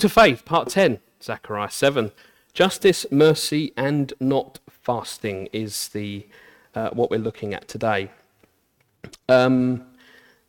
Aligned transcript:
to 0.00 0.08
faith, 0.08 0.44
part 0.44 0.68
10, 0.68 0.98
Zechariah 1.22 1.70
7. 1.70 2.12
Justice, 2.52 3.06
mercy, 3.10 3.72
and 3.76 4.12
not 4.20 4.58
fasting 4.68 5.48
is 5.52 5.88
the 5.88 6.26
uh, 6.74 6.90
what 6.90 7.10
we're 7.10 7.18
looking 7.18 7.54
at 7.54 7.68
today. 7.68 8.10
Um, 9.28 9.86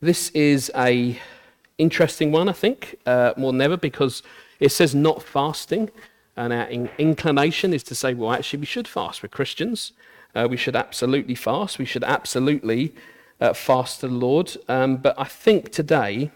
this 0.00 0.30
is 0.30 0.70
a 0.76 1.18
interesting 1.78 2.32
one, 2.32 2.48
I 2.48 2.52
think, 2.52 2.98
uh, 3.06 3.32
more 3.36 3.52
than 3.52 3.60
ever, 3.60 3.76
because 3.76 4.22
it 4.60 4.70
says 4.70 4.94
not 4.94 5.22
fasting, 5.22 5.90
and 6.36 6.52
our 6.52 6.66
in- 6.66 6.90
inclination 6.98 7.72
is 7.72 7.82
to 7.84 7.94
say, 7.94 8.14
well, 8.14 8.32
actually, 8.32 8.60
we 8.60 8.66
should 8.66 8.88
fast. 8.88 9.22
We're 9.22 9.28
Christians. 9.28 9.92
Uh, 10.34 10.46
we 10.50 10.56
should 10.56 10.76
absolutely 10.76 11.34
fast. 11.34 11.78
We 11.78 11.84
should 11.84 12.04
absolutely 12.04 12.94
uh, 13.40 13.52
fast 13.52 14.00
to 14.00 14.08
the 14.08 14.14
Lord. 14.14 14.56
Um, 14.68 14.96
but 14.96 15.14
I 15.18 15.24
think 15.24 15.72
today, 15.72 16.30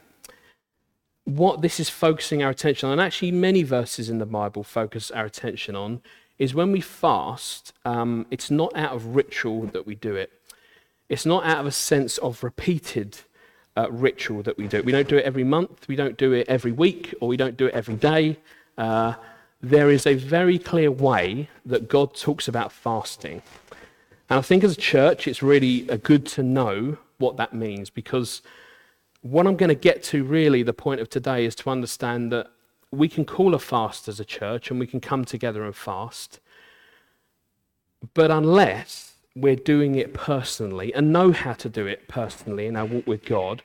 what 1.25 1.63
this 1.63 1.79
is 1.79 1.89
focusing 1.89 2.43
our 2.43 2.51
attention 2.51 2.89
on, 2.89 2.93
and 2.93 3.01
actually 3.01 3.31
many 3.31 3.63
verses 3.63 4.09
in 4.09 4.19
the 4.19 4.27
Bible 4.27 4.65
focus 4.65 5.11
our 5.11 5.27
attention 5.27 5.77
on, 5.77 6.03
is 6.39 6.55
when 6.55 6.73
we 6.73 6.81
fast, 6.81 7.73
um, 7.85 8.27
it's 8.31 8.51
not 8.51 8.75
out 8.77 8.93
of 8.93 9.15
ritual 9.15 9.63
that 9.67 9.87
we 9.87 9.95
do 9.95 10.17
it. 10.17 10.33
It's 11.09 11.27
not 11.27 11.45
out 11.45 11.59
of 11.59 11.67
a 11.67 11.73
sense 11.73 12.19
of 12.19 12.43
repeated 12.43 13.19
uh, 13.77 13.91
ritual 13.91 14.43
that 14.43 14.59
we 14.59 14.67
do 14.67 14.79
it. 14.79 14.85
We 14.85 14.93
don't 14.93 15.09
do 15.09 15.17
it 15.17 15.25
every 15.25 15.45
month, 15.45 15.87
we 15.89 15.97
don't 15.97 16.17
do 16.17 16.33
it 16.33 16.49
every 16.49 16.73
week, 16.73 17.15
or 17.21 17.29
we 17.29 17.37
don't 17.37 17.57
do 17.57 17.67
it 17.67 17.75
every 17.75 17.95
day. 17.95 18.39
Uh, 18.77 19.15
there 19.61 19.91
is 19.91 20.07
a 20.07 20.15
very 20.15 20.59
clear 20.59 20.91
way 20.91 21.49
that 21.65 21.89
God 21.89 22.15
talks 22.15 22.49
about 22.49 22.73
fasting. 22.73 23.43
And 24.29 24.39
I 24.39 24.43
think 24.43 24.65
as 24.65 24.73
a 24.73 24.81
church, 24.81 25.29
it's 25.29 25.43
really 25.43 25.89
uh, 25.89 25.99
good 26.03 26.27
to 26.29 26.43
know 26.43 26.97
what 27.19 27.37
that 27.37 27.55
means 27.55 27.91
because 27.91 28.43
what 29.23 29.47
I'm 29.47 29.57
going 29.57 29.69
to 29.69 29.75
get 29.75 30.03
to, 30.05 30.25
really, 30.25 30.63
the 30.63 30.73
point 30.73 31.01
of 31.01 31.09
today 31.09 31.45
is 31.45 31.55
to 31.57 31.71
understand 31.71 32.31
that 32.33 32.49
we 32.91 33.09
can 33.09 33.25
call 33.25 33.55
a 33.55 33.59
fast 33.59 34.09
as 34.09 34.21
a 34.21 34.25
church 34.25 34.71
and 34.71 34.79
we 34.79 34.87
can 34.87 35.01
come 35.01 35.25
together 35.25 35.65
and 35.65 35.75
fast. 35.75 36.41
But 38.15 38.31
unless 38.31 39.15
we're 39.35 39.57
doing 39.57 39.95
it 39.95 40.13
personally 40.13 40.93
and 40.93 41.13
know 41.13 41.33
how 41.33 41.55
to 41.55 41.69
do 41.69 41.87
it 41.87 42.09
personally 42.09 42.67
in 42.67 42.77
our 42.77 42.85
walk 42.85 43.07
with 43.07 43.25
God, 43.25 43.63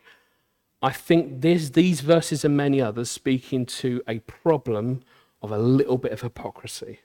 I 0.82 0.92
think 0.92 1.42
this, 1.42 1.72
these 1.72 2.02
verses 2.02 2.46
and 2.46 2.56
many 2.56 2.80
others 2.80 3.10
speak 3.10 3.52
into 3.52 4.02
a 4.08 4.20
problem 4.20 5.02
of 5.42 5.52
a 5.52 5.58
little 5.58 5.98
bit 5.98 6.12
of 6.12 6.22
hypocrisy 6.22 7.00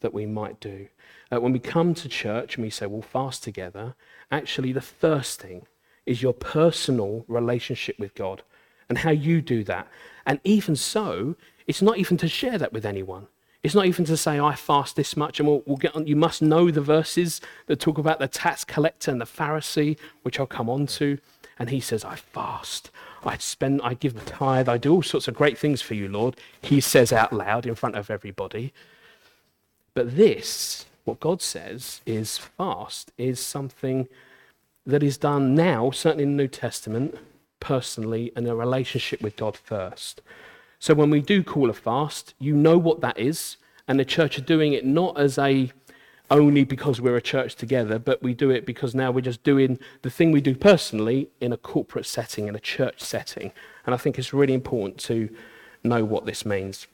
that 0.00 0.14
we 0.14 0.24
might 0.24 0.58
do. 0.58 0.88
Uh, 1.30 1.40
when 1.40 1.52
we 1.52 1.58
come 1.58 1.92
to 1.94 2.08
church 2.08 2.56
and 2.56 2.64
we 2.64 2.70
say, 2.70 2.86
we'll 2.86 3.02
fast 3.02 3.44
together, 3.44 3.94
actually, 4.30 4.72
the 4.72 4.80
first 4.80 5.40
thing 5.40 5.66
is 6.10 6.20
your 6.20 6.34
personal 6.34 7.24
relationship 7.28 7.96
with 7.96 8.16
God 8.16 8.42
and 8.88 8.98
how 8.98 9.10
you 9.10 9.40
do 9.40 9.62
that. 9.62 9.86
And 10.26 10.40
even 10.42 10.74
so, 10.74 11.36
it's 11.68 11.80
not 11.80 11.98
even 11.98 12.16
to 12.16 12.28
share 12.28 12.58
that 12.58 12.72
with 12.72 12.84
anyone. 12.84 13.28
It's 13.62 13.76
not 13.76 13.86
even 13.86 14.04
to 14.06 14.16
say, 14.16 14.40
I 14.40 14.56
fast 14.56 14.96
this 14.96 15.16
much, 15.16 15.38
and 15.38 15.48
we'll, 15.48 15.62
we'll, 15.66 15.76
get 15.76 15.94
on. 15.94 16.08
You 16.08 16.16
must 16.16 16.42
know 16.42 16.68
the 16.68 16.80
verses 16.80 17.40
that 17.66 17.78
talk 17.78 17.96
about 17.96 18.18
the 18.18 18.26
tax 18.26 18.64
collector 18.64 19.12
and 19.12 19.20
the 19.20 19.24
Pharisee, 19.24 19.96
which 20.22 20.40
I'll 20.40 20.46
come 20.46 20.68
on 20.68 20.88
to. 20.98 21.18
And 21.60 21.70
he 21.70 21.78
says, 21.78 22.04
I 22.04 22.16
fast. 22.16 22.90
I 23.24 23.36
spend, 23.36 23.80
I 23.84 23.94
give 23.94 24.16
a 24.16 24.20
tithe. 24.20 24.68
I 24.68 24.78
do 24.78 24.92
all 24.94 25.02
sorts 25.02 25.28
of 25.28 25.34
great 25.34 25.58
things 25.58 25.80
for 25.80 25.94
you, 25.94 26.08
Lord. 26.08 26.36
He 26.60 26.80
says 26.80 27.12
out 27.12 27.32
loud 27.32 27.66
in 27.66 27.76
front 27.76 27.94
of 27.94 28.10
everybody. 28.10 28.72
But 29.94 30.16
this, 30.16 30.86
what 31.04 31.20
God 31.20 31.40
says, 31.40 32.00
is 32.04 32.36
fast, 32.36 33.12
is 33.16 33.38
something 33.38 34.08
that 34.90 35.02
is 35.02 35.16
done 35.16 35.54
now, 35.54 35.90
certainly 35.90 36.24
in 36.24 36.36
the 36.36 36.42
New 36.42 36.48
Testament, 36.48 37.16
personally, 37.58 38.32
in 38.36 38.46
a 38.46 38.54
relationship 38.54 39.20
with 39.22 39.36
God 39.36 39.56
first. 39.56 40.20
So 40.78 40.94
when 40.94 41.10
we 41.10 41.20
do 41.20 41.42
call 41.42 41.70
a 41.70 41.74
fast, 41.74 42.34
you 42.38 42.54
know 42.54 42.78
what 42.78 43.00
that 43.00 43.18
is, 43.18 43.56
and 43.86 43.98
the 43.98 44.04
church 44.04 44.38
are 44.38 44.42
doing 44.42 44.72
it 44.72 44.84
not 44.84 45.18
as 45.18 45.38
a 45.38 45.70
only 46.30 46.62
because 46.62 47.00
we're 47.00 47.16
a 47.16 47.22
church 47.22 47.56
together, 47.56 47.98
but 47.98 48.22
we 48.22 48.34
do 48.34 48.50
it 48.50 48.64
because 48.64 48.94
now 48.94 49.10
we're 49.10 49.20
just 49.20 49.42
doing 49.42 49.78
the 50.02 50.10
thing 50.10 50.30
we 50.30 50.40
do 50.40 50.54
personally 50.54 51.28
in 51.40 51.52
a 51.52 51.56
corporate 51.56 52.06
setting, 52.06 52.46
in 52.46 52.54
a 52.54 52.60
church 52.60 53.00
setting. 53.00 53.50
And 53.84 53.94
I 53.94 53.98
think 53.98 54.18
it's 54.18 54.32
really 54.32 54.54
important 54.54 54.98
to 55.00 55.28
know 55.82 56.04
what 56.04 56.26
this 56.26 56.46
means. 56.46 56.86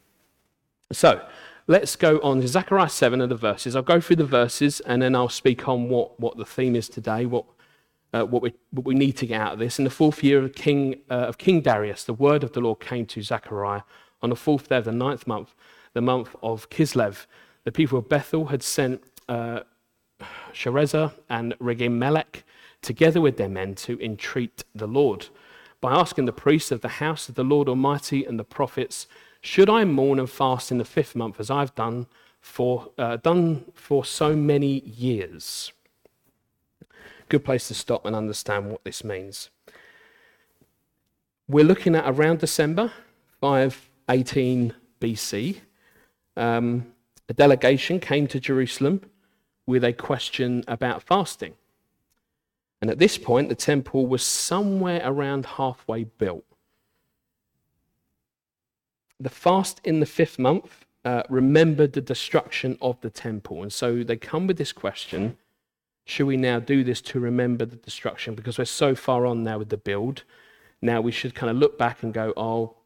So 0.90 1.20
let's 1.66 1.96
go 1.96 2.18
on 2.22 2.40
to 2.40 2.48
Zechariah 2.48 2.88
7 2.88 3.20
and 3.20 3.30
the 3.30 3.36
verses. 3.36 3.76
I'll 3.76 3.82
go 3.82 4.00
through 4.00 4.16
the 4.16 4.24
verses 4.24 4.80
and 4.80 5.02
then 5.02 5.14
I'll 5.14 5.28
speak 5.28 5.68
on 5.68 5.90
what, 5.90 6.18
what 6.18 6.38
the 6.38 6.46
theme 6.46 6.74
is 6.74 6.88
today, 6.88 7.26
what 7.26 7.44
uh, 8.16 8.24
what, 8.24 8.42
we, 8.42 8.52
what 8.70 8.86
we 8.86 8.94
need 8.94 9.16
to 9.18 9.26
get 9.26 9.40
out 9.40 9.52
of 9.52 9.58
this. 9.58 9.78
In 9.78 9.84
the 9.84 9.90
fourth 9.90 10.24
year 10.24 10.42
of 10.42 10.54
King, 10.54 10.96
uh, 11.10 11.14
of 11.14 11.38
King 11.38 11.60
Darius, 11.60 12.04
the 12.04 12.14
word 12.14 12.42
of 12.42 12.52
the 12.52 12.60
Lord 12.60 12.80
came 12.80 13.06
to 13.06 13.22
Zechariah 13.22 13.82
on 14.22 14.30
the 14.30 14.36
fourth 14.36 14.68
day 14.68 14.78
of 14.78 14.84
the 14.84 14.92
ninth 14.92 15.26
month, 15.26 15.54
the 15.92 16.00
month 16.00 16.34
of 16.42 16.70
Kislev. 16.70 17.26
The 17.64 17.72
people 17.72 17.98
of 17.98 18.08
Bethel 18.08 18.46
had 18.46 18.62
sent 18.62 19.02
uh, 19.28 19.60
Sharezer 20.52 21.12
and 21.28 21.54
Regem-melech 21.58 22.44
together 22.80 23.20
with 23.20 23.36
their 23.36 23.48
men 23.48 23.74
to 23.74 24.00
entreat 24.02 24.64
the 24.74 24.86
Lord 24.86 25.28
by 25.80 25.92
asking 25.92 26.24
the 26.24 26.32
priests 26.32 26.72
of 26.72 26.80
the 26.80 26.88
house 26.88 27.28
of 27.28 27.34
the 27.34 27.44
Lord 27.44 27.68
Almighty 27.68 28.24
and 28.24 28.38
the 28.38 28.44
prophets, 28.44 29.06
Should 29.40 29.68
I 29.68 29.84
mourn 29.84 30.18
and 30.18 30.30
fast 30.30 30.70
in 30.70 30.78
the 30.78 30.84
fifth 30.84 31.14
month 31.14 31.38
as 31.38 31.50
I've 31.50 31.74
done 31.74 32.06
for, 32.40 32.90
uh, 32.96 33.16
done 33.16 33.66
for 33.74 34.04
so 34.04 34.34
many 34.34 34.80
years? 34.80 35.72
Good 37.28 37.44
place 37.44 37.68
to 37.68 37.74
stop 37.74 38.06
and 38.06 38.14
understand 38.14 38.70
what 38.70 38.84
this 38.84 39.04
means. 39.04 39.50
We're 41.48 41.64
looking 41.64 41.94
at 41.94 42.04
around 42.06 42.40
December 42.40 42.92
518 43.40 44.74
BC. 45.00 45.60
Um, 46.36 46.92
a 47.28 47.34
delegation 47.34 48.00
came 48.00 48.26
to 48.28 48.40
Jerusalem 48.40 49.00
with 49.66 49.84
a 49.84 49.92
question 49.92 50.64
about 50.68 51.02
fasting. 51.02 51.54
And 52.80 52.90
at 52.90 52.98
this 52.98 53.18
point, 53.18 53.48
the 53.48 53.54
temple 53.54 54.06
was 54.06 54.22
somewhere 54.22 55.00
around 55.04 55.46
halfway 55.46 56.04
built. 56.04 56.44
The 59.18 59.30
fast 59.30 59.80
in 59.82 60.00
the 60.00 60.06
fifth 60.06 60.38
month 60.38 60.84
uh, 61.04 61.22
remembered 61.28 61.94
the 61.94 62.00
destruction 62.00 62.76
of 62.82 63.00
the 63.00 63.10
temple. 63.10 63.62
And 63.62 63.72
so 63.72 64.02
they 64.02 64.16
come 64.16 64.46
with 64.46 64.58
this 64.58 64.72
question 64.72 65.38
should 66.06 66.26
we 66.26 66.36
now 66.36 66.60
do 66.60 66.84
this 66.84 67.00
to 67.02 67.18
remember 67.18 67.64
the 67.64 67.76
destruction? 67.76 68.36
Because 68.36 68.58
we're 68.58 68.64
so 68.64 68.94
far 68.94 69.26
on 69.26 69.42
now 69.42 69.58
with 69.58 69.70
the 69.70 69.76
build. 69.76 70.22
Now 70.80 71.00
we 71.00 71.10
should 71.10 71.34
kind 71.34 71.50
of 71.50 71.56
look 71.56 71.76
back 71.76 72.04
and 72.04 72.14
go, 72.14 72.32
oh, 72.36 72.76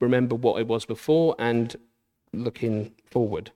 remember 0.00 0.34
what 0.34 0.58
it 0.58 0.66
was 0.66 0.86
before 0.86 1.36
and 1.38 1.76
looking 2.32 2.94
forward. 3.04 3.52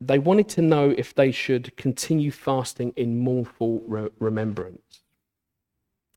They 0.00 0.20
wanted 0.20 0.48
to 0.50 0.62
know 0.62 0.94
if 0.96 1.12
they 1.12 1.32
should 1.32 1.76
continue 1.76 2.30
fasting 2.30 2.92
in 2.96 3.18
mournful 3.18 3.82
re- 3.88 4.10
remembrance. 4.20 5.02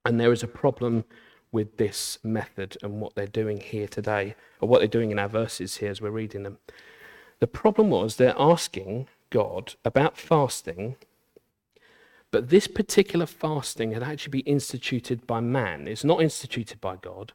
And 0.06 0.20
there 0.20 0.32
is 0.32 0.44
a 0.44 0.48
problem 0.48 1.06
with 1.52 1.78
this 1.78 2.20
method 2.24 2.78
and 2.84 3.02
what 3.02 3.16
they're 3.16 3.26
doing 3.26 3.60
here 3.60 3.88
today, 3.88 4.36
or 4.62 4.70
what 4.70 4.80
they're 4.80 4.88
doing 4.88 5.10
in 5.10 5.18
our 5.18 5.28
verses 5.28 5.78
here 5.78 5.90
as 5.90 6.02
we're 6.02 6.12
reading 6.12 6.44
them. 6.44 6.60
The 7.40 7.48
problem 7.48 7.90
was 7.90 8.16
they're 8.16 8.36
asking 8.38 9.08
God 9.34 9.74
about 9.84 10.16
fasting, 10.16 10.96
but 12.30 12.50
this 12.50 12.68
particular 12.68 13.26
fasting 13.26 13.92
had 13.92 14.04
actually 14.04 14.42
been 14.42 14.54
instituted 14.56 15.26
by 15.26 15.40
man. 15.40 15.88
It's 15.88 16.04
not 16.04 16.22
instituted 16.22 16.80
by 16.80 16.98
God. 16.98 17.34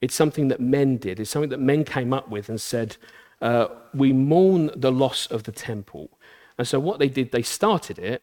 It's 0.00 0.14
something 0.14 0.48
that 0.48 0.60
men 0.60 0.96
did. 0.96 1.20
It's 1.20 1.30
something 1.30 1.50
that 1.50 1.60
men 1.60 1.84
came 1.84 2.12
up 2.14 2.30
with 2.30 2.48
and 2.48 2.60
said, 2.60 2.96
uh, 3.42 3.66
we 3.92 4.12
mourn 4.12 4.70
the 4.74 4.90
loss 4.90 5.26
of 5.26 5.42
the 5.42 5.52
temple. 5.52 6.08
And 6.56 6.66
so 6.66 6.80
what 6.80 6.98
they 6.98 7.08
did, 7.08 7.30
they 7.30 7.42
started 7.42 7.98
it, 7.98 8.22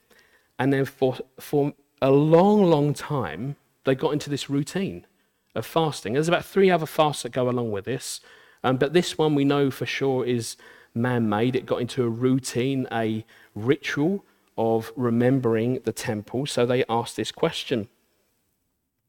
and 0.58 0.74
then 0.74 0.86
for, 0.86 1.18
for 1.40 1.74
a 2.02 2.12
long, 2.12 2.64
long 2.64 2.94
time, 2.94 3.56
they 3.84 3.94
got 3.94 4.14
into 4.14 4.30
this 4.32 4.50
routine 4.50 5.06
of 5.54 5.66
fasting. 5.66 6.14
There's 6.14 6.28
about 6.28 6.46
three 6.46 6.72
other 6.72 6.88
fasts 6.88 7.24
that 7.24 7.34
go 7.34 7.50
along 7.50 7.72
with 7.72 7.86
this, 7.86 8.20
um, 8.64 8.78
but 8.78 8.94
this 8.94 9.18
one 9.18 9.36
we 9.36 9.46
know 9.46 9.70
for 9.70 9.86
sure 9.86 10.26
is 10.26 10.58
man 10.94 11.30
made. 11.30 11.56
It 11.56 11.66
got 11.66 11.82
into 11.82 12.04
a 12.04 12.10
routine, 12.10 12.88
a 12.92 13.26
ritual 13.56 14.26
of 14.58 14.92
remembering 14.96 15.80
the 15.84 15.94
temple. 15.94 16.46
So 16.46 16.66
they 16.66 16.84
asked 16.90 17.16
this 17.16 17.32
question. 17.32 17.88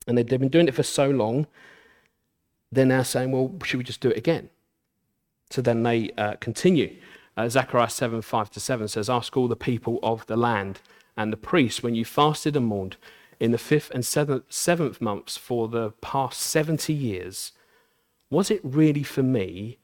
And 0.06 0.16
they've 0.16 0.26
been 0.26 0.48
doing 0.48 0.68
it 0.68 0.74
for 0.74 0.82
so 0.82 1.10
long, 1.10 1.46
they're 2.70 2.86
now 2.86 3.02
saying, 3.02 3.30
well, 3.30 3.54
should 3.64 3.78
we 3.78 3.84
just 3.84 4.00
do 4.00 4.10
it 4.10 4.16
again? 4.16 4.48
So 5.50 5.60
then 5.60 5.82
they 5.82 6.10
uh, 6.16 6.34
continue. 6.40 6.96
Uh, 7.36 7.48
Zechariah 7.48 7.90
7 7.90 8.22
5 8.22 8.50
to 8.50 8.60
7 8.60 8.88
says, 8.88 9.10
Ask 9.10 9.36
all 9.36 9.48
the 9.48 9.56
people 9.56 9.98
of 10.02 10.26
the 10.26 10.36
land 10.36 10.80
and 11.16 11.32
the 11.32 11.36
priests 11.36 11.82
when 11.82 11.94
you 11.94 12.04
fasted 12.04 12.56
and 12.56 12.66
mourned 12.66 12.96
in 13.42 13.50
the 13.50 13.58
fifth 13.58 13.90
and 13.90 14.04
seventh, 14.04 14.44
seventh 14.48 15.00
months 15.00 15.36
for 15.36 15.66
the 15.66 15.90
past 16.00 16.40
70 16.40 16.92
years, 16.92 17.50
was 18.30 18.52
it 18.52 18.60
really 18.62 19.02
for 19.02 19.22
me 19.22 19.78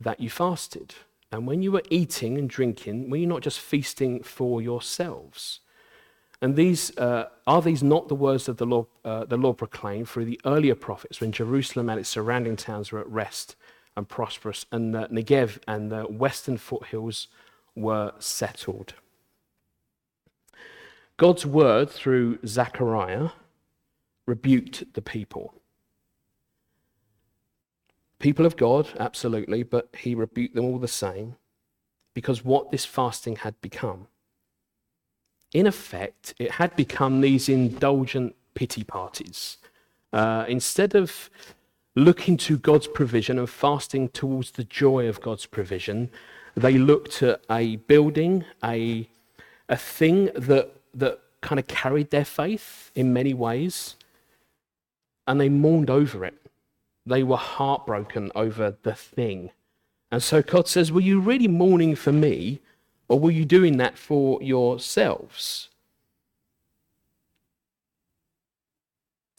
that 0.00 0.20
you 0.20 0.30
fasted? 0.30 0.94
And 1.32 1.46
when 1.46 1.62
you 1.62 1.72
were 1.72 1.82
eating 1.90 2.36
and 2.38 2.48
drinking, 2.48 3.08
were 3.08 3.16
you 3.16 3.26
not 3.26 3.42
just 3.42 3.60
feasting 3.60 4.22
for 4.22 4.60
yourselves? 4.60 5.60
And 6.42 6.56
these 6.56 6.96
uh, 6.96 7.28
are 7.46 7.62
these 7.62 7.82
not 7.82 8.08
the 8.08 8.14
words 8.14 8.46
that 8.46 8.58
the 8.58 8.66
Lord, 8.66 8.86
uh, 9.04 9.24
the 9.26 9.36
Lord 9.36 9.58
proclaimed 9.58 10.08
through 10.08 10.24
the 10.24 10.40
earlier 10.44 10.74
prophets 10.74 11.20
when 11.20 11.32
Jerusalem 11.32 11.88
and 11.88 12.00
its 12.00 12.08
surrounding 12.08 12.56
towns 12.56 12.90
were 12.90 13.00
at 13.00 13.08
rest 13.08 13.56
and 13.96 14.08
prosperous, 14.08 14.64
and 14.72 14.94
the 14.94 15.08
Negev 15.08 15.58
and 15.68 15.92
the 15.92 16.02
western 16.04 16.56
foothills 16.56 17.28
were 17.74 18.12
settled. 18.18 18.94
God's 21.16 21.44
word 21.44 21.90
through 21.90 22.38
Zechariah 22.46 23.30
rebuked 24.26 24.94
the 24.94 25.02
people. 25.02 25.59
People 28.20 28.46
of 28.46 28.56
God, 28.56 28.88
absolutely, 29.00 29.62
but 29.62 29.88
he 29.98 30.14
rebuked 30.14 30.54
them 30.54 30.66
all 30.66 30.78
the 30.78 30.86
same 30.86 31.36
because 32.14 32.44
what 32.44 32.70
this 32.70 32.84
fasting 32.84 33.36
had 33.36 33.60
become. 33.60 34.06
In 35.52 35.66
effect, 35.66 36.34
it 36.38 36.52
had 36.52 36.76
become 36.76 37.22
these 37.22 37.48
indulgent 37.48 38.36
pity 38.54 38.84
parties. 38.84 39.56
Uh, 40.12 40.44
instead 40.48 40.94
of 40.94 41.30
looking 41.96 42.36
to 42.36 42.58
God's 42.58 42.86
provision 42.86 43.38
and 43.38 43.48
fasting 43.48 44.10
towards 44.10 44.52
the 44.52 44.64
joy 44.64 45.08
of 45.08 45.20
God's 45.20 45.46
provision, 45.46 46.10
they 46.54 46.78
looked 46.78 47.22
at 47.22 47.40
a 47.50 47.76
building, 47.76 48.44
a, 48.62 49.08
a 49.68 49.76
thing 49.76 50.26
that, 50.34 50.72
that 50.94 51.20
kind 51.40 51.58
of 51.58 51.66
carried 51.66 52.10
their 52.10 52.24
faith 52.24 52.90
in 52.94 53.12
many 53.12 53.32
ways, 53.32 53.96
and 55.26 55.40
they 55.40 55.48
mourned 55.48 55.88
over 55.88 56.24
it. 56.24 56.39
They 57.10 57.24
were 57.24 57.36
heartbroken 57.36 58.30
over 58.36 58.76
the 58.82 58.94
thing. 58.94 59.50
And 60.12 60.22
so 60.22 60.42
God 60.42 60.68
says, 60.68 60.92
Were 60.92 61.00
you 61.00 61.20
really 61.20 61.48
mourning 61.48 61.96
for 61.96 62.12
me, 62.12 62.60
or 63.08 63.18
were 63.18 63.32
you 63.32 63.44
doing 63.44 63.78
that 63.78 63.98
for 63.98 64.40
yourselves? 64.40 65.68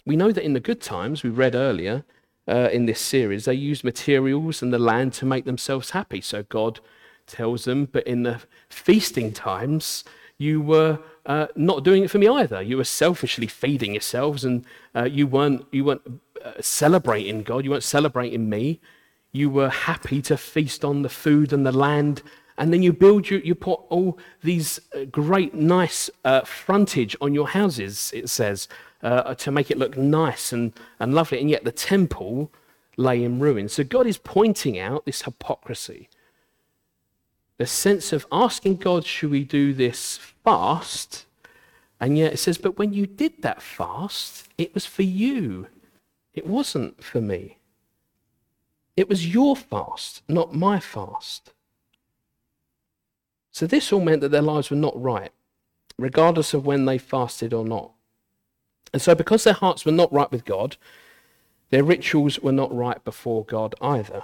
We 0.06 0.18
know 0.18 0.33
that 0.33 0.44
in 0.44 0.51
the 0.51 0.59
good 0.59 0.81
times, 0.81 1.23
we 1.23 1.29
read 1.29 1.56
earlier 1.56 2.03
uh, 2.45 2.69
in 2.73 2.88
this 2.88 3.00
series, 3.00 3.45
they 3.45 3.53
used 3.53 3.85
materials 3.85 4.62
and 4.62 4.74
the 4.74 4.79
land 4.79 5.13
to 5.13 5.25
make 5.25 5.45
themselves 5.45 5.91
happy. 5.91 6.19
So 6.19 6.44
God 6.44 6.81
tells 7.25 7.63
them, 7.63 7.85
but 7.85 8.06
in 8.06 8.24
the 8.24 8.41
feasting 8.67 9.31
times, 9.31 10.03
you 10.38 10.59
were 10.59 11.00
uh, 11.25 11.47
not 11.56 11.85
doing 11.85 12.03
it 12.03 12.12
for 12.12 12.17
me 12.17 12.27
either. 12.27 12.62
You 12.62 12.77
were 12.77 12.83
selfishly 12.83 13.47
feeding 13.47 13.94
yourselves, 13.94 14.44
and 14.44 14.65
uh, 14.95 15.03
you 15.03 15.27
weren't 15.27 15.65
you 15.71 15.85
weren't 15.85 16.01
celebrating 16.61 17.43
God. 17.43 17.63
You 17.63 17.71
weren't 17.71 17.83
celebrating 17.83 18.49
me. 18.49 18.79
You 19.31 19.49
were 19.49 19.69
happy 19.69 20.21
to 20.23 20.38
feast 20.38 20.83
on 20.83 21.01
the 21.01 21.09
food 21.09 21.53
and 21.53 21.65
the 21.65 21.71
land, 21.71 22.21
and 22.57 22.73
then 22.73 22.83
you 22.83 22.93
build 22.93 23.29
you 23.29 23.41
you 23.43 23.55
put 23.55 23.79
all 23.89 24.19
these 24.43 24.79
uh, 24.93 25.05
great 25.05 25.53
nice 25.53 26.09
uh, 26.25 26.41
frontage 26.41 27.15
on 27.21 27.33
your 27.33 27.49
houses. 27.49 28.11
It 28.13 28.29
says 28.29 28.67
uh, 29.01 29.35
to 29.35 29.51
make 29.51 29.71
it 29.71 29.77
look 29.77 29.97
nice 29.97 30.51
and, 30.51 30.73
and 30.99 31.13
lovely, 31.13 31.39
and 31.39 31.49
yet 31.49 31.63
the 31.63 31.71
temple 31.71 32.51
lay 32.97 33.23
in 33.23 33.39
ruins. 33.39 33.73
So 33.73 33.83
God 33.83 34.05
is 34.05 34.17
pointing 34.17 34.77
out 34.77 35.05
this 35.05 35.21
hypocrisy. 35.21 36.09
The 37.57 37.65
sense 37.65 38.11
of 38.11 38.25
asking 38.31 38.77
God, 38.77 39.05
should 39.05 39.31
we 39.31 39.43
do 39.43 39.73
this 39.73 40.17
fast? 40.43 41.25
And 41.99 42.17
yet 42.17 42.33
it 42.33 42.38
says, 42.38 42.57
but 42.57 42.79
when 42.79 42.93
you 42.93 43.05
did 43.05 43.43
that 43.43 43.61
fast, 43.61 44.49
it 44.57 44.73
was 44.73 44.85
for 44.88 45.03
you. 45.03 45.67
It 46.33 46.47
wasn't 46.47 47.03
for 47.03 47.21
me. 47.21 47.57
It 48.95 49.09
was 49.09 49.33
your 49.33 49.55
fast, 49.55 50.21
not 50.27 50.53
my 50.53 50.79
fast. 50.79 51.53
So 53.51 53.67
this 53.67 53.91
all 53.91 54.01
meant 54.01 54.21
that 54.21 54.31
their 54.31 54.41
lives 54.41 54.69
were 54.69 54.77
not 54.77 54.99
right, 55.01 55.31
regardless 55.97 56.53
of 56.53 56.65
when 56.65 56.85
they 56.85 56.97
fasted 56.97 57.53
or 57.53 57.65
not. 57.65 57.91
And 58.93 59.01
so, 59.01 59.15
because 59.15 59.43
their 59.43 59.53
hearts 59.53 59.85
were 59.85 59.91
not 59.91 60.11
right 60.11 60.31
with 60.31 60.45
God, 60.45 60.77
their 61.69 61.83
rituals 61.83 62.39
were 62.39 62.51
not 62.51 62.73
right 62.73 63.01
before 63.03 63.45
God 63.45 63.75
either. 63.81 64.23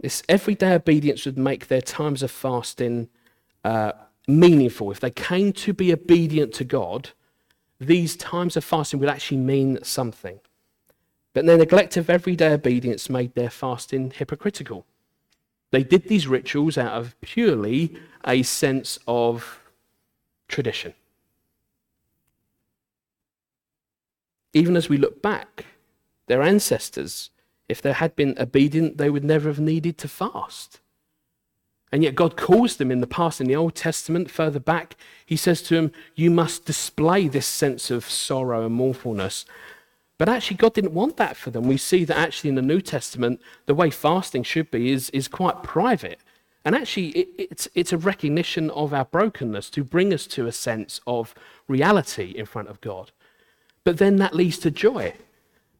This 0.00 0.22
everyday 0.28 0.74
obedience 0.74 1.26
would 1.26 1.38
make 1.38 1.68
their 1.68 1.82
times 1.82 2.22
of 2.22 2.30
fasting 2.30 3.08
uh, 3.64 3.92
meaningful. 4.26 4.90
If 4.90 5.00
they 5.00 5.10
came 5.10 5.52
to 5.54 5.72
be 5.72 5.92
obedient 5.92 6.54
to 6.54 6.64
God, 6.64 7.10
these 7.80 8.14
times 8.14 8.56
of 8.56 8.64
fasting 8.64 9.00
would 9.00 9.08
actually 9.08 9.38
mean 9.38 9.78
something. 9.82 10.40
But 11.32 11.46
their 11.46 11.56
neglect 11.56 11.96
of 11.96 12.10
everyday 12.10 12.52
obedience 12.52 13.08
made 13.08 13.34
their 13.34 13.50
fasting 13.50 14.10
hypocritical. 14.10 14.84
They 15.70 15.84
did 15.84 16.08
these 16.08 16.26
rituals 16.26 16.76
out 16.76 16.92
of 16.92 17.18
purely 17.20 17.96
a 18.24 18.42
sense 18.42 18.98
of 19.06 19.60
tradition. 20.48 20.94
Even 24.52 24.76
as 24.76 24.88
we 24.88 24.96
look 24.96 25.22
back, 25.22 25.66
their 26.26 26.42
ancestors, 26.42 27.30
if 27.68 27.80
they 27.80 27.92
had 27.92 28.16
been 28.16 28.34
obedient, 28.36 28.98
they 28.98 29.08
would 29.08 29.24
never 29.24 29.48
have 29.48 29.60
needed 29.60 29.96
to 29.98 30.08
fast. 30.08 30.80
And 31.92 32.04
yet, 32.04 32.14
God 32.14 32.36
calls 32.36 32.76
them 32.76 32.90
in 32.90 33.00
the 33.00 33.06
past, 33.06 33.40
in 33.40 33.48
the 33.48 33.56
Old 33.56 33.74
Testament, 33.74 34.30
further 34.30 34.60
back, 34.60 34.96
He 35.26 35.36
says 35.36 35.60
to 35.62 35.74
them, 35.74 35.92
You 36.14 36.30
must 36.30 36.64
display 36.64 37.26
this 37.26 37.46
sense 37.46 37.90
of 37.90 38.08
sorrow 38.08 38.66
and 38.66 38.74
mournfulness. 38.74 39.44
But 40.16 40.28
actually, 40.28 40.58
God 40.58 40.74
didn't 40.74 40.92
want 40.92 41.16
that 41.16 41.36
for 41.36 41.50
them. 41.50 41.66
We 41.66 41.78
see 41.78 42.04
that 42.04 42.16
actually 42.16 42.50
in 42.50 42.56
the 42.56 42.62
New 42.62 42.80
Testament, 42.80 43.40
the 43.66 43.74
way 43.74 43.90
fasting 43.90 44.42
should 44.42 44.70
be 44.70 44.92
is, 44.92 45.10
is 45.10 45.28
quite 45.28 45.62
private. 45.62 46.20
And 46.64 46.74
actually, 46.74 47.08
it, 47.08 47.28
it's, 47.38 47.68
it's 47.74 47.92
a 47.92 47.98
recognition 47.98 48.70
of 48.70 48.92
our 48.92 49.06
brokenness 49.06 49.70
to 49.70 49.82
bring 49.82 50.12
us 50.12 50.26
to 50.28 50.46
a 50.46 50.52
sense 50.52 51.00
of 51.06 51.34
reality 51.68 52.34
in 52.36 52.44
front 52.46 52.68
of 52.68 52.80
God. 52.82 53.12
But 53.82 53.96
then 53.96 54.16
that 54.16 54.34
leads 54.34 54.58
to 54.58 54.70
joy. 54.70 55.14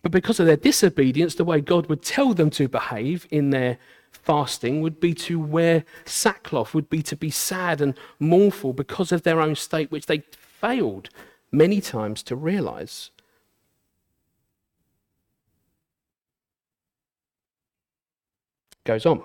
But 0.02 0.12
because 0.12 0.40
of 0.40 0.46
their 0.46 0.56
disobedience, 0.56 1.34
the 1.34 1.44
way 1.44 1.60
God 1.60 1.88
would 1.88 2.02
tell 2.02 2.32
them 2.32 2.50
to 2.50 2.66
behave 2.66 3.28
in 3.30 3.50
their 3.50 3.78
fasting 4.22 4.80
would 4.80 5.00
be 5.00 5.14
to 5.14 5.38
wear 5.38 5.84
sackcloth, 6.04 6.74
would 6.74 6.90
be 6.90 7.02
to 7.02 7.16
be 7.16 7.30
sad 7.30 7.80
and 7.80 7.94
mournful 8.18 8.72
because 8.72 9.12
of 9.12 9.22
their 9.22 9.40
own 9.40 9.54
state, 9.54 9.90
which 9.90 10.06
they 10.06 10.22
failed 10.40 11.08
many 11.52 11.80
times 11.80 12.22
to 12.24 12.36
realize. 12.36 13.10
Goes 18.84 19.06
on. 19.06 19.22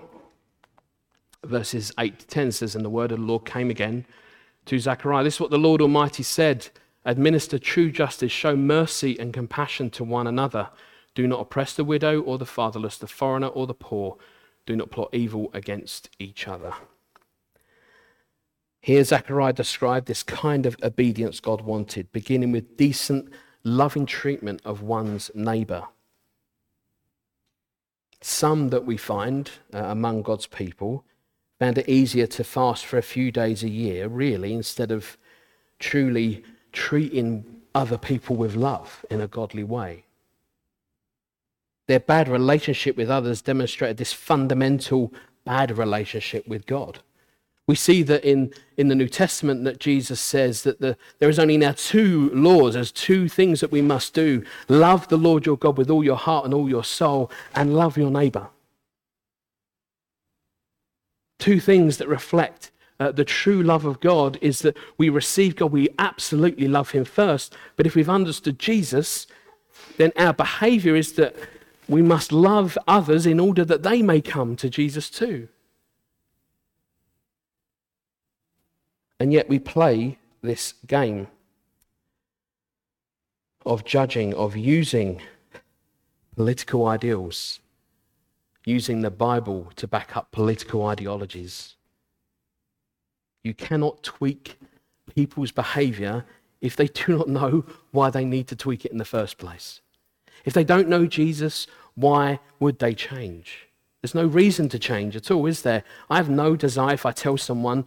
Verses 1.44 1.92
8 2.00 2.20
to 2.20 2.28
10 2.28 2.52
says, 2.52 2.76
And 2.76 2.84
the 2.84 2.90
word 2.90 3.12
of 3.12 3.20
the 3.20 3.26
Lord 3.26 3.46
came 3.46 3.70
again 3.70 4.06
to 4.66 4.80
Zechariah. 4.80 5.24
This 5.24 5.36
is 5.36 5.40
what 5.40 5.52
the 5.52 5.58
Lord 5.58 5.82
Almighty 5.82 6.24
said 6.24 6.70
Administer 7.08 7.60
true 7.60 7.92
justice, 7.92 8.32
show 8.32 8.56
mercy 8.56 9.18
and 9.20 9.32
compassion 9.32 9.92
to 9.92 10.04
one 10.04 10.26
another. 10.26 10.70
Do 11.14 11.28
not 11.28 11.40
oppress 11.40 11.76
the 11.76 11.84
widow 11.84 12.20
or 12.20 12.40
the 12.40 12.48
fatherless, 12.48 12.98
the 12.98 13.08
foreigner 13.08 13.48
or 13.48 13.68
the 13.68 13.76
poor. 13.76 14.18
Do 14.66 14.76
not 14.76 14.92
plot 14.92 15.10
evil 15.14 15.50
against 15.54 16.10
each 16.20 16.48
other. 16.48 16.74
Here, 18.80 19.04
Zechariah 19.04 19.54
described 19.54 20.08
this 20.08 20.22
kind 20.22 20.66
of 20.66 20.78
obedience 20.84 21.40
God 21.40 21.62
wanted, 21.62 22.12
beginning 22.12 22.52
with 22.52 22.78
decent, 22.78 23.32
loving 23.64 24.06
treatment 24.06 24.62
of 24.64 24.84
one's 24.84 25.32
neighbour. 25.34 25.86
Some 28.22 28.70
that 28.70 28.86
we 28.86 28.98
find 28.98 29.50
uh, 29.74 29.80
among 29.86 30.22
God's 30.22 30.48
people 30.48 31.04
found 31.60 31.78
it 31.78 31.90
easier 31.90 32.28
to 32.28 32.44
fast 32.44 32.86
for 32.86 32.98
a 32.98 33.04
few 33.04 33.32
days 33.32 33.64
a 33.64 33.70
year, 33.70 34.08
really, 34.08 34.54
instead 34.54 34.92
of 34.92 35.18
truly 35.80 36.44
treating 36.72 37.44
other 37.74 37.98
people 37.98 38.36
with 38.36 38.56
love 38.56 39.06
in 39.10 39.20
a 39.22 39.28
godly 39.28 39.64
way. 39.64 40.05
Their 41.88 42.00
bad 42.00 42.28
relationship 42.28 42.98
with 42.98 43.10
others 43.10 43.42
demonstrated 43.42 43.98
this 43.98 44.14
fundamental 44.14 45.14
bad 45.46 45.78
relationship 45.78 46.48
with 46.48 46.66
God. 46.66 47.00
We 47.68 47.76
see 47.76 48.04
that 48.04 48.24
in, 48.24 48.54
in 48.78 48.90
the 48.90 48.96
New 48.96 49.08
Testament 49.08 49.64
that 49.64 49.80
Jesus 49.80 50.20
says 50.20 50.64
that 50.64 50.82
the, 50.82 50.98
there 51.18 51.30
is 51.30 51.40
only 51.40 51.58
now 51.58 51.74
two 51.76 52.30
laws, 52.32 52.76
there's 52.76 52.92
two 52.92 53.28
things 53.28 53.60
that 53.60 53.72
we 53.72 53.82
must 53.82 54.14
do. 54.14 54.44
Love 54.70 55.08
the 55.08 55.18
Lord 55.18 55.46
your 55.46 55.58
God 55.58 55.78
with 55.78 55.90
all 55.90 56.04
your 56.04 56.18
heart 56.18 56.46
and 56.46 56.54
all 56.54 56.70
your 56.70 56.84
soul, 56.84 57.32
and 57.56 57.76
love 57.76 57.98
your 57.98 58.12
neighbor. 58.12 58.50
Two 61.40 61.60
things 61.60 61.98
that 61.98 62.08
reflect 62.08 62.72
uh, 63.00 63.12
the 63.12 63.26
true 63.26 63.62
love 63.62 63.86
of 63.86 64.00
God 64.00 64.38
is 64.42 64.60
that 64.60 64.78
we 64.98 65.10
receive 65.10 65.56
God, 65.56 65.72
we 65.72 65.90
absolutely 66.00 66.68
love 66.68 66.92
Him 66.92 67.04
first. 67.04 67.56
But 67.76 67.86
if 67.86 67.96
we've 67.96 68.10
understood 68.10 68.58
Jesus, 68.58 69.28
then 69.98 70.14
our 70.16 70.34
behavior 70.34 70.96
is 70.96 71.14
that 71.14 71.36
we 71.88 72.02
must 72.02 72.32
love 72.32 72.78
others 72.88 73.26
in 73.26 73.40
order 73.40 73.64
that 73.66 73.84
they 73.84 74.02
may 74.02 74.22
come 74.22 74.56
to 74.56 74.70
Jesus 74.70 75.10
too. 75.10 75.48
And 79.20 79.32
yet 79.32 79.48
we 79.48 79.60
play 79.60 80.18
this 80.42 80.74
game 80.86 81.28
of 83.66 83.86
judging, 83.86 84.34
of 84.34 84.56
using 84.56 85.22
political 86.36 86.86
ideals, 86.86 87.60
using 88.66 89.02
the 89.02 89.12
Bible 89.12 89.72
to 89.76 89.88
back 89.88 90.18
up 90.18 90.32
political 90.32 90.86
ideologies. 90.86 91.76
You 93.44 93.54
cannot 93.54 94.04
tweak 94.04 94.58
people's 95.16 95.52
behavior 95.52 96.26
if 96.62 96.76
they 96.76 96.88
do 96.88 97.18
not 97.18 97.30
know 97.30 97.64
why 97.92 98.10
they 98.10 98.26
need 98.26 98.48
to 98.48 98.56
tweak 98.56 98.86
it 98.86 98.92
in 98.92 98.98
the 98.98 99.06
first 99.06 99.38
place. 99.38 99.82
If 100.46 100.54
they 100.54 100.64
don't 100.64 100.88
know 100.88 101.06
Jesus 101.06 101.68
why 101.96 102.40
would 102.60 102.80
they 102.80 102.94
change? 102.94 103.68
There's 104.02 104.14
no 104.14 104.26
reason 104.26 104.70
to 104.70 104.78
change 104.78 105.16
at 105.16 105.32
all, 105.32 105.46
is 105.48 105.64
there? 105.64 105.84
I 106.10 106.18
have 106.18 106.30
no 106.30 106.56
desire 106.56 106.94
if 106.94 107.06
I 107.06 107.12
tell 107.12 107.38
someone 107.38 107.86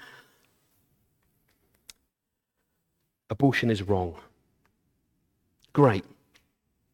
abortion 3.31 3.71
is 3.71 3.83
wrong. 3.83 4.17
Great. 5.73 6.05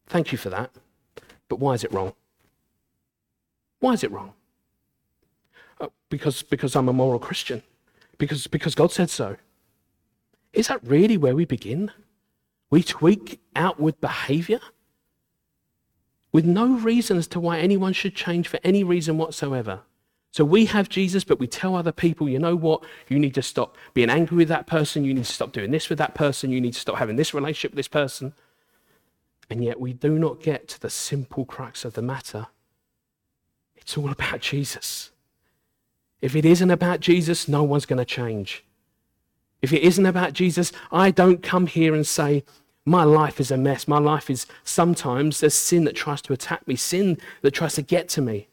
Thank 0.07 0.31
you 0.31 0.37
for 0.37 0.49
that. 0.49 0.69
But 1.47 1.59
why 1.59 1.73
is 1.73 1.83
it 1.83 1.91
wrong? 1.91 2.13
Why 3.79 3.93
is 3.93 4.03
it 4.03 4.11
wrong? 4.11 4.33
Uh, 5.79 5.87
because, 6.09 6.43
because 6.43 6.75
I'm 6.75 6.89
a 6.89 6.93
moral 6.93 7.19
Christian. 7.19 7.63
Because, 8.17 8.47
because 8.47 8.75
God 8.75 8.91
said 8.91 9.09
so. 9.09 9.37
Is 10.53 10.67
that 10.67 10.81
really 10.83 11.17
where 11.17 11.35
we 11.35 11.45
begin? 11.45 11.91
We 12.69 12.83
tweak 12.83 13.39
outward 13.55 13.99
behavior 14.01 14.59
with 16.35 16.43
no 16.43 16.67
reason 16.67 17.15
as 17.15 17.27
to 17.27 17.39
why 17.39 17.59
anyone 17.59 17.93
should 17.93 18.13
change 18.13 18.49
for 18.49 18.59
any 18.61 18.83
reason 18.83 19.17
whatsoever. 19.17 19.79
So 20.31 20.43
we 20.43 20.65
have 20.65 20.89
Jesus, 20.89 21.23
but 21.23 21.39
we 21.39 21.47
tell 21.47 21.77
other 21.77 21.93
people, 21.93 22.27
you 22.27 22.39
know 22.39 22.57
what? 22.57 22.83
You 23.07 23.17
need 23.19 23.33
to 23.35 23.41
stop 23.41 23.77
being 23.93 24.09
angry 24.09 24.35
with 24.35 24.49
that 24.49 24.67
person. 24.67 25.05
You 25.05 25.13
need 25.13 25.23
to 25.23 25.31
stop 25.31 25.53
doing 25.53 25.71
this 25.71 25.87
with 25.87 25.97
that 25.97 26.13
person. 26.13 26.51
You 26.51 26.59
need 26.59 26.73
to 26.73 26.79
stop 26.81 26.97
having 26.97 27.15
this 27.15 27.33
relationship 27.33 27.71
with 27.71 27.77
this 27.77 27.87
person. 27.87 28.33
And 29.49 29.63
yet 29.63 29.79
we 29.79 29.93
do 29.93 30.19
not 30.19 30.41
get 30.41 30.67
to 30.67 30.81
the 30.81 30.89
simple 30.89 31.45
crux 31.45 31.85
of 31.85 31.93
the 31.93 32.01
matter. 32.01 32.47
It's 33.77 33.97
all 33.97 34.11
about 34.11 34.41
Jesus. 34.41 35.11
If 36.19 36.35
it 36.35 36.43
isn't 36.43 36.69
about 36.69 36.99
Jesus, 36.99 37.47
no 37.47 37.63
one's 37.63 37.85
going 37.85 37.99
to 37.99 38.03
change. 38.03 38.65
If 39.61 39.71
it 39.71 39.83
isn't 39.83 40.05
about 40.05 40.33
Jesus, 40.33 40.73
I 40.91 41.11
don't 41.11 41.41
come 41.41 41.67
here 41.67 41.95
and 41.95 42.05
say, 42.05 42.43
my 42.85 43.03
life 43.03 43.39
is 43.39 43.49
a 43.49 43.57
mess. 43.57 43.87
My 43.87 43.97
life 43.97 44.29
is 44.29 44.45
sometimes 44.63 45.39
there's 45.39 45.55
sin 45.55 45.85
that 45.85 45.95
tries 45.95 46.21
to 46.23 46.33
attack 46.33 46.67
me, 46.67 46.75
sin 46.75 47.17
that 47.41 47.51
tries 47.51 47.73
to 47.75 47.81
get 47.81 48.07
to 48.09 48.21
me. 48.21 48.47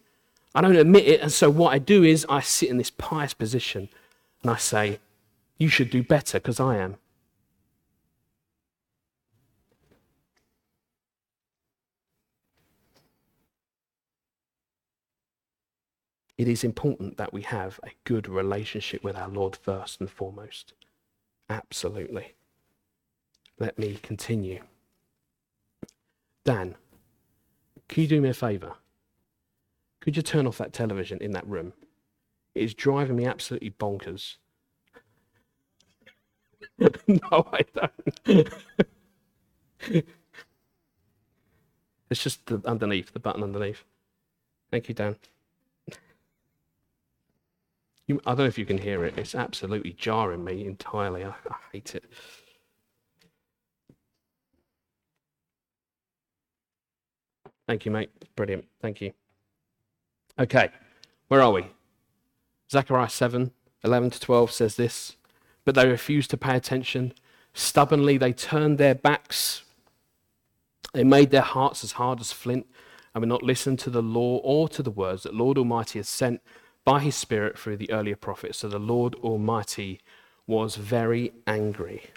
I 0.54 0.62
don't 0.62 0.76
admit 0.76 1.06
it, 1.06 1.20
and 1.20 1.30
so 1.30 1.50
what 1.50 1.72
I 1.72 1.78
do 1.78 2.02
is 2.02 2.26
I 2.28 2.40
sit 2.40 2.70
in 2.70 2.78
this 2.78 2.90
pious 2.90 3.34
position 3.34 3.88
and 4.42 4.50
I 4.50 4.56
say, 4.56 5.00
You 5.58 5.68
should 5.68 5.90
do 5.90 6.02
better 6.02 6.38
because 6.38 6.60
I 6.60 6.76
am. 6.76 6.96
It 16.38 16.48
is 16.48 16.64
important 16.64 17.18
that 17.18 17.32
we 17.32 17.42
have 17.42 17.78
a 17.84 17.90
good 18.04 18.28
relationship 18.28 19.04
with 19.04 19.14
our 19.14 19.28
Lord 19.28 19.54
first 19.54 20.00
and 20.00 20.10
foremost. 20.10 20.72
Absolutely. 21.48 22.34
Let 23.62 23.78
me 23.78 23.94
continue. 24.02 24.60
Dan, 26.44 26.74
can 27.88 28.02
you 28.02 28.08
do 28.08 28.20
me 28.20 28.28
a 28.28 28.34
favour? 28.34 28.74
Could 30.00 30.16
you 30.16 30.22
turn 30.24 30.48
off 30.48 30.58
that 30.58 30.72
television 30.72 31.18
in 31.20 31.30
that 31.30 31.46
room? 31.46 31.72
It 32.56 32.64
is 32.64 32.74
driving 32.74 33.14
me 33.14 33.24
absolutely 33.24 33.70
bonkers. 33.70 34.38
no, 37.06 37.46
I 37.52 37.60
don't. 37.76 38.48
it's 42.10 42.24
just 42.24 42.44
the 42.46 42.60
underneath, 42.64 43.12
the 43.12 43.20
button 43.20 43.44
underneath. 43.44 43.84
Thank 44.72 44.88
you, 44.88 44.94
Dan. 44.96 45.14
You, 48.08 48.20
I 48.26 48.30
don't 48.30 48.38
know 48.38 48.44
if 48.46 48.58
you 48.58 48.66
can 48.66 48.78
hear 48.78 49.04
it. 49.04 49.16
It's 49.16 49.36
absolutely 49.36 49.92
jarring 49.92 50.42
me 50.42 50.66
entirely. 50.66 51.24
I, 51.24 51.28
I 51.30 51.56
hate 51.72 51.94
it. 51.94 52.04
Thank 57.66 57.84
you, 57.84 57.90
mate. 57.90 58.10
Brilliant. 58.36 58.66
Thank 58.80 59.00
you. 59.00 59.12
Okay, 60.38 60.70
where 61.28 61.42
are 61.42 61.52
we? 61.52 61.66
Zechariah 62.70 63.08
7 63.08 63.52
11 63.84 64.10
to 64.10 64.20
12 64.20 64.52
says 64.52 64.76
this, 64.76 65.16
but 65.64 65.74
they 65.74 65.88
refused 65.88 66.30
to 66.30 66.36
pay 66.36 66.56
attention. 66.56 67.12
Stubbornly, 67.52 68.16
they 68.16 68.32
turned 68.32 68.78
their 68.78 68.94
backs. 68.94 69.62
They 70.92 71.04
made 71.04 71.30
their 71.30 71.42
hearts 71.42 71.82
as 71.82 71.92
hard 71.92 72.20
as 72.20 72.32
flint 72.32 72.66
and 73.14 73.22
would 73.22 73.28
not 73.28 73.42
listen 73.42 73.76
to 73.78 73.90
the 73.90 74.02
law 74.02 74.38
or 74.38 74.68
to 74.68 74.82
the 74.82 74.90
words 74.90 75.24
that 75.24 75.34
Lord 75.34 75.58
Almighty 75.58 75.98
has 75.98 76.08
sent 76.08 76.40
by 76.84 77.00
his 77.00 77.14
Spirit 77.14 77.58
through 77.58 77.76
the 77.76 77.90
earlier 77.90 78.16
prophets. 78.16 78.58
So 78.58 78.68
the 78.68 78.78
Lord 78.78 79.14
Almighty 79.16 80.00
was 80.46 80.76
very 80.76 81.32
angry. 81.46 82.10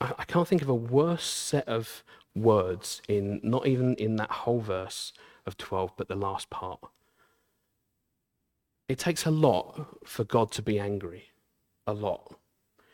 I 0.00 0.24
can't 0.24 0.48
think 0.48 0.62
of 0.62 0.68
a 0.68 0.74
worse 0.74 1.24
set 1.24 1.68
of 1.68 2.02
words 2.34 3.00
in 3.08 3.40
not 3.42 3.66
even 3.66 3.94
in 3.94 4.16
that 4.16 4.30
whole 4.30 4.60
verse 4.60 5.12
of 5.46 5.56
12 5.56 5.92
but 5.96 6.08
the 6.08 6.16
last 6.16 6.50
part. 6.50 6.80
It 8.88 8.98
takes 8.98 9.24
a 9.24 9.30
lot 9.30 9.98
for 10.04 10.24
god 10.24 10.50
to 10.52 10.62
be 10.62 10.78
angry. 10.78 11.30
A 11.86 11.92
lot. 11.92 12.36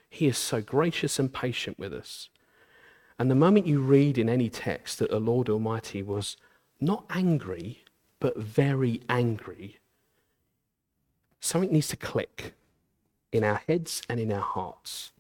He 0.08 0.26
is 0.26 0.36
so 0.36 0.60
gracious 0.60 1.18
and 1.18 1.32
patient 1.32 1.78
with 1.78 1.94
us. 1.94 2.28
And 3.18 3.30
the 3.30 3.34
moment 3.34 3.66
you 3.66 3.80
read 3.80 4.18
in 4.18 4.28
any 4.28 4.48
text 4.48 4.98
that 4.98 5.10
the 5.10 5.20
lord 5.20 5.48
almighty 5.48 6.02
was 6.02 6.36
not 6.80 7.04
angry 7.10 7.84
but 8.18 8.36
very 8.36 9.00
angry 9.08 9.80
something 11.40 11.72
needs 11.72 11.88
to 11.88 11.96
click 11.96 12.54
in 13.32 13.42
our 13.42 13.62
heads 13.66 14.02
and 14.08 14.20
in 14.20 14.32
our 14.32 14.42
hearts 14.42 15.12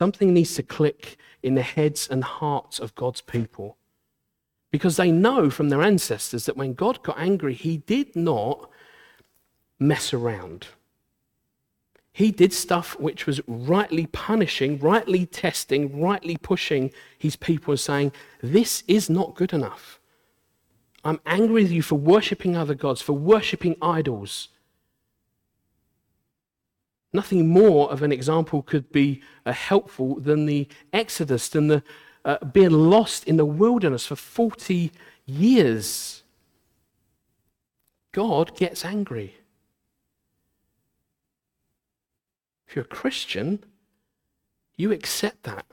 Something 0.00 0.32
needs 0.32 0.54
to 0.54 0.62
click 0.62 1.18
in 1.42 1.56
the 1.56 1.62
heads 1.62 2.08
and 2.10 2.24
hearts 2.24 2.78
of 2.78 2.94
God's 2.94 3.20
people. 3.20 3.76
Because 4.70 4.96
they 4.96 5.12
know 5.12 5.50
from 5.50 5.68
their 5.68 5.82
ancestors 5.82 6.46
that 6.46 6.56
when 6.56 6.72
God 6.72 7.02
got 7.02 7.18
angry, 7.18 7.52
he 7.52 7.76
did 7.76 8.16
not 8.16 8.70
mess 9.78 10.14
around. 10.14 10.68
He 12.14 12.30
did 12.30 12.54
stuff 12.54 12.98
which 12.98 13.26
was 13.26 13.42
rightly 13.46 14.06
punishing, 14.06 14.78
rightly 14.78 15.26
testing, 15.26 16.00
rightly 16.00 16.38
pushing 16.38 16.92
his 17.18 17.36
people 17.36 17.72
and 17.72 17.80
saying, 17.80 18.12
This 18.42 18.82
is 18.88 19.10
not 19.10 19.34
good 19.34 19.52
enough. 19.52 20.00
I'm 21.04 21.20
angry 21.26 21.64
with 21.64 21.72
you 21.72 21.82
for 21.82 21.96
worshipping 21.96 22.56
other 22.56 22.74
gods, 22.74 23.02
for 23.02 23.12
worshipping 23.12 23.76
idols. 23.82 24.48
Nothing 27.12 27.48
more 27.48 27.90
of 27.90 28.02
an 28.02 28.12
example 28.12 28.62
could 28.62 28.92
be 28.92 29.20
uh, 29.44 29.52
helpful 29.52 30.20
than 30.20 30.46
the 30.46 30.68
Exodus, 30.92 31.48
than 31.48 31.68
the 31.68 31.82
uh, 32.24 32.44
being 32.44 32.70
lost 32.70 33.24
in 33.24 33.36
the 33.36 33.44
wilderness 33.44 34.06
for 34.06 34.16
40 34.16 34.92
years. 35.26 36.22
God 38.12 38.56
gets 38.56 38.84
angry. 38.84 39.36
If 42.68 42.76
you're 42.76 42.84
a 42.84 42.88
Christian, 42.88 43.64
you 44.76 44.92
accept 44.92 45.42
that. 45.44 45.66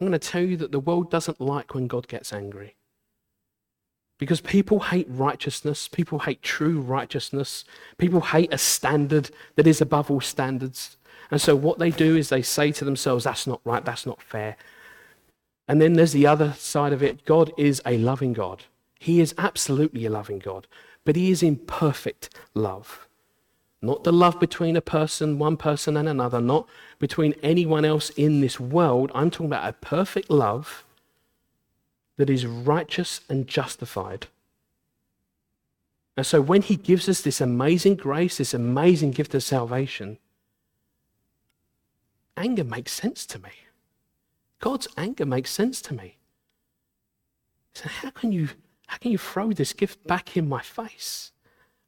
I'm 0.00 0.06
going 0.08 0.12
to 0.12 0.18
tell 0.18 0.42
you 0.42 0.56
that 0.58 0.72
the 0.72 0.80
world 0.80 1.10
doesn't 1.10 1.40
like 1.40 1.74
when 1.74 1.86
God 1.86 2.06
gets 2.06 2.32
angry. 2.32 2.76
Because 4.18 4.40
people 4.40 4.80
hate 4.80 5.06
righteousness, 5.10 5.88
people 5.88 6.20
hate 6.20 6.42
true 6.42 6.80
righteousness, 6.80 7.64
people 7.98 8.20
hate 8.20 8.52
a 8.52 8.58
standard 8.58 9.30
that 9.56 9.66
is 9.66 9.80
above 9.80 10.10
all 10.10 10.20
standards. 10.20 10.96
And 11.30 11.40
so 11.40 11.56
what 11.56 11.78
they 11.78 11.90
do 11.90 12.16
is 12.16 12.28
they 12.28 12.42
say 12.42 12.70
to 12.72 12.84
themselves, 12.84 13.24
that's 13.24 13.46
not 13.46 13.60
right, 13.64 13.84
that's 13.84 14.06
not 14.06 14.22
fair. 14.22 14.56
And 15.66 15.80
then 15.80 15.94
there's 15.94 16.12
the 16.12 16.26
other 16.26 16.52
side 16.52 16.92
of 16.92 17.02
it 17.02 17.24
God 17.24 17.52
is 17.56 17.82
a 17.84 17.98
loving 17.98 18.32
God. 18.32 18.64
He 18.98 19.20
is 19.20 19.34
absolutely 19.36 20.06
a 20.06 20.10
loving 20.10 20.38
God, 20.38 20.66
but 21.04 21.16
He 21.16 21.30
is 21.30 21.42
in 21.42 21.56
perfect 21.56 22.30
love. 22.54 23.06
Not 23.82 24.04
the 24.04 24.12
love 24.12 24.40
between 24.40 24.76
a 24.76 24.80
person, 24.80 25.38
one 25.38 25.58
person, 25.58 25.96
and 25.96 26.08
another, 26.08 26.40
not 26.40 26.66
between 26.98 27.34
anyone 27.42 27.84
else 27.84 28.08
in 28.10 28.40
this 28.40 28.58
world. 28.58 29.10
I'm 29.14 29.30
talking 29.30 29.46
about 29.46 29.68
a 29.68 29.74
perfect 29.74 30.30
love 30.30 30.84
that 32.16 32.30
is 32.30 32.46
righteous 32.46 33.20
and 33.28 33.46
justified. 33.46 34.28
And 36.16 36.24
so 36.24 36.40
when 36.40 36.62
he 36.62 36.76
gives 36.76 37.08
us 37.08 37.20
this 37.20 37.40
amazing 37.40 37.96
grace, 37.96 38.38
this 38.38 38.54
amazing 38.54 39.10
gift 39.10 39.34
of 39.34 39.42
salvation, 39.42 40.18
anger 42.36 42.64
makes 42.64 42.92
sense 42.92 43.26
to 43.26 43.38
me. 43.40 43.50
God's 44.60 44.86
anger 44.96 45.26
makes 45.26 45.50
sense 45.50 45.82
to 45.82 45.94
me. 45.94 46.16
So 47.74 47.88
how 47.88 48.10
can 48.10 48.30
you 48.30 48.48
how 48.86 48.98
can 48.98 49.10
you 49.10 49.18
throw 49.18 49.52
this 49.52 49.72
gift 49.72 50.06
back 50.06 50.36
in 50.36 50.48
my 50.48 50.60
face? 50.60 51.32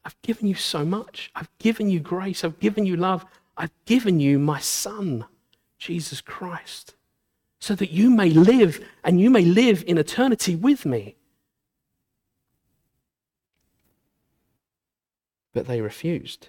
I've 0.04 0.21
given 0.23 0.49
you 0.49 0.54
so 0.54 0.85
much. 0.85 1.30
I've 1.37 1.50
given 1.59 1.88
you 1.88 2.00
grace. 2.00 2.42
I've 2.42 2.59
given 2.59 2.87
you 2.87 2.97
love. 2.97 3.25
I've 3.56 3.73
given 3.85 4.18
you 4.18 4.38
my 4.38 4.59
son, 4.59 5.26
Jesus 5.78 6.21
Christ 6.21 6.97
so 7.60 7.75
that 7.75 7.90
you 7.90 8.10
may 8.10 8.30
live 8.30 8.84
and 9.04 9.20
you 9.20 9.30
may 9.30 9.44
live 9.44 9.82
in 9.86 9.98
eternity 9.98 10.54
with 10.56 10.84
me. 10.84 11.16
But 15.52 15.66
they 15.66 15.80
refused. 15.80 16.48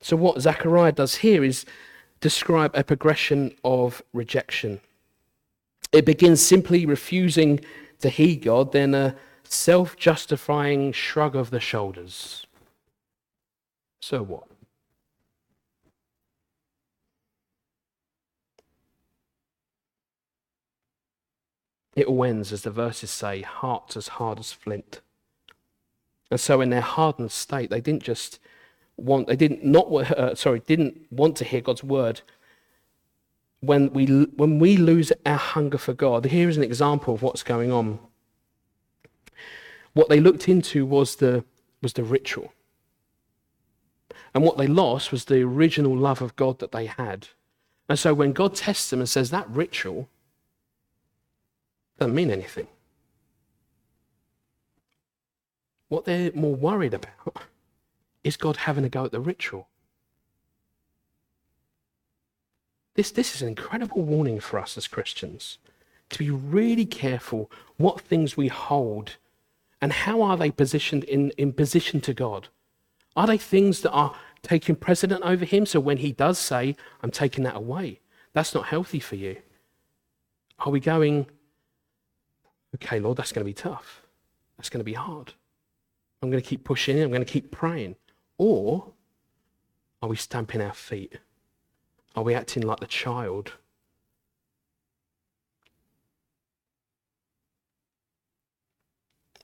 So, 0.00 0.16
what 0.16 0.40
Zechariah 0.40 0.92
does 0.92 1.16
here 1.16 1.44
is 1.44 1.64
describe 2.20 2.72
a 2.74 2.84
progression 2.84 3.54
of 3.64 4.02
rejection. 4.12 4.80
It 5.92 6.04
begins 6.04 6.40
simply 6.40 6.84
refusing 6.86 7.60
to 8.00 8.08
heed 8.08 8.42
God, 8.42 8.72
then 8.72 8.94
a 8.94 9.16
self 9.44 9.96
justifying 9.96 10.92
shrug 10.92 11.36
of 11.36 11.50
the 11.50 11.60
shoulders. 11.60 12.46
So 14.00 14.22
what? 14.22 14.44
It 21.96 22.06
all 22.06 22.24
ends, 22.24 22.52
as 22.52 22.62
the 22.62 22.70
verses 22.70 23.10
say, 23.10 23.40
hearts 23.40 23.96
as 23.96 24.08
hard 24.08 24.38
as 24.38 24.52
flint. 24.52 25.00
And 26.30 26.38
so, 26.38 26.60
in 26.60 26.68
their 26.68 26.82
hardened 26.82 27.32
state, 27.32 27.70
they 27.70 27.80
didn't 27.80 28.02
just 28.02 28.38
want, 28.98 29.26
they 29.26 29.36
didn't 29.36 29.64
not, 29.64 29.90
uh, 29.92 30.34
sorry, 30.34 30.60
didn't 30.60 31.06
want 31.10 31.36
to 31.38 31.44
hear 31.44 31.62
God's 31.62 31.82
word. 31.82 32.20
When 33.60 33.92
we, 33.94 34.04
when 34.04 34.58
we 34.58 34.76
lose 34.76 35.10
our 35.24 35.38
hunger 35.38 35.78
for 35.78 35.94
God, 35.94 36.26
here 36.26 36.48
is 36.48 36.58
an 36.58 36.62
example 36.62 37.14
of 37.14 37.22
what's 37.22 37.42
going 37.42 37.72
on. 37.72 37.98
What 39.94 40.10
they 40.10 40.20
looked 40.20 40.48
into 40.48 40.84
was 40.84 41.16
the, 41.16 41.44
was 41.80 41.94
the 41.94 42.04
ritual. 42.04 42.52
And 44.34 44.44
what 44.44 44.58
they 44.58 44.66
lost 44.66 45.10
was 45.10 45.24
the 45.24 45.40
original 45.40 45.96
love 45.96 46.20
of 46.20 46.36
God 46.36 46.58
that 46.58 46.72
they 46.72 46.84
had. 46.84 47.28
And 47.88 47.98
so 47.98 48.12
when 48.12 48.34
God 48.34 48.54
tests 48.54 48.90
them 48.90 48.98
and 48.98 49.08
says 49.08 49.30
that 49.30 49.48
ritual 49.48 50.10
doesn't 51.98 52.14
mean 52.14 52.30
anything, 52.30 52.66
what 55.88 56.04
they're 56.04 56.32
more 56.32 56.54
worried 56.54 56.94
about 56.94 57.44
is 58.24 58.36
God 58.36 58.56
having 58.56 58.84
a 58.84 58.88
go 58.88 59.04
at 59.04 59.12
the 59.12 59.20
ritual. 59.20 59.68
This, 62.94 63.10
this 63.10 63.34
is 63.34 63.42
an 63.42 63.48
incredible 63.48 64.02
warning 64.02 64.40
for 64.40 64.58
us 64.58 64.76
as 64.76 64.88
Christians 64.88 65.58
to 66.10 66.18
be 66.18 66.30
really 66.30 66.86
careful 66.86 67.50
what 67.76 68.00
things 68.00 68.36
we 68.36 68.48
hold 68.48 69.16
and 69.80 69.92
how 69.92 70.22
are 70.22 70.36
they 70.36 70.50
positioned 70.50 71.04
in, 71.04 71.30
in 71.36 71.52
position 71.52 72.00
to 72.00 72.14
God. 72.14 72.48
Are 73.14 73.26
they 73.26 73.38
things 73.38 73.82
that 73.82 73.90
are 73.90 74.14
taking 74.42 74.76
precedent 74.76 75.22
over 75.22 75.44
him? 75.44 75.66
So 75.66 75.80
when 75.80 75.98
he 75.98 76.12
does 76.12 76.38
say, 76.38 76.76
I'm 77.02 77.10
taking 77.10 77.44
that 77.44 77.56
away, 77.56 78.00
that's 78.32 78.54
not 78.54 78.66
healthy 78.66 79.00
for 79.00 79.16
you. 79.16 79.36
Are 80.60 80.70
we 80.70 80.80
going, 80.80 81.26
okay, 82.76 83.00
Lord, 83.00 83.16
that's 83.16 83.32
going 83.32 83.44
to 83.44 83.48
be 83.48 83.54
tough. 83.54 84.02
That's 84.56 84.68
going 84.68 84.80
to 84.80 84.84
be 84.84 84.94
hard. 84.94 85.32
I'm 86.22 86.30
going 86.30 86.42
to 86.42 86.48
keep 86.48 86.64
pushing. 86.64 87.00
I'm 87.00 87.10
going 87.10 87.24
to 87.24 87.30
keep 87.30 87.50
praying. 87.50 87.96
Or 88.38 88.92
are 90.02 90.08
we 90.08 90.16
stamping 90.16 90.60
our 90.60 90.72
feet? 90.72 91.18
Are 92.14 92.22
we 92.22 92.34
acting 92.34 92.62
like 92.62 92.80
the 92.80 92.86
child? 92.86 93.52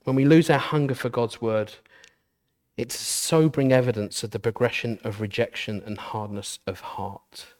When 0.03 0.15
we 0.15 0.25
lose 0.25 0.49
our 0.49 0.59
hunger 0.59 0.95
for 0.95 1.09
God's 1.09 1.41
word, 1.41 1.73
it's 2.75 2.99
sobering 2.99 3.71
evidence 3.71 4.23
of 4.23 4.31
the 4.31 4.39
progression 4.39 4.99
of 5.03 5.21
rejection 5.21 5.81
and 5.85 5.97
hardness 5.97 6.59
of 6.67 6.81
heart. 6.81 7.53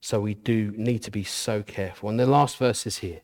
So 0.00 0.20
we 0.20 0.34
do 0.34 0.72
need 0.76 1.02
to 1.04 1.10
be 1.10 1.24
so 1.24 1.62
careful. 1.62 2.08
And 2.08 2.18
the 2.18 2.26
last 2.26 2.56
verse 2.56 2.86
is 2.86 2.98
here 2.98 3.20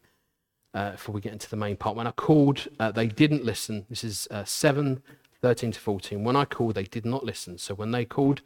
uh, 0.74 0.92
before 0.92 1.14
we 1.14 1.20
get 1.20 1.32
into 1.32 1.50
the 1.50 1.56
main 1.56 1.76
part. 1.76 1.96
When 1.96 2.06
I 2.06 2.12
called, 2.12 2.68
uh, 2.78 2.92
they 2.92 3.06
didn't 3.06 3.44
listen. 3.44 3.86
This 3.88 4.04
is 4.04 4.28
uh, 4.30 4.44
7 4.44 5.02
13 5.40 5.72
to 5.72 5.80
14. 5.80 6.24
When 6.24 6.36
I 6.36 6.44
called, 6.44 6.74
they 6.74 6.84
did 6.84 7.06
not 7.06 7.24
listen. 7.24 7.58
So 7.58 7.74
when 7.74 7.92
they 7.92 8.04
called, 8.04 8.42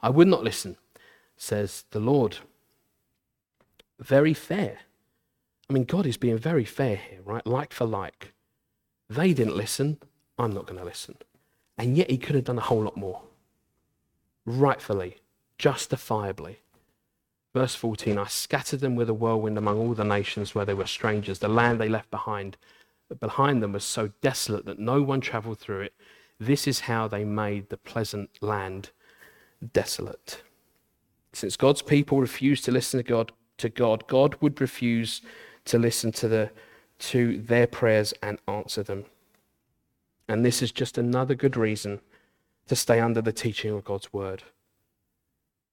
I 0.00 0.10
would 0.10 0.28
not 0.28 0.44
listen, 0.44 0.76
says 1.36 1.84
the 1.90 2.00
Lord. 2.00 2.38
Very 3.98 4.34
fair. 4.34 4.78
I 5.68 5.72
mean, 5.72 5.84
God 5.84 6.06
is 6.06 6.16
being 6.16 6.38
very 6.38 6.64
fair 6.64 6.96
here, 6.96 7.20
right? 7.24 7.46
Like 7.46 7.72
for 7.72 7.86
like. 7.86 8.32
They 9.08 9.34
didn't 9.34 9.56
listen. 9.56 9.98
I'm 10.38 10.52
not 10.52 10.66
going 10.66 10.78
to 10.78 10.84
listen. 10.84 11.16
And 11.78 11.96
yet 11.96 12.10
he 12.10 12.18
could 12.18 12.34
have 12.34 12.44
done 12.44 12.58
a 12.58 12.62
whole 12.62 12.82
lot 12.82 12.96
more. 12.96 13.22
Rightfully, 14.44 15.16
justifiably. 15.58 16.60
Verse 17.56 17.74
14 17.74 18.18
I 18.18 18.26
scattered 18.26 18.80
them 18.80 18.96
with 18.96 19.08
a 19.08 19.14
whirlwind 19.14 19.56
among 19.56 19.78
all 19.78 19.94
the 19.94 20.04
nations 20.04 20.54
where 20.54 20.66
they 20.66 20.74
were 20.74 20.84
strangers. 20.84 21.38
The 21.38 21.48
land 21.48 21.80
they 21.80 21.88
left 21.88 22.10
behind, 22.10 22.58
behind 23.18 23.62
them 23.62 23.72
was 23.72 23.82
so 23.82 24.10
desolate 24.20 24.66
that 24.66 24.78
no 24.78 25.00
one 25.00 25.22
traveled 25.22 25.58
through 25.58 25.80
it. 25.80 25.94
This 26.38 26.68
is 26.68 26.80
how 26.80 27.08
they 27.08 27.24
made 27.24 27.70
the 27.70 27.78
pleasant 27.78 28.28
land 28.42 28.90
desolate. 29.72 30.42
Since 31.32 31.56
God's 31.56 31.80
people 31.80 32.20
refused 32.20 32.66
to 32.66 32.72
listen 32.72 32.98
to 32.98 33.04
God, 33.04 33.32
to 33.56 33.70
God, 33.70 34.06
God 34.06 34.36
would 34.42 34.60
refuse 34.60 35.22
to 35.64 35.78
listen 35.78 36.12
to, 36.12 36.28
the, 36.28 36.50
to 36.98 37.40
their 37.40 37.66
prayers 37.66 38.12
and 38.22 38.36
answer 38.46 38.82
them. 38.82 39.06
And 40.28 40.44
this 40.44 40.60
is 40.60 40.72
just 40.72 40.98
another 40.98 41.34
good 41.34 41.56
reason 41.56 42.02
to 42.66 42.76
stay 42.76 43.00
under 43.00 43.22
the 43.22 43.32
teaching 43.32 43.72
of 43.72 43.82
God's 43.82 44.12
word 44.12 44.42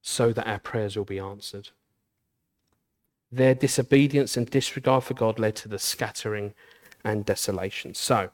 so 0.03 0.33
that 0.33 0.45
our 0.45 0.59
prayers 0.59 0.95
will 0.95 1.05
be 1.05 1.17
answered. 1.17 1.69
Their 3.31 3.55
disobedience 3.55 4.37
and 4.37 4.47
disregard 4.47 5.05
for 5.05 5.15
God 5.15 5.39
led 5.39 5.55
to 5.55 5.69
the 5.69 5.79
scattering 5.79 6.53
and 7.03 7.25
desolation. 7.25 7.95
So, 7.95 8.29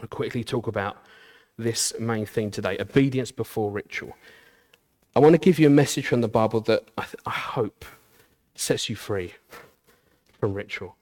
I'll 0.00 0.08
quickly 0.08 0.42
talk 0.44 0.66
about 0.66 0.98
this 1.56 1.94
main 1.98 2.26
theme 2.26 2.50
today 2.50 2.76
obedience 2.80 3.30
before 3.30 3.70
ritual. 3.70 4.16
I 5.14 5.20
want 5.20 5.34
to 5.34 5.38
give 5.38 5.58
you 5.58 5.68
a 5.68 5.70
message 5.70 6.06
from 6.06 6.22
the 6.22 6.28
Bible 6.28 6.60
that 6.62 6.88
I, 6.98 7.02
th- 7.02 7.22
I 7.24 7.30
hope 7.30 7.84
sets 8.54 8.88
you 8.88 8.96
free 8.96 9.34
from 10.40 10.54
ritual. 10.54 10.96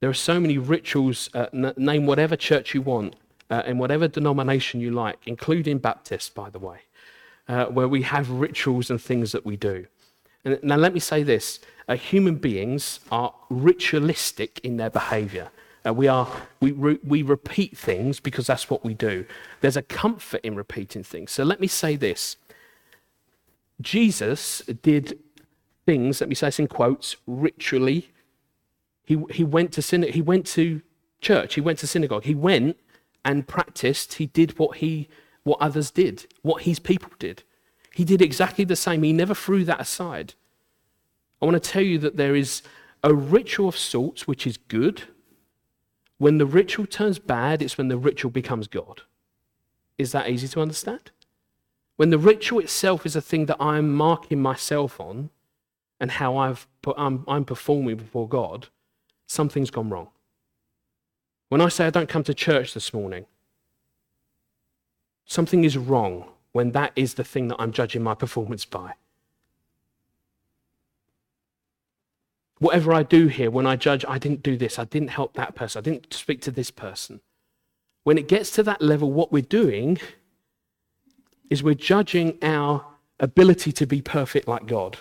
There 0.00 0.10
are 0.10 0.14
so 0.14 0.40
many 0.40 0.58
rituals, 0.58 1.30
uh, 1.34 1.46
n- 1.52 1.74
name 1.76 2.06
whatever 2.06 2.34
church 2.34 2.74
you 2.74 2.82
want, 2.82 3.14
uh, 3.50 3.62
in 3.64 3.78
whatever 3.78 4.08
denomination 4.08 4.80
you 4.80 4.90
like, 4.90 5.18
including 5.26 5.78
Baptists, 5.78 6.28
by 6.30 6.50
the 6.50 6.58
way, 6.58 6.80
uh, 7.48 7.66
where 7.66 7.88
we 7.88 8.02
have 8.02 8.30
rituals 8.30 8.90
and 8.90 9.00
things 9.00 9.32
that 9.32 9.44
we 9.44 9.56
do. 9.56 9.86
And 10.44 10.62
now, 10.62 10.76
let 10.76 10.94
me 10.94 11.00
say 11.00 11.22
this 11.22 11.60
uh, 11.88 11.96
human 11.96 12.36
beings 12.36 13.00
are 13.10 13.34
ritualistic 13.50 14.60
in 14.62 14.76
their 14.76 14.90
behavior. 14.90 15.50
Uh, 15.86 15.92
we, 15.92 16.08
are, 16.08 16.28
we, 16.60 16.72
re- 16.72 16.98
we 17.02 17.22
repeat 17.22 17.76
things 17.76 18.20
because 18.20 18.46
that's 18.46 18.68
what 18.68 18.84
we 18.84 18.94
do. 18.94 19.24
There's 19.60 19.76
a 19.76 19.82
comfort 19.82 20.40
in 20.42 20.54
repeating 20.54 21.02
things. 21.02 21.32
So 21.32 21.44
let 21.44 21.60
me 21.60 21.66
say 21.66 21.96
this 21.96 22.36
Jesus 23.80 24.60
did 24.82 25.18
things, 25.86 26.20
let 26.20 26.28
me 26.28 26.34
say 26.34 26.48
this 26.48 26.58
in 26.58 26.66
quotes, 26.66 27.16
ritually. 27.26 28.10
He, 29.04 29.18
he, 29.30 29.44
went 29.44 29.72
to 29.72 29.80
syna- 29.80 30.10
he 30.10 30.20
went 30.20 30.46
to 30.48 30.82
church, 31.20 31.54
he 31.54 31.62
went 31.62 31.78
to 31.78 31.86
synagogue, 31.86 32.24
he 32.24 32.34
went 32.34 32.76
and 33.24 33.46
practiced, 33.46 34.14
he 34.14 34.26
did 34.26 34.58
what, 34.58 34.78
he, 34.78 35.08
what 35.48 35.60
others 35.60 35.90
did, 35.90 36.26
what 36.42 36.62
his 36.62 36.78
people 36.78 37.10
did. 37.18 37.42
He 37.94 38.04
did 38.04 38.22
exactly 38.22 38.64
the 38.64 38.76
same. 38.76 39.02
He 39.02 39.12
never 39.12 39.34
threw 39.34 39.64
that 39.64 39.80
aside. 39.80 40.34
I 41.40 41.46
want 41.46 41.62
to 41.62 41.70
tell 41.70 41.82
you 41.82 41.98
that 41.98 42.16
there 42.16 42.36
is 42.36 42.62
a 43.02 43.14
ritual 43.14 43.68
of 43.68 43.76
sorts 43.76 44.26
which 44.26 44.46
is 44.46 44.56
good 44.56 45.04
when 46.18 46.38
the 46.38 46.46
ritual 46.46 46.86
turns 46.86 47.18
bad, 47.18 47.62
it's 47.62 47.78
when 47.78 47.88
the 47.88 47.96
ritual 47.96 48.30
becomes 48.30 48.66
God. 48.66 49.02
Is 49.96 50.12
that 50.12 50.28
easy 50.28 50.48
to 50.48 50.60
understand? 50.60 51.12
When 51.96 52.10
the 52.10 52.18
ritual 52.18 52.60
itself 52.60 53.06
is 53.06 53.16
a 53.16 53.20
thing 53.20 53.46
that 53.46 53.56
I'm 53.60 53.92
marking 53.92 54.42
myself 54.42 55.00
on 55.00 55.30
and 56.00 56.12
how 56.12 56.36
I've 56.36 56.66
I'm, 56.96 57.24
I'm 57.26 57.44
performing 57.44 57.96
before 57.96 58.28
God, 58.28 58.68
something's 59.26 59.70
gone 59.70 59.90
wrong. 59.90 60.08
When 61.48 61.60
I 61.60 61.68
say 61.68 61.86
I 61.86 61.90
don't 61.90 62.08
come 62.08 62.24
to 62.24 62.34
church 62.34 62.74
this 62.74 62.92
morning, 62.92 63.26
something 65.28 65.62
is 65.62 65.76
wrong 65.76 66.24
when 66.52 66.72
that 66.72 66.90
is 66.96 67.14
the 67.14 67.22
thing 67.22 67.46
that 67.48 67.56
I'm 67.60 67.70
judging 67.70 68.02
my 68.02 68.14
performance 68.14 68.64
by. 68.64 68.94
Whatever 72.58 72.92
I 72.92 73.04
do 73.04 73.28
here, 73.28 73.50
when 73.50 73.66
I 73.66 73.76
judge, 73.76 74.04
I 74.08 74.18
didn't 74.18 74.42
do 74.42 74.56
this, 74.56 74.78
I 74.80 74.84
didn't 74.84 75.10
help 75.10 75.34
that 75.34 75.54
person, 75.54 75.78
I 75.78 75.82
didn't 75.82 76.12
speak 76.12 76.40
to 76.42 76.50
this 76.50 76.72
person. 76.72 77.20
When 78.02 78.18
it 78.18 78.26
gets 78.26 78.50
to 78.52 78.62
that 78.64 78.82
level, 78.82 79.12
what 79.12 79.30
we're 79.30 79.42
doing 79.42 79.98
is 81.50 81.62
we're 81.62 81.74
judging 81.74 82.38
our 82.42 82.84
ability 83.20 83.70
to 83.72 83.86
be 83.86 84.00
perfect 84.00 84.48
like 84.48 84.66
God, 84.66 84.96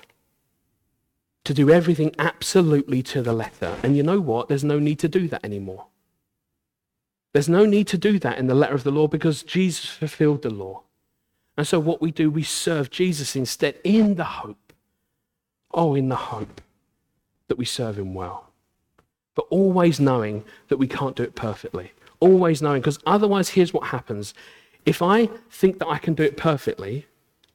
to 1.46 1.54
do 1.54 1.72
everything 1.72 2.14
absolutely 2.20 3.02
to 3.04 3.22
the 3.22 3.34
letter. 3.34 3.78
And 3.82 3.96
you 3.96 4.04
know 4.04 4.20
what? 4.20 4.50
There's 4.50 4.64
no 4.64 4.78
need 4.78 5.00
to 5.00 5.08
do 5.08 5.28
that 5.30 5.44
anymore. 5.44 5.88
There's 7.38 7.48
no 7.48 7.68
need 7.68 7.86
to 7.90 8.00
do 8.00 8.18
that 8.18 8.40
in 8.40 8.48
the 8.48 8.56
letter 8.56 8.74
of 8.74 8.84
the 8.84 8.90
law 8.90 9.08
because 9.08 9.44
Jesus 9.44 9.86
fulfilled 9.86 10.42
the 10.42 10.50
law. 10.50 10.82
And 11.56 11.68
so 11.68 11.80
what 11.80 12.02
we 12.02 12.10
do, 12.10 12.32
we 12.32 12.42
serve 12.42 12.90
Jesus 12.90 13.36
instead 13.36 13.76
in 13.84 14.16
the 14.16 14.24
hope. 14.24 14.74
Oh, 15.72 15.94
in 15.94 16.10
the 16.10 16.16
hope 16.16 16.62
that 17.48 17.60
we 17.60 17.64
serve 17.64 18.00
Him 18.00 18.16
well. 18.16 18.50
But 19.36 19.46
always 19.52 20.00
knowing 20.00 20.46
that 20.70 20.78
we 20.78 20.88
can't 20.88 21.16
do 21.16 21.22
it 21.22 21.36
perfectly. 21.36 21.92
Always 22.20 22.64
knowing, 22.64 22.82
because 22.82 22.98
otherwise, 23.06 23.50
here's 23.50 23.72
what 23.72 23.90
happens. 23.90 24.34
If 24.88 25.04
I 25.04 25.28
think 25.52 25.78
that 25.78 25.88
I 25.88 26.00
can 26.00 26.16
do 26.16 26.24
it 26.24 26.38
perfectly, 26.38 27.06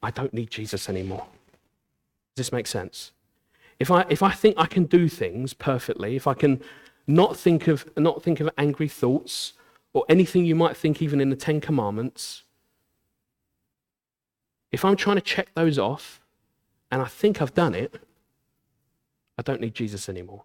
I 0.01 0.11
don't 0.11 0.33
need 0.33 0.49
Jesus 0.49 0.87
anymore. 0.87 1.25
Does 2.37 2.45
this 2.45 2.53
make 2.53 2.67
sense? 2.67 3.11
if 3.79 3.91
I, 3.91 4.05
if 4.09 4.23
I 4.23 4.31
think 4.31 4.55
I 4.57 4.65
can 4.65 4.85
do 4.85 5.09
things 5.09 5.53
perfectly, 5.53 6.15
if 6.15 6.25
I 6.25 6.35
can 6.35 6.61
not 7.05 7.35
think 7.35 7.67
of, 7.67 7.85
not 7.97 8.23
think 8.23 8.39
of 8.39 8.49
angry 8.57 8.87
thoughts 8.87 9.51
or 9.93 10.05
anything 10.09 10.45
you 10.45 10.55
might 10.55 10.75
think 10.75 11.01
even 11.01 11.21
in 11.21 11.29
the 11.29 11.35
Ten 11.35 11.61
Commandments, 11.61 12.43
if 14.71 14.83
I'm 14.83 14.95
trying 14.95 15.17
to 15.17 15.21
check 15.21 15.49
those 15.53 15.77
off 15.77 16.19
and 16.91 17.01
I 17.01 17.05
think 17.05 17.41
I've 17.41 17.53
done 17.53 17.75
it, 17.75 18.01
I 19.37 19.41
don't 19.43 19.61
need 19.61 19.75
Jesus 19.75 20.09
anymore. 20.09 20.43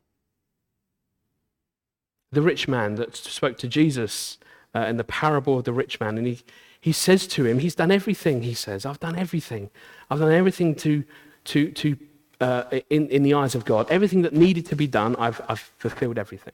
The 2.31 2.43
rich 2.43 2.69
man 2.69 2.97
that 2.97 3.17
spoke 3.17 3.57
to 3.59 3.69
Jesus 3.69 4.39
uh, 4.75 4.81
in 4.81 4.99
the 4.99 5.05
parable 5.05 5.59
of 5.59 5.65
the 5.65 5.73
rich 5.73 5.99
man, 5.99 6.19
and 6.19 6.27
he, 6.27 6.43
he 6.79 6.93
says 6.93 7.27
to 7.29 7.47
him, 7.47 7.59
He's 7.59 7.75
done 7.75 7.91
everything, 7.91 8.43
he 8.43 8.53
says. 8.53 8.85
I've 8.85 9.01
done 9.01 9.17
everything. 9.17 9.71
I've 10.11 10.19
done 10.19 10.33
everything 10.33 10.75
to, 10.77 11.05
to, 11.45 11.73
to 11.73 11.97
uh, 12.41 12.65
in, 12.91 13.09
in 13.09 13.23
the 13.23 13.33
eyes 13.35 13.55
of 13.55 13.65
God. 13.65 13.91
Everything 13.91 14.23
that 14.23 14.35
needed 14.35 14.67
to 14.67 14.77
be 14.77 14.87
done, 14.87 15.17
I've, 15.17 15.41
I've 15.49 15.73
fulfilled 15.79 16.19
everything. 16.19 16.53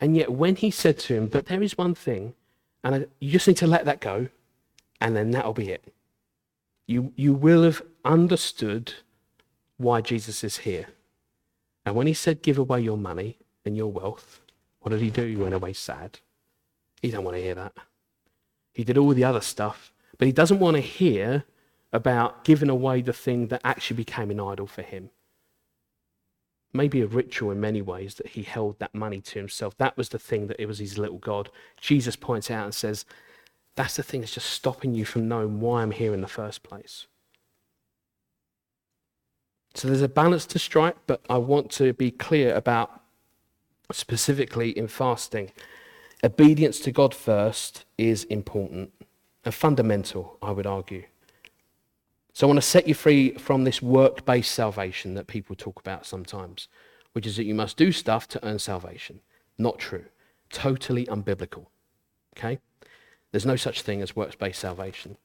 And 0.00 0.16
yet, 0.16 0.32
when 0.32 0.56
he 0.56 0.70
said 0.70 0.98
to 1.00 1.14
him, 1.14 1.26
But 1.26 1.46
there 1.46 1.62
is 1.62 1.76
one 1.76 1.94
thing, 1.94 2.34
and 2.84 2.94
I, 2.94 3.06
you 3.20 3.32
just 3.32 3.48
need 3.48 3.56
to 3.58 3.66
let 3.66 3.84
that 3.84 4.00
go, 4.00 4.28
and 5.00 5.16
then 5.16 5.30
that'll 5.30 5.52
be 5.52 5.70
it. 5.70 5.92
You, 6.86 7.12
you 7.16 7.34
will 7.34 7.64
have 7.64 7.82
understood 8.04 8.94
why 9.76 10.00
Jesus 10.00 10.42
is 10.44 10.58
here. 10.58 10.86
And 11.84 11.94
when 11.94 12.06
he 12.06 12.14
said, 12.14 12.42
Give 12.42 12.58
away 12.58 12.80
your 12.80 12.96
money 12.96 13.38
and 13.64 13.76
your 13.76 13.90
wealth, 13.90 14.40
what 14.80 14.90
did 14.90 15.00
he 15.00 15.10
do? 15.10 15.26
He 15.26 15.36
went 15.36 15.54
away 15.54 15.72
sad. 15.72 16.20
He 17.02 17.10
don't 17.10 17.24
want 17.24 17.36
to 17.36 17.42
hear 17.42 17.54
that. 17.54 17.74
He 18.72 18.84
did 18.84 18.98
all 18.98 19.10
the 19.10 19.24
other 19.24 19.40
stuff, 19.40 19.92
but 20.18 20.26
he 20.26 20.32
doesn't 20.32 20.60
want 20.60 20.76
to 20.76 20.80
hear 20.80 21.44
about 21.92 22.44
giving 22.44 22.68
away 22.68 23.02
the 23.02 23.12
thing 23.12 23.48
that 23.48 23.60
actually 23.64 23.96
became 23.96 24.30
an 24.30 24.40
idol 24.40 24.66
for 24.66 24.82
him. 24.82 25.10
Maybe 26.72 27.00
a 27.00 27.06
ritual 27.06 27.50
in 27.50 27.60
many 27.60 27.80
ways 27.82 28.16
that 28.16 28.28
he 28.28 28.42
held 28.42 28.78
that 28.78 28.94
money 28.94 29.20
to 29.22 29.38
himself. 29.38 29.76
That 29.78 29.96
was 29.96 30.10
the 30.10 30.18
thing 30.18 30.48
that 30.48 30.60
it 30.60 30.66
was 30.66 30.78
his 30.78 30.98
little 30.98 31.18
God. 31.18 31.50
Jesus 31.80 32.16
points 32.16 32.50
out 32.50 32.64
and 32.64 32.74
says, 32.74 33.04
That's 33.74 33.96
the 33.96 34.02
thing 34.02 34.20
that's 34.20 34.34
just 34.34 34.50
stopping 34.50 34.94
you 34.94 35.04
from 35.04 35.28
knowing 35.28 35.60
why 35.60 35.82
I'm 35.82 35.92
here 35.92 36.12
in 36.12 36.20
the 36.20 36.28
first 36.28 36.62
place. 36.62 37.06
So 39.74 39.88
there's 39.88 40.02
a 40.02 40.08
balance 40.08 40.44
to 40.46 40.58
strike, 40.58 40.96
but 41.06 41.22
I 41.30 41.38
want 41.38 41.70
to 41.72 41.92
be 41.92 42.10
clear 42.10 42.54
about 42.54 43.00
specifically 43.92 44.70
in 44.70 44.88
fasting. 44.88 45.52
Obedience 46.22 46.80
to 46.80 46.90
God 46.90 47.14
first 47.14 47.84
is 47.96 48.24
important 48.24 48.92
and 49.44 49.54
fundamental, 49.54 50.36
I 50.42 50.50
would 50.50 50.66
argue. 50.66 51.04
So 52.38 52.46
I 52.46 52.50
want 52.50 52.58
to 52.58 52.62
set 52.68 52.86
you 52.86 52.94
free 52.94 53.32
from 53.32 53.64
this 53.64 53.82
work 53.82 54.24
based 54.24 54.52
salvation 54.52 55.14
that 55.14 55.26
people 55.26 55.56
talk 55.56 55.80
about 55.80 56.06
sometimes, 56.06 56.68
which 57.12 57.26
is 57.26 57.36
that 57.36 57.46
you 57.46 57.54
must 57.56 57.76
do 57.76 57.90
stuff 57.90 58.28
to 58.28 58.46
earn 58.46 58.60
salvation. 58.60 59.18
Not 59.58 59.80
true. 59.80 60.04
Totally 60.48 61.04
unbiblical. 61.06 61.66
Okay? 62.36 62.60
There's 63.32 63.44
no 63.44 63.56
such 63.56 63.82
thing 63.82 64.02
as 64.02 64.14
works 64.14 64.36
based 64.36 64.60
salvation. 64.60 65.16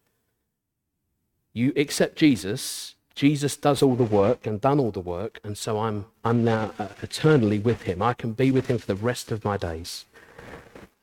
You 1.53 1.71
accept 1.75 2.15
Jesus, 2.15 2.95
Jesus 3.13 3.57
does 3.57 3.83
all 3.83 3.93
the 3.93 4.03
work 4.03 4.47
and 4.47 4.59
done 4.59 4.79
all 4.79 4.89
the 4.89 4.99
work, 4.99 5.39
and 5.43 5.55
so 5.55 5.81
I'm, 5.81 6.07
I'm 6.25 6.43
now 6.43 6.73
uh, 6.79 6.87
eternally 7.03 7.59
with 7.59 7.83
him. 7.83 8.01
I 8.01 8.15
can 8.15 8.31
be 8.31 8.49
with 8.49 8.65
him 8.65 8.79
for 8.79 8.87
the 8.87 8.95
rest 8.95 9.31
of 9.31 9.45
my 9.45 9.55
days. 9.55 10.05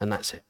And 0.00 0.10
that's 0.10 0.34
it. 0.34 0.42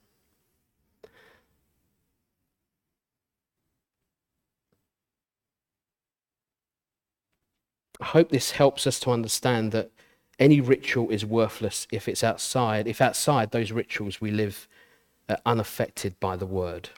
I 8.00 8.06
hope 8.06 8.30
this 8.30 8.52
helps 8.52 8.86
us 8.86 8.98
to 9.00 9.10
understand 9.10 9.72
that 9.72 9.90
any 10.38 10.60
ritual 10.60 11.10
is 11.10 11.24
worthless 11.24 11.86
if 11.92 12.08
it's 12.08 12.24
outside, 12.24 12.86
if 12.86 13.00
outside 13.00 13.50
those 13.50 13.72
rituals 13.72 14.20
we 14.20 14.30
live 14.30 14.66
uh, 15.28 15.36
unaffected 15.44 16.18
by 16.18 16.36
the 16.36 16.46
word. 16.46 16.88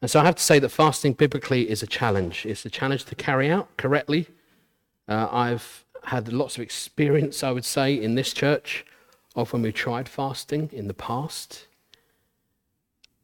And 0.00 0.10
so 0.10 0.20
I 0.20 0.24
have 0.24 0.36
to 0.36 0.42
say 0.42 0.58
that 0.58 0.70
fasting 0.70 1.12
biblically 1.12 1.68
is 1.68 1.82
a 1.82 1.86
challenge. 1.86 2.46
It's 2.46 2.64
a 2.64 2.70
challenge 2.70 3.04
to 3.06 3.14
carry 3.14 3.50
out 3.50 3.74
correctly. 3.76 4.28
Uh, 5.08 5.28
I've 5.30 5.84
had 6.04 6.32
lots 6.32 6.56
of 6.56 6.62
experience, 6.62 7.42
I 7.42 7.50
would 7.50 7.64
say, 7.64 7.94
in 7.94 8.14
this 8.14 8.32
church 8.32 8.84
of 9.34 9.52
when 9.52 9.62
we 9.62 9.72
tried 9.72 10.08
fasting 10.08 10.70
in 10.72 10.88
the 10.88 10.94
past. 10.94 11.66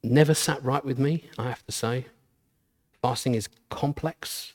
Never 0.03 0.35
sat 0.35 0.63
right 0.63 0.85
with 0.85 0.99
me, 0.99 1.31
I 1.39 1.45
have 1.45 1.65
to 1.67 1.73
say. 1.73 2.07
Fasting 3.01 3.35
is 3.35 3.49
complex 3.71 4.55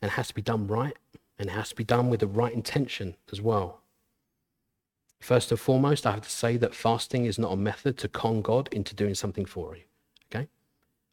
and 0.00 0.12
has 0.12 0.28
to 0.28 0.34
be 0.34 0.42
done 0.42 0.66
right 0.66 0.96
and 1.38 1.48
it 1.48 1.52
has 1.52 1.70
to 1.70 1.76
be 1.76 1.84
done 1.84 2.10
with 2.10 2.20
the 2.20 2.26
right 2.26 2.52
intention 2.52 3.16
as 3.32 3.40
well. 3.40 3.80
First 5.20 5.50
and 5.50 5.58
foremost, 5.58 6.06
I 6.06 6.12
have 6.12 6.22
to 6.22 6.30
say 6.30 6.56
that 6.56 6.74
fasting 6.74 7.24
is 7.26 7.38
not 7.38 7.52
a 7.52 7.56
method 7.56 7.98
to 7.98 8.08
con 8.08 8.40
God 8.40 8.68
into 8.72 8.94
doing 8.94 9.14
something 9.14 9.44
for 9.44 9.76
you. 9.76 9.82
Okay? 10.30 10.48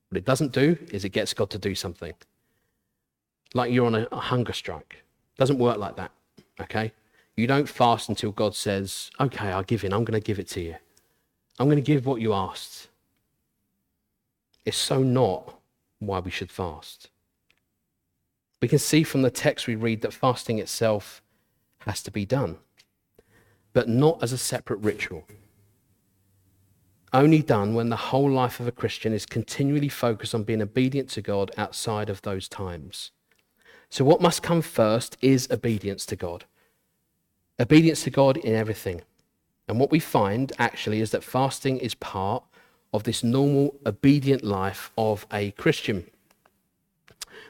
What 0.10 0.18
it 0.18 0.26
doesn't 0.26 0.52
do 0.52 0.78
is 0.92 1.04
it 1.04 1.10
gets 1.10 1.34
God 1.34 1.50
to 1.52 1.58
do 1.58 1.74
something. 1.74 2.14
Like 3.54 3.72
you're 3.72 3.86
on 3.86 3.96
a, 3.96 4.08
a 4.12 4.20
hunger 4.20 4.54
strike. 4.54 5.04
Doesn't 5.38 5.58
work 5.58 5.78
like 5.78 5.96
that. 5.96 6.12
Okay? 6.62 6.92
You 7.36 7.48
don't 7.48 7.68
fast 7.68 8.10
until 8.10 8.32
God 8.32 8.56
says, 8.56 9.10
okay, 9.20 9.48
I'll 9.48 9.64
give 9.64 9.84
in. 9.84 9.94
I'm 9.94 10.06
going 10.06 10.20
to 10.20 10.26
give 10.26 10.40
it 10.40 10.48
to 10.50 10.62
you. 10.62 10.76
I'm 11.60 11.68
going 11.68 11.78
to 11.78 11.82
give 11.82 12.06
what 12.06 12.22
you 12.22 12.34
asked. 12.34 12.88
It's 14.66 14.78
so 14.78 15.04
not 15.04 15.60
why 16.00 16.20
we 16.20 16.32
should 16.32 16.52
fast. 16.52 17.10
We 18.66 18.70
can 18.70 18.80
see 18.80 19.04
from 19.04 19.22
the 19.22 19.30
text 19.30 19.68
we 19.68 19.76
read 19.76 20.02
that 20.02 20.12
fasting 20.12 20.58
itself 20.58 21.22
has 21.82 22.02
to 22.02 22.10
be 22.10 22.26
done, 22.26 22.58
but 23.74 23.88
not 23.88 24.24
as 24.24 24.34
a 24.34 24.40
separate 24.40 24.80
ritual. 24.80 25.28
Only 27.14 27.44
done 27.44 27.76
when 27.76 27.90
the 27.90 27.96
whole 28.10 28.28
life 28.28 28.60
of 28.60 28.68
a 28.68 28.72
Christian 28.72 29.14
is 29.14 29.28
continually 29.28 29.88
focused 29.88 30.34
on 30.34 30.46
being 30.46 30.64
obedient 30.64 31.10
to 31.10 31.22
God 31.22 31.52
outside 31.58 32.10
of 32.10 32.24
those 32.24 32.50
times. 32.50 33.12
So, 33.92 34.04
what 34.04 34.20
must 34.20 34.42
come 34.42 34.64
first 34.64 35.16
is 35.22 35.48
obedience 35.52 36.04
to 36.08 36.16
God. 36.16 36.46
Obedience 37.60 38.04
to 38.06 38.10
God 38.10 38.36
in 38.36 38.56
everything. 38.56 39.04
And 39.68 39.80
what 39.80 39.92
we 39.92 40.00
find 40.00 40.52
actually 40.58 41.02
is 41.02 41.12
that 41.12 41.24
fasting 41.24 41.78
is 41.78 41.94
part 41.94 42.44
of 42.92 43.04
this 43.04 43.24
normal 43.24 43.76
obedient 43.86 44.44
life 44.44 44.92
of 44.98 45.28
a 45.32 45.52
Christian. 45.52 46.08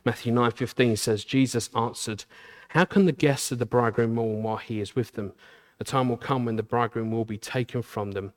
Matthew 0.03 0.33
9:15 0.33 0.97
says 0.97 1.23
Jesus 1.23 1.69
answered, 1.75 2.25
"How 2.69 2.85
can 2.85 3.05
the 3.05 3.11
guests 3.11 3.51
of 3.51 3.59
the 3.59 3.65
bridegroom 3.65 4.15
mourn 4.15 4.43
while 4.43 4.57
he 4.57 4.79
is 4.79 4.95
with 4.95 5.13
them? 5.13 5.33
A 5.79 5.83
time 5.83 6.09
will 6.09 6.17
come 6.17 6.45
when 6.45 6.55
the 6.55 6.63
bridegroom 6.63 7.11
will 7.11 7.25
be 7.25 7.37
taken 7.37 7.81
from 7.81 8.11
them, 8.11 8.33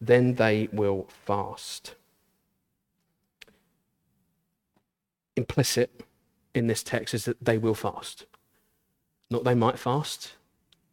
then 0.00 0.34
they 0.34 0.68
will 0.72 1.08
fast." 1.08 1.94
Implicit 5.36 6.02
in 6.54 6.66
this 6.66 6.82
text 6.82 7.14
is 7.14 7.24
that 7.26 7.44
they 7.44 7.58
will 7.58 7.74
fast. 7.74 8.26
Not 9.30 9.44
they 9.44 9.54
might 9.54 9.78
fast, 9.78 10.34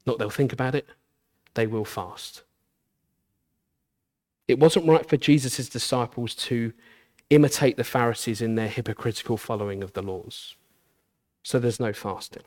not 0.05 0.19
they'll 0.19 0.29
think 0.29 0.53
about 0.53 0.75
it, 0.75 0.87
they 1.53 1.65
will 1.65 1.85
fast. 1.85 2.43
It 4.47 4.59
wasn't 4.59 4.87
right 4.87 5.07
for 5.07 5.17
Jesus' 5.17 5.69
disciples 5.69 6.35
to 6.35 6.73
imitate 7.29 7.77
the 7.77 7.83
Pharisees 7.83 8.41
in 8.41 8.55
their 8.55 8.67
hypocritical 8.67 9.37
following 9.37 9.83
of 9.83 9.93
the 9.93 10.01
laws. 10.01 10.55
So 11.43 11.59
there's 11.59 11.79
no 11.79 11.93
fasting. 11.93 12.43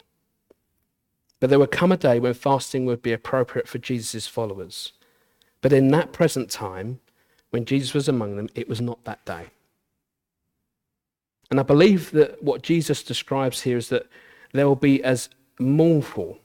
But 1.40 1.50
there 1.50 1.58
would 1.58 1.70
come 1.70 1.92
a 1.92 1.96
day 1.96 2.18
when 2.18 2.34
fasting 2.34 2.84
would 2.86 3.02
be 3.02 3.12
appropriate 3.12 3.68
for 3.68 3.78
Jesus' 3.78 4.26
followers. 4.26 4.92
But 5.60 5.72
in 5.72 5.88
that 5.88 6.12
present 6.12 6.50
time, 6.50 7.00
when 7.50 7.64
Jesus 7.64 7.94
was 7.94 8.08
among 8.08 8.36
them, 8.36 8.48
it 8.54 8.68
was 8.68 8.80
not 8.80 9.04
that 9.04 9.24
day. 9.24 9.46
And 11.50 11.58
I 11.58 11.62
believe 11.62 12.10
that 12.12 12.42
what 12.42 12.62
Jesus 12.62 13.02
describes 13.02 13.62
here 13.62 13.76
is 13.76 13.88
that 13.88 14.06
there 14.52 14.66
will 14.66 14.76
be 14.76 15.02
as 15.02 15.28
mournful 15.58 16.38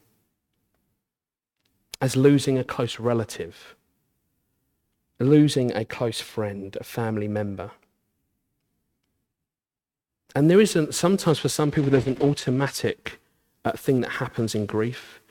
as 2.01 2.15
losing 2.15 2.57
a 2.57 2.63
close 2.63 2.99
relative, 2.99 3.75
losing 5.19 5.73
a 5.75 5.85
close 5.85 6.21
friend, 6.21 6.77
a 6.79 6.83
family 6.83 7.27
member. 7.27 7.71
And 10.35 10.49
there 10.49 10.61
isn't, 10.61 10.95
sometimes 10.95 11.39
for 11.39 11.49
some 11.49 11.71
people, 11.71 11.89
there's 11.91 12.07
an 12.07 12.17
automatic 12.21 13.19
uh, 13.65 13.71
thing 13.73 14.01
that 14.01 14.11
happens 14.11 14.55
in 14.55 14.65
grief. 14.65 15.21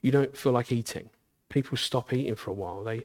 You 0.00 0.10
don't 0.10 0.36
feel 0.36 0.52
like 0.52 0.72
eating. 0.72 1.10
People 1.48 1.76
stop 1.76 2.12
eating 2.12 2.34
for 2.34 2.50
a 2.50 2.54
while. 2.54 2.82
They, 2.82 3.04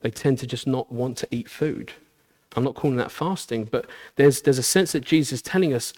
they 0.00 0.10
tend 0.10 0.38
to 0.40 0.46
just 0.46 0.66
not 0.66 0.90
want 0.90 1.16
to 1.18 1.28
eat 1.30 1.48
food. 1.48 1.92
I'm 2.56 2.64
not 2.64 2.74
calling 2.74 2.96
that 2.96 3.12
fasting, 3.12 3.64
but 3.64 3.86
there's, 4.16 4.42
there's 4.42 4.58
a 4.58 4.62
sense 4.62 4.92
that 4.92 5.04
Jesus 5.04 5.34
is 5.34 5.42
telling 5.42 5.72
us 5.72 5.92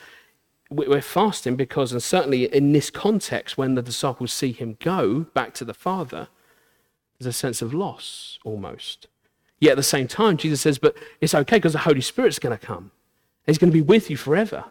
we're 0.70 1.02
fasting 1.02 1.56
because, 1.56 1.92
and 1.92 2.02
certainly 2.02 2.44
in 2.52 2.72
this 2.72 2.90
context, 2.90 3.58
when 3.58 3.74
the 3.74 3.82
disciples 3.82 4.32
see 4.32 4.52
him 4.52 4.76
go 4.80 5.20
back 5.20 5.54
to 5.54 5.64
the 5.64 5.74
Father, 5.74 6.28
there's 7.18 7.34
a 7.34 7.38
sense 7.38 7.62
of 7.62 7.74
loss 7.74 8.38
almost. 8.44 9.06
Yet 9.60 9.72
at 9.72 9.76
the 9.76 9.82
same 9.82 10.08
time, 10.08 10.36
Jesus 10.36 10.60
says, 10.60 10.78
but 10.78 10.96
it's 11.20 11.34
okay 11.34 11.56
because 11.56 11.74
the 11.74 11.80
Holy 11.80 12.00
Spirit's 12.00 12.38
going 12.38 12.56
to 12.56 12.66
come. 12.66 12.90
He's 13.46 13.58
going 13.58 13.70
to 13.70 13.76
be 13.76 13.82
with 13.82 14.10
you 14.10 14.16
forever. 14.16 14.64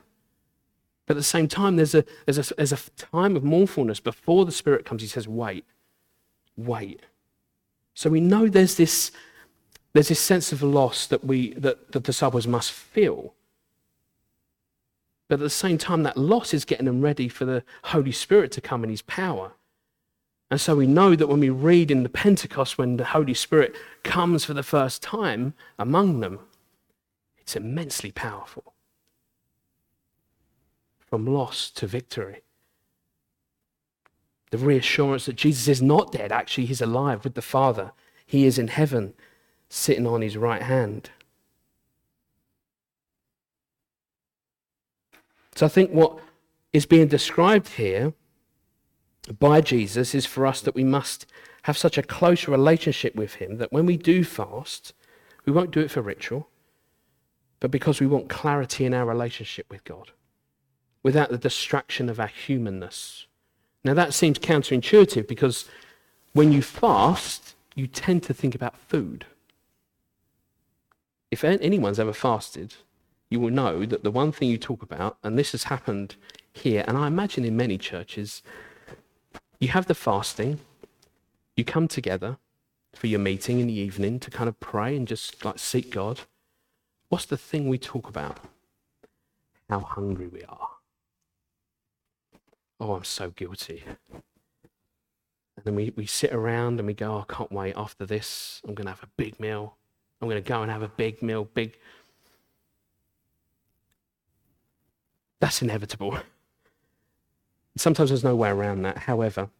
But 1.05 1.15
at 1.15 1.19
the 1.19 1.23
same 1.23 1.47
time, 1.47 1.75
there's 1.75 1.95
a, 1.95 2.05
there's, 2.25 2.51
a, 2.51 2.55
there's 2.55 2.71
a 2.71 2.79
time 2.91 3.35
of 3.35 3.43
mournfulness 3.43 3.99
before 3.99 4.45
the 4.45 4.51
Spirit 4.51 4.85
comes. 4.85 5.01
He 5.01 5.07
says, 5.07 5.27
wait, 5.27 5.65
wait. 6.55 7.01
So 7.93 8.09
we 8.09 8.21
know 8.21 8.47
there's 8.47 8.75
this, 8.75 9.11
there's 9.93 10.07
this 10.07 10.19
sense 10.19 10.51
of 10.51 10.63
loss 10.63 11.07
that, 11.07 11.23
we, 11.23 11.53
that 11.53 11.91
the 11.91 11.99
disciples 11.99 12.47
must 12.47 12.71
feel. 12.71 13.33
But 15.27 15.35
at 15.35 15.43
the 15.43 15.49
same 15.49 15.77
time, 15.77 16.03
that 16.03 16.17
loss 16.17 16.53
is 16.53 16.65
getting 16.65 16.85
them 16.85 17.01
ready 17.01 17.29
for 17.29 17.45
the 17.45 17.63
Holy 17.85 18.11
Spirit 18.11 18.51
to 18.53 18.61
come 18.61 18.83
in 18.83 18.89
his 18.89 19.01
power. 19.01 19.53
And 20.49 20.59
so 20.59 20.75
we 20.75 20.87
know 20.87 21.15
that 21.15 21.27
when 21.27 21.39
we 21.39 21.49
read 21.49 21.89
in 21.89 22.03
the 22.03 22.09
Pentecost, 22.09 22.77
when 22.77 22.97
the 22.97 23.05
Holy 23.05 23.33
Spirit 23.33 23.73
comes 24.03 24.43
for 24.43 24.53
the 24.53 24.63
first 24.63 25.01
time 25.01 25.53
among 25.79 26.19
them, 26.19 26.39
it's 27.37 27.55
immensely 27.55 28.11
powerful. 28.11 28.70
From 31.11 31.25
loss 31.25 31.69
to 31.71 31.87
victory. 31.87 32.41
The 34.51 34.57
reassurance 34.57 35.25
that 35.25 35.35
Jesus 35.35 35.67
is 35.67 35.81
not 35.81 36.13
dead, 36.13 36.31
actually, 36.31 36.67
he's 36.67 36.79
alive 36.79 37.25
with 37.25 37.33
the 37.35 37.41
Father. 37.41 37.91
He 38.25 38.45
is 38.45 38.57
in 38.57 38.69
heaven, 38.69 39.13
sitting 39.67 40.07
on 40.07 40.21
his 40.21 40.37
right 40.37 40.61
hand. 40.61 41.09
So 45.53 45.65
I 45.65 45.69
think 45.69 45.91
what 45.91 46.17
is 46.71 46.85
being 46.85 47.09
described 47.09 47.67
here 47.67 48.13
by 49.37 49.59
Jesus 49.59 50.15
is 50.15 50.25
for 50.25 50.47
us 50.47 50.61
that 50.61 50.75
we 50.75 50.85
must 50.85 51.25
have 51.63 51.77
such 51.77 51.97
a 51.97 52.03
close 52.03 52.47
relationship 52.47 53.15
with 53.15 53.35
Him 53.35 53.57
that 53.57 53.73
when 53.73 53.85
we 53.85 53.97
do 53.97 54.23
fast, 54.23 54.93
we 55.45 55.51
won't 55.51 55.71
do 55.71 55.81
it 55.81 55.91
for 55.91 56.01
ritual, 56.01 56.47
but 57.59 57.69
because 57.69 57.99
we 57.99 58.07
want 58.07 58.29
clarity 58.29 58.85
in 58.85 58.93
our 58.93 59.05
relationship 59.05 59.69
with 59.69 59.83
God 59.83 60.13
without 61.03 61.29
the 61.29 61.37
distraction 61.37 62.09
of 62.09 62.19
our 62.19 62.27
humanness. 62.27 63.25
Now, 63.83 63.93
that 63.95 64.13
seems 64.13 64.37
counterintuitive 64.39 65.27
because 65.27 65.65
when 66.33 66.51
you 66.51 66.61
fast, 66.61 67.55
you 67.75 67.87
tend 67.87 68.23
to 68.23 68.33
think 68.33 68.53
about 68.53 68.77
food. 68.77 69.25
If 71.31 71.43
anyone's 71.43 71.99
ever 71.99 72.13
fasted, 72.13 72.75
you 73.29 73.39
will 73.39 73.49
know 73.49 73.85
that 73.85 74.03
the 74.03 74.11
one 74.11 74.31
thing 74.31 74.49
you 74.49 74.57
talk 74.57 74.83
about, 74.83 75.17
and 75.23 75.37
this 75.37 75.53
has 75.53 75.63
happened 75.63 76.15
here, 76.53 76.83
and 76.87 76.97
I 76.97 77.07
imagine 77.07 77.45
in 77.45 77.55
many 77.55 77.77
churches, 77.77 78.43
you 79.59 79.69
have 79.69 79.87
the 79.87 79.95
fasting, 79.95 80.59
you 81.55 81.63
come 81.63 81.87
together 81.87 82.37
for 82.93 83.07
your 83.07 83.19
meeting 83.19 83.59
in 83.59 83.67
the 83.67 83.73
evening 83.73 84.19
to 84.19 84.29
kind 84.29 84.49
of 84.49 84.59
pray 84.59 84.95
and 84.95 85.07
just 85.07 85.43
like 85.45 85.59
seek 85.59 85.91
God. 85.91 86.21
What's 87.09 87.25
the 87.25 87.37
thing 87.37 87.69
we 87.69 87.77
talk 87.77 88.09
about? 88.09 88.37
How 89.69 89.79
hungry 89.79 90.27
we 90.27 90.43
are. 90.43 90.69
Oh, 92.81 92.95
I'm 92.95 93.03
so 93.03 93.29
guilty. 93.29 93.83
And 94.11 95.63
then 95.63 95.75
we, 95.75 95.93
we 95.95 96.07
sit 96.07 96.33
around 96.33 96.79
and 96.79 96.87
we 96.87 96.95
go, 96.95 97.13
oh, 97.13 97.25
I 97.29 97.31
can't 97.31 97.51
wait. 97.51 97.75
After 97.77 98.07
this, 98.07 98.59
I'm 98.67 98.73
going 98.73 98.85
to 98.85 98.91
have 98.91 99.03
a 99.03 99.09
big 99.17 99.39
meal. 99.39 99.77
I'm 100.19 100.27
going 100.27 100.41
to 100.41 100.47
go 100.47 100.63
and 100.63 100.71
have 100.71 100.81
a 100.81 100.87
big 100.87 101.21
meal, 101.21 101.45
big. 101.45 101.77
That's 105.39 105.61
inevitable. 105.61 106.17
Sometimes 107.77 108.09
there's 108.09 108.23
no 108.23 108.35
way 108.35 108.49
around 108.49 108.81
that. 108.81 108.97
However, 108.97 109.51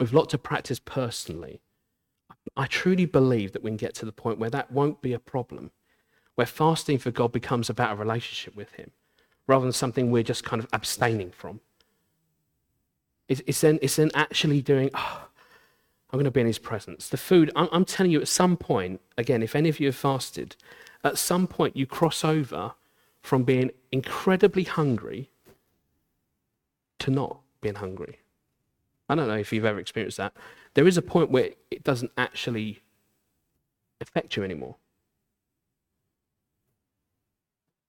with 0.00 0.14
lots 0.14 0.32
of 0.32 0.42
practice 0.42 0.78
personally, 0.78 1.60
I 2.56 2.66
truly 2.66 3.04
believe 3.04 3.52
that 3.52 3.62
we 3.62 3.68
can 3.68 3.76
get 3.76 3.94
to 3.96 4.06
the 4.06 4.12
point 4.12 4.38
where 4.38 4.50
that 4.50 4.72
won't 4.72 5.02
be 5.02 5.12
a 5.12 5.18
problem, 5.18 5.70
where 6.36 6.46
fasting 6.46 6.96
for 6.96 7.10
God 7.10 7.30
becomes 7.30 7.68
about 7.68 7.92
a 7.92 7.96
relationship 7.96 8.56
with 8.56 8.72
Him 8.72 8.90
rather 9.46 9.66
than 9.66 9.72
something 9.72 10.10
we're 10.10 10.22
just 10.22 10.44
kind 10.44 10.62
of 10.62 10.68
abstaining 10.72 11.30
from. 11.30 11.60
It's, 13.32 13.42
it's, 13.46 13.60
then, 13.62 13.78
it's 13.80 13.96
then 13.96 14.10
actually 14.14 14.60
doing, 14.60 14.90
oh, 14.94 15.28
I'm 16.10 16.18
going 16.18 16.24
to 16.24 16.30
be 16.30 16.42
in 16.42 16.46
His 16.46 16.58
presence. 16.58 17.08
The 17.08 17.16
food, 17.16 17.50
I'm, 17.56 17.68
I'm 17.72 17.84
telling 17.86 18.12
you, 18.12 18.20
at 18.20 18.28
some 18.28 18.58
point, 18.58 19.00
again, 19.16 19.42
if 19.42 19.56
any 19.56 19.70
of 19.70 19.80
you 19.80 19.86
have 19.86 19.96
fasted, 19.96 20.54
at 21.02 21.16
some 21.16 21.46
point 21.46 21.74
you 21.74 21.86
cross 21.86 22.24
over 22.24 22.72
from 23.22 23.44
being 23.44 23.70
incredibly 23.90 24.64
hungry 24.64 25.30
to 26.98 27.10
not 27.10 27.40
being 27.62 27.76
hungry. 27.76 28.18
I 29.08 29.14
don't 29.14 29.28
know 29.28 29.36
if 29.38 29.50
you've 29.50 29.64
ever 29.64 29.78
experienced 29.78 30.18
that. 30.18 30.34
There 30.74 30.86
is 30.86 30.98
a 30.98 31.02
point 31.02 31.30
where 31.30 31.50
it 31.70 31.82
doesn't 31.82 32.12
actually 32.18 32.82
affect 34.00 34.36
you 34.36 34.44
anymore. 34.44 34.76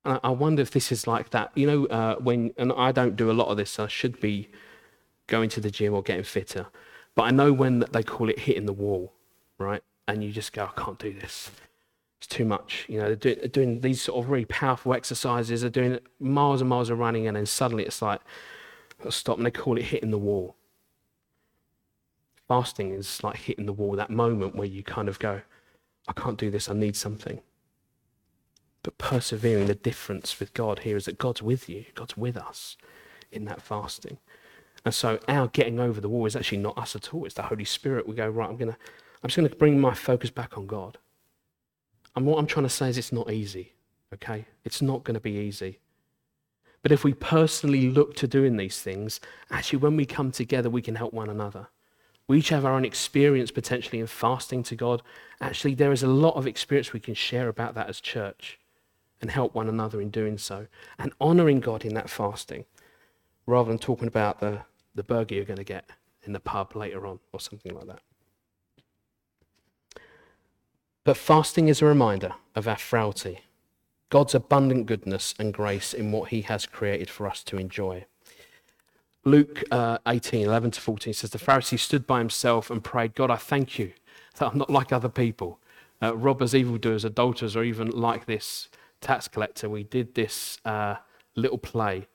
And 0.06 0.20
I 0.24 0.30
wonder 0.30 0.62
if 0.62 0.72
this 0.72 0.92
is 0.92 1.06
like 1.06 1.32
that. 1.32 1.52
You 1.56 1.68
know, 1.68 1.86
uh, 1.88 2.16
when, 2.16 2.54
and 2.58 2.72
I 2.76 2.94
don't 2.94 3.18
do 3.18 3.30
a 3.30 3.34
lot 3.34 3.48
of 3.48 3.58
this, 3.58 3.80
I 3.80 3.88
should 3.88 4.20
be 4.22 4.50
going 5.28 5.50
to 5.50 5.62
the 5.62 5.72
gym 5.72 5.94
or 5.94 6.02
getting 6.02 6.24
fitter. 6.24 6.68
But 7.16 7.24
I 7.24 7.32
know 7.32 7.54
when 7.54 7.86
they 7.92 8.04
call 8.04 8.30
it 8.30 8.40
hitting 8.40 8.66
the 8.66 8.74
wall, 8.74 9.14
right? 9.58 9.84
And 10.08 10.24
you 10.24 10.32
just 10.32 10.54
go, 10.54 10.66
I 10.66 10.82
can't 10.82 11.00
do 11.00 11.14
this. 11.14 11.52
It's 12.18 12.28
too 12.28 12.46
much. 12.46 12.86
You 12.88 13.00
know, 13.00 13.08
they're 13.08 13.16
doing, 13.16 13.38
they're 13.40 13.48
doing 13.48 13.82
these 13.82 14.02
sort 14.02 14.24
of 14.24 14.32
really 14.32 14.46
powerful 14.46 14.94
exercises, 14.94 15.62
they're 15.62 15.70
doing 15.70 16.00
miles 16.20 16.62
and 16.62 16.70
miles 16.70 16.90
of 16.90 17.00
running, 17.00 17.28
and 17.28 17.38
then 17.38 17.46
suddenly 17.46 17.84
it's 17.84 18.02
like, 18.02 18.22
I'll 19.04 19.12
stop, 19.12 19.38
and 19.38 19.46
they 19.46 19.52
call 19.52 19.78
it 19.78 19.84
hitting 19.86 20.12
the 20.12 20.18
wall. 20.18 20.56
Fasting 22.48 22.92
is 22.92 23.24
like 23.24 23.38
hitting 23.38 23.66
the 23.66 23.74
wall, 23.74 23.96
that 23.96 24.10
moment 24.10 24.56
where 24.56 24.68
you 24.68 24.84
kind 24.84 25.10
of 25.10 25.20
go, 25.20 25.42
I 26.08 26.14
can't 26.14 26.38
do 26.38 26.50
this, 26.50 26.70
I 26.70 26.74
need 26.74 26.96
something. 26.96 27.42
But 28.84 28.98
persevering, 28.98 29.68
the 29.68 29.76
difference 29.76 30.40
with 30.40 30.54
God 30.54 30.80
here 30.80 30.98
is 30.98 31.06
that 31.06 31.18
God's 31.18 31.42
with 31.42 31.70
you, 31.70 31.86
God's 31.96 32.18
with 32.18 32.36
us 32.36 32.76
in 33.32 33.46
that 33.46 33.62
fasting. 33.62 34.18
And 34.86 34.94
so 34.94 35.20
our 35.28 35.48
getting 35.48 35.80
over 35.80 36.02
the 36.02 36.10
wall 36.10 36.26
is 36.26 36.36
actually 36.36 36.58
not 36.58 36.78
us 36.78 36.96
at 36.96 37.14
all. 37.14 37.26
It's 37.26 37.36
the 37.36 37.44
Holy 37.44 37.66
Spirit. 37.66 38.08
We 38.08 38.16
go, 38.16 38.28
right, 38.28 38.50
I'm 38.50 38.58
gonna 38.58 38.78
I'm 39.24 39.30
just 39.30 39.38
gonna 39.38 39.50
bring 39.50 39.80
my 39.80 39.94
focus 39.94 40.30
back 40.30 40.58
on 40.58 40.68
God. 40.68 40.98
And 42.16 42.26
what 42.26 42.38
I'm 42.38 42.48
trying 42.48 42.66
to 42.66 42.70
say 42.70 42.90
is 42.90 42.98
it's 42.98 43.14
not 43.14 43.32
easy. 43.32 43.74
Okay? 44.14 44.46
It's 44.64 44.82
not 44.82 45.04
gonna 45.04 45.20
be 45.20 45.32
easy. 45.32 45.80
But 46.82 46.92
if 46.92 47.06
we 47.06 47.14
personally 47.14 47.90
look 47.90 48.16
to 48.18 48.28
doing 48.28 48.58
these 48.58 48.82
things, 48.82 49.22
actually, 49.50 49.80
when 49.80 49.96
we 49.96 50.06
come 50.06 50.32
together, 50.32 50.70
we 50.70 50.82
can 50.82 50.96
help 50.96 51.14
one 51.14 51.30
another. 51.30 51.68
We 52.28 52.40
each 52.40 52.50
have 52.50 52.66
our 52.66 52.74
own 52.74 52.86
experience 52.86 53.52
potentially 53.52 54.00
in 54.00 54.08
fasting 54.08 54.64
to 54.64 54.76
God. 54.76 55.02
Actually, 55.40 55.76
there 55.76 55.94
is 55.94 56.04
a 56.04 56.08
lot 56.08 56.36
of 56.36 56.46
experience 56.46 56.92
we 56.92 57.00
can 57.00 57.14
share 57.14 57.48
about 57.48 57.74
that 57.76 57.88
as 57.88 58.02
church 58.02 58.60
and 59.22 59.32
help 59.32 59.56
one 59.56 59.70
another 59.70 60.02
in 60.02 60.10
doing 60.10 60.38
so 60.38 60.68
and 61.00 61.14
honoring 61.20 61.62
God 61.62 61.86
in 61.86 61.94
that 61.94 62.10
fasting 62.10 62.66
rather 63.46 63.70
than 63.70 63.80
talking 63.80 64.08
about 64.08 64.42
the, 64.42 64.62
the 64.96 65.04
burger 65.04 65.36
you're 65.36 65.46
going 65.46 65.58
to 65.58 65.64
get 65.64 65.90
in 66.24 66.34
the 66.34 66.40
pub 66.40 66.76
later 66.76 67.06
on 67.06 67.20
or 67.32 67.40
something 67.40 67.74
like 67.74 67.88
that. 67.88 68.02
But 71.04 71.18
fasting 71.18 71.68
is 71.68 71.82
a 71.82 71.86
reminder 71.86 72.34
of 72.56 72.68
our 72.68 72.78
frailty 72.78 73.42
God's 74.10 74.36
abundant 74.36 74.86
goodness 74.86 75.34
and 75.40 75.52
grace 75.52 75.92
in 75.92 76.12
what 76.12 76.30
he 76.30 76.42
has 76.44 76.68
created 76.68 77.10
for 77.10 77.28
us 77.28 77.44
to 77.46 77.58
enjoy. 77.58 78.06
Luke 79.26 79.64
uh, 79.72 79.98
18, 80.08 80.46
11 80.46 80.72
to 80.72 80.82
14 80.82 81.14
says, 81.14 81.32
The 81.32 81.40
Pharisee 81.40 81.80
stood 81.80 82.06
by 82.06 82.20
himself 82.20 82.70
and 82.70 82.84
prayed, 82.84 83.16
God, 83.16 83.32
I 83.32 83.38
thank 83.38 83.80
you 83.80 83.94
that 84.38 84.52
I'm 84.52 84.58
not 84.60 84.70
like 84.70 84.92
other 84.92 85.10
people, 85.10 85.60
uh, 86.02 86.16
robbers, 86.16 86.54
evildoers, 86.54 87.06
adulterers, 87.06 87.56
or 87.56 87.64
even 87.64 87.90
like 87.90 88.28
this 88.28 88.70
tax 89.02 89.28
collector. 89.28 89.70
We 89.70 89.84
did 89.84 90.14
this 90.14 90.60
uh, 90.64 90.98
little 91.36 91.58
play 91.58 92.08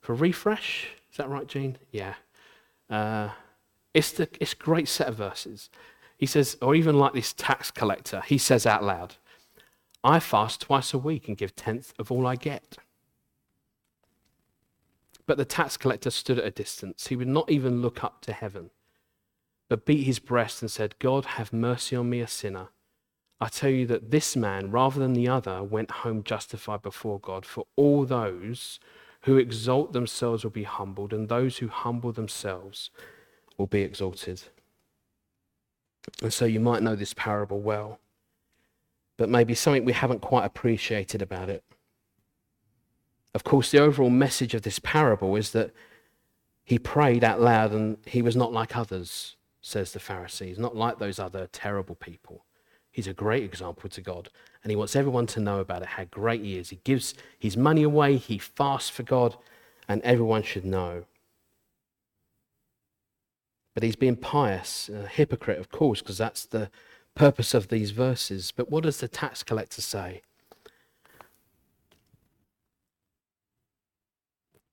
for 0.00 0.14
refresh. 0.14 0.88
That 1.18 1.28
right, 1.28 1.48
Gene? 1.48 1.76
Yeah. 1.90 2.14
Uh, 2.88 3.30
it's, 3.92 4.12
the, 4.12 4.28
it's 4.40 4.54
great 4.54 4.88
set 4.88 5.08
of 5.08 5.16
verses. 5.16 5.68
He 6.16 6.26
says, 6.26 6.56
or 6.62 6.74
even 6.76 6.96
like 6.96 7.12
this 7.12 7.32
tax 7.32 7.70
collector, 7.72 8.22
he 8.24 8.38
says 8.38 8.64
out 8.64 8.84
loud, 8.84 9.16
I 10.04 10.20
fast 10.20 10.60
twice 10.60 10.94
a 10.94 10.98
week 10.98 11.26
and 11.26 11.36
give 11.36 11.56
tenth 11.56 11.92
of 11.98 12.12
all 12.12 12.24
I 12.24 12.36
get. 12.36 12.78
But 15.26 15.38
the 15.38 15.44
tax 15.44 15.76
collector 15.76 16.10
stood 16.10 16.38
at 16.38 16.46
a 16.46 16.52
distance. 16.52 17.08
He 17.08 17.16
would 17.16 17.28
not 17.28 17.50
even 17.50 17.82
look 17.82 18.02
up 18.04 18.20
to 18.22 18.32
heaven, 18.32 18.70
but 19.68 19.84
beat 19.84 20.04
his 20.04 20.20
breast 20.20 20.62
and 20.62 20.70
said, 20.70 20.98
God, 21.00 21.24
have 21.24 21.52
mercy 21.52 21.96
on 21.96 22.08
me, 22.08 22.20
a 22.20 22.28
sinner. 22.28 22.68
I 23.40 23.48
tell 23.48 23.70
you 23.70 23.86
that 23.86 24.12
this 24.12 24.36
man, 24.36 24.70
rather 24.70 25.00
than 25.00 25.14
the 25.14 25.28
other, 25.28 25.64
went 25.64 25.90
home 25.90 26.22
justified 26.22 26.82
before 26.82 27.18
God. 27.18 27.44
For 27.44 27.66
all 27.74 28.04
those 28.04 28.78
who 29.28 29.36
exalt 29.36 29.92
themselves 29.92 30.42
will 30.42 30.50
be 30.50 30.64
humbled, 30.64 31.12
and 31.12 31.28
those 31.28 31.58
who 31.58 31.68
humble 31.68 32.12
themselves 32.12 32.90
will 33.56 33.66
be 33.66 33.82
exalted. 33.82 34.42
And 36.22 36.32
so 36.32 36.44
you 36.44 36.60
might 36.60 36.82
know 36.82 36.96
this 36.96 37.14
parable 37.14 37.60
well 37.60 38.00
but 39.18 39.28
maybe 39.28 39.52
something 39.52 39.84
we 39.84 39.92
haven't 39.92 40.22
quite 40.22 40.46
appreciated 40.46 41.20
about 41.20 41.50
it. 41.50 41.62
Of 43.34 43.44
course, 43.44 43.70
the 43.70 43.80
overall 43.80 44.10
message 44.10 44.54
of 44.54 44.62
this 44.62 44.78
parable 44.78 45.36
is 45.36 45.50
that 45.50 45.72
he 46.64 46.78
prayed 46.78 47.24
out 47.24 47.40
loud 47.40 47.72
and 47.72 47.98
he 48.06 48.22
was 48.22 48.36
not 48.36 48.52
like 48.52 48.76
others, 48.76 49.36
says 49.60 49.92
the 49.92 49.98
Pharisees, 49.98 50.58
not 50.58 50.76
like 50.76 50.98
those 50.98 51.18
other 51.18 51.48
terrible 51.52 51.96
people. 51.96 52.44
He's 52.98 53.06
a 53.06 53.12
great 53.12 53.44
example 53.44 53.88
to 53.90 54.00
God, 54.00 54.28
and 54.64 54.72
he 54.72 54.76
wants 54.76 54.96
everyone 54.96 55.28
to 55.28 55.38
know 55.38 55.60
about 55.60 55.82
it, 55.82 55.88
how 55.90 56.06
great 56.06 56.42
he 56.42 56.58
is. 56.58 56.70
He 56.70 56.80
gives 56.82 57.14
his 57.38 57.56
money 57.56 57.84
away, 57.84 58.16
he 58.16 58.38
fasts 58.38 58.90
for 58.90 59.04
God, 59.04 59.36
and 59.86 60.02
everyone 60.02 60.42
should 60.42 60.64
know. 60.64 61.04
But 63.72 63.84
he's 63.84 63.94
being 63.94 64.16
pious, 64.16 64.88
a 64.88 65.06
hypocrite, 65.06 65.60
of 65.60 65.70
course, 65.70 66.00
because 66.00 66.18
that's 66.18 66.44
the 66.44 66.72
purpose 67.14 67.54
of 67.54 67.68
these 67.68 67.92
verses. 67.92 68.50
But 68.50 68.68
what 68.68 68.82
does 68.82 68.98
the 68.98 69.06
tax 69.06 69.44
collector 69.44 69.80
say? 69.80 70.22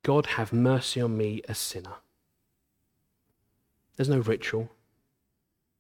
God, 0.02 0.26
have 0.26 0.52
mercy 0.52 1.00
on 1.00 1.16
me, 1.16 1.44
a 1.48 1.54
sinner. 1.54 1.98
There's 3.96 4.10
no 4.10 4.18
ritual. 4.18 4.72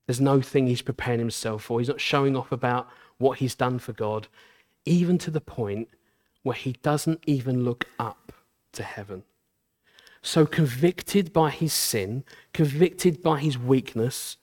There's 0.07 0.21
no 0.21 0.41
thing 0.41 0.67
he's 0.67 0.81
preparing 0.81 1.19
himself 1.19 1.63
for. 1.63 1.79
He's 1.79 1.89
not 1.89 2.01
showing 2.01 2.35
off 2.35 2.51
about 2.51 2.87
what 3.17 3.39
he's 3.39 3.55
done 3.55 3.79
for 3.79 3.93
God, 3.93 4.27
even 4.85 5.17
to 5.19 5.31
the 5.31 5.41
point 5.41 5.89
where 6.43 6.55
he 6.55 6.73
doesn't 6.83 7.23
even 7.25 7.63
look 7.63 7.85
up 7.97 8.31
to 8.73 8.83
heaven. 8.83 9.23
So, 10.21 10.45
convicted 10.45 11.33
by 11.33 11.49
his 11.49 11.73
sin, 11.73 12.23
convicted 12.53 13.21
by 13.21 13.39
his 13.39 13.57
weakness, 13.57 14.37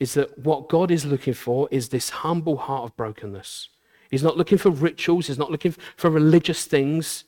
is 0.00 0.14
that 0.14 0.38
what 0.38 0.68
God 0.68 0.90
is 0.90 1.04
looking 1.04 1.34
for 1.34 1.68
is 1.70 1.88
this 1.88 2.10
humble 2.10 2.56
heart 2.56 2.84
of 2.84 2.96
brokenness. 2.96 3.68
He's 4.10 4.22
not 4.22 4.36
looking 4.36 4.58
for 4.58 4.70
rituals, 4.70 5.26
he's 5.26 5.38
not 5.38 5.50
looking 5.50 5.74
for 5.96 6.10
religious 6.10 6.64
things. 6.64 7.24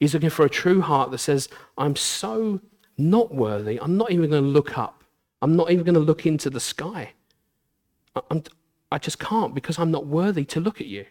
He's 0.00 0.12
looking 0.12 0.30
for 0.30 0.44
a 0.44 0.50
true 0.50 0.80
heart 0.80 1.10
that 1.12 1.18
says, 1.18 1.48
I'm 1.78 1.96
so 1.96 2.60
not 2.98 3.34
worthy, 3.34 3.78
I'm 3.80 3.96
not 3.96 4.10
even 4.10 4.30
going 4.30 4.42
to 4.42 4.48
look 4.48 4.76
up. 4.76 5.03
I'm 5.44 5.56
not 5.56 5.70
even 5.70 5.84
going 5.84 5.92
to 5.92 6.00
look 6.00 6.24
into 6.24 6.48
the 6.48 6.58
sky. 6.58 7.12
I'm, 8.30 8.42
I 8.90 8.96
just 8.96 9.18
can't 9.18 9.54
because 9.54 9.78
I'm 9.78 9.90
not 9.90 10.06
worthy 10.06 10.46
to 10.46 10.58
look 10.58 10.80
at 10.80 10.86
you. 10.86 11.04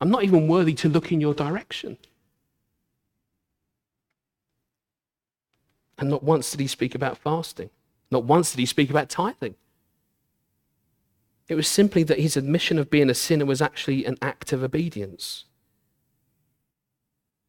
I'm 0.00 0.10
not 0.10 0.24
even 0.24 0.48
worthy 0.48 0.74
to 0.74 0.88
look 0.88 1.12
in 1.12 1.20
your 1.20 1.32
direction. 1.32 1.96
And 5.96 6.10
not 6.10 6.24
once 6.24 6.50
did 6.50 6.58
he 6.58 6.66
speak 6.66 6.96
about 6.96 7.18
fasting. 7.18 7.70
Not 8.10 8.24
once 8.24 8.50
did 8.50 8.58
he 8.58 8.66
speak 8.66 8.90
about 8.90 9.08
tithing. 9.08 9.54
It 11.46 11.54
was 11.54 11.68
simply 11.68 12.02
that 12.02 12.18
his 12.18 12.36
admission 12.36 12.80
of 12.80 12.90
being 12.90 13.08
a 13.08 13.14
sinner 13.14 13.46
was 13.46 13.62
actually 13.62 14.04
an 14.04 14.18
act 14.20 14.52
of 14.52 14.64
obedience. 14.64 15.44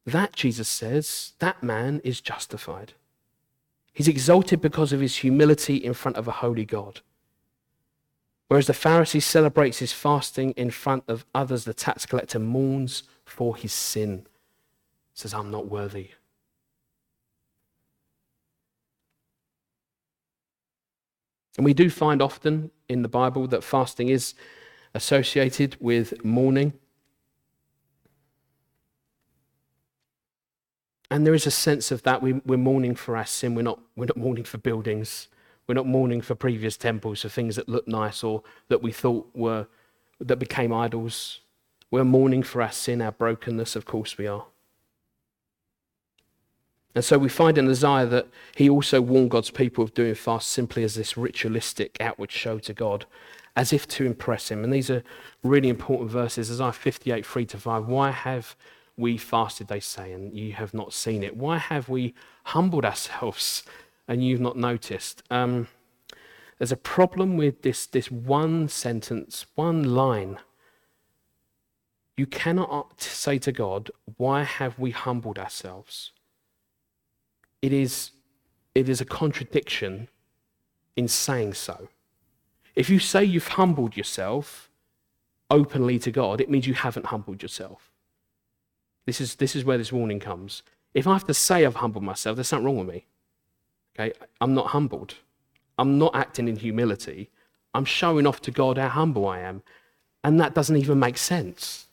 That, 0.06 0.32
Jesus 0.32 0.68
says, 0.68 1.32
that 1.40 1.60
man 1.60 2.00
is 2.04 2.20
justified. 2.20 2.92
He's 3.98 4.06
exalted 4.06 4.60
because 4.60 4.92
of 4.92 5.00
his 5.00 5.16
humility 5.16 5.74
in 5.74 5.92
front 5.92 6.18
of 6.18 6.28
a 6.28 6.38
holy 6.38 6.64
God. 6.64 7.00
Whereas 8.46 8.68
the 8.68 8.72
Pharisee 8.72 9.20
celebrates 9.20 9.78
his 9.78 9.92
fasting 9.92 10.52
in 10.52 10.70
front 10.70 11.02
of 11.08 11.26
others, 11.34 11.64
the 11.64 11.74
tax 11.74 12.06
collector 12.06 12.38
mourns 12.38 13.02
for 13.24 13.56
his 13.56 13.72
sin. 13.72 14.28
Says, 15.14 15.34
I'm 15.34 15.50
not 15.50 15.68
worthy. 15.68 16.10
And 21.56 21.64
we 21.64 21.74
do 21.74 21.90
find 21.90 22.22
often 22.22 22.70
in 22.88 23.02
the 23.02 23.08
Bible 23.08 23.48
that 23.48 23.64
fasting 23.64 24.10
is 24.10 24.34
associated 24.94 25.76
with 25.80 26.24
mourning. 26.24 26.72
And 31.10 31.26
there 31.26 31.34
is 31.34 31.46
a 31.46 31.50
sense 31.50 31.90
of 31.90 32.02
that. 32.02 32.22
We, 32.22 32.34
we're 32.44 32.58
mourning 32.58 32.94
for 32.94 33.16
our 33.16 33.24
sin. 33.26 33.54
We're 33.54 33.62
not, 33.62 33.80
we're 33.96 34.06
not 34.06 34.16
mourning 34.16 34.44
for 34.44 34.58
buildings. 34.58 35.28
We're 35.66 35.74
not 35.74 35.86
mourning 35.86 36.20
for 36.20 36.34
previous 36.34 36.76
temples, 36.76 37.22
for 37.22 37.28
things 37.28 37.56
that 37.56 37.68
look 37.68 37.88
nice 37.88 38.22
or 38.22 38.42
that 38.68 38.82
we 38.82 38.92
thought 38.92 39.28
were, 39.34 39.66
that 40.20 40.38
became 40.38 40.72
idols. 40.72 41.40
We're 41.90 42.04
mourning 42.04 42.42
for 42.42 42.60
our 42.62 42.72
sin, 42.72 43.00
our 43.00 43.12
brokenness. 43.12 43.76
Of 43.76 43.84
course 43.84 44.18
we 44.18 44.26
are. 44.26 44.46
And 46.94 47.04
so 47.04 47.16
we 47.16 47.28
find 47.28 47.56
in 47.58 47.68
Isaiah 47.68 48.06
that 48.06 48.28
he 48.56 48.68
also 48.68 49.00
warned 49.00 49.30
God's 49.30 49.50
people 49.50 49.84
of 49.84 49.94
doing 49.94 50.14
fast 50.14 50.48
simply 50.48 50.82
as 50.82 50.94
this 50.94 51.16
ritualistic 51.16 51.96
outward 52.00 52.32
show 52.32 52.58
to 52.58 52.74
God, 52.74 53.06
as 53.54 53.72
if 53.72 53.86
to 53.88 54.04
impress 54.04 54.50
him. 54.50 54.64
And 54.64 54.72
these 54.72 54.90
are 54.90 55.04
really 55.42 55.68
important 55.68 56.10
verses. 56.10 56.50
Isaiah 56.50 56.72
58, 56.72 57.24
3 57.24 57.46
to 57.46 57.58
5. 57.58 57.86
Why 57.86 58.10
have 58.10 58.56
we 58.98 59.16
fasted, 59.16 59.68
they 59.68 59.80
say, 59.80 60.12
and 60.12 60.36
you 60.36 60.52
have 60.52 60.74
not 60.74 60.92
seen 60.92 61.22
it? 61.22 61.36
Why 61.36 61.58
have 61.58 61.88
we 61.88 62.14
humbled 62.44 62.84
ourselves 62.84 63.62
and 64.08 64.24
you've 64.24 64.40
not 64.40 64.56
noticed? 64.56 65.22
Um, 65.30 65.68
there's 66.58 66.72
a 66.72 66.76
problem 66.76 67.36
with 67.36 67.62
this, 67.62 67.86
this 67.86 68.10
one 68.10 68.68
sentence, 68.68 69.46
one 69.54 69.94
line. 69.94 70.38
You 72.16 72.26
cannot 72.26 73.00
say 73.00 73.38
to 73.38 73.52
God, 73.52 73.90
Why 74.16 74.42
have 74.42 74.78
we 74.78 74.90
humbled 74.90 75.38
ourselves? 75.38 76.12
it 77.62 77.72
is, 77.72 78.12
it 78.74 78.88
is 78.88 79.00
a 79.00 79.04
contradiction 79.04 80.08
in 80.96 81.08
saying 81.08 81.54
so. 81.54 81.88
If 82.74 82.88
you 82.88 82.98
say 82.98 83.24
you've 83.24 83.48
humbled 83.48 83.96
yourself 83.96 84.70
openly 85.50 85.98
to 86.00 86.10
God, 86.10 86.40
it 86.40 86.50
means 86.50 86.66
you 86.66 86.74
haven't 86.74 87.06
humbled 87.06 87.42
yourself. 87.42 87.87
This 89.08 89.22
is, 89.22 89.36
this 89.36 89.56
is 89.56 89.64
where 89.64 89.78
this 89.78 89.90
warning 89.90 90.20
comes. 90.20 90.62
If 90.92 91.06
I 91.06 91.14
have 91.14 91.24
to 91.28 91.32
say 91.32 91.64
I've 91.64 91.76
humbled 91.76 92.04
myself, 92.04 92.36
there's 92.36 92.48
something 92.48 92.66
wrong 92.66 92.76
with 92.76 92.94
me. 92.94 93.06
Okay? 93.98 94.12
I'm 94.38 94.52
not 94.52 94.66
humbled. 94.66 95.14
I'm 95.78 95.96
not 95.96 96.14
acting 96.14 96.46
in 96.46 96.56
humility. 96.56 97.30
I'm 97.72 97.86
showing 97.86 98.26
off 98.26 98.42
to 98.42 98.50
God 98.50 98.76
how 98.76 98.90
humble 98.90 99.26
I 99.26 99.38
am. 99.38 99.62
And 100.22 100.38
that 100.40 100.54
doesn't 100.54 100.76
even 100.76 100.98
make 100.98 101.16
sense. 101.16 101.86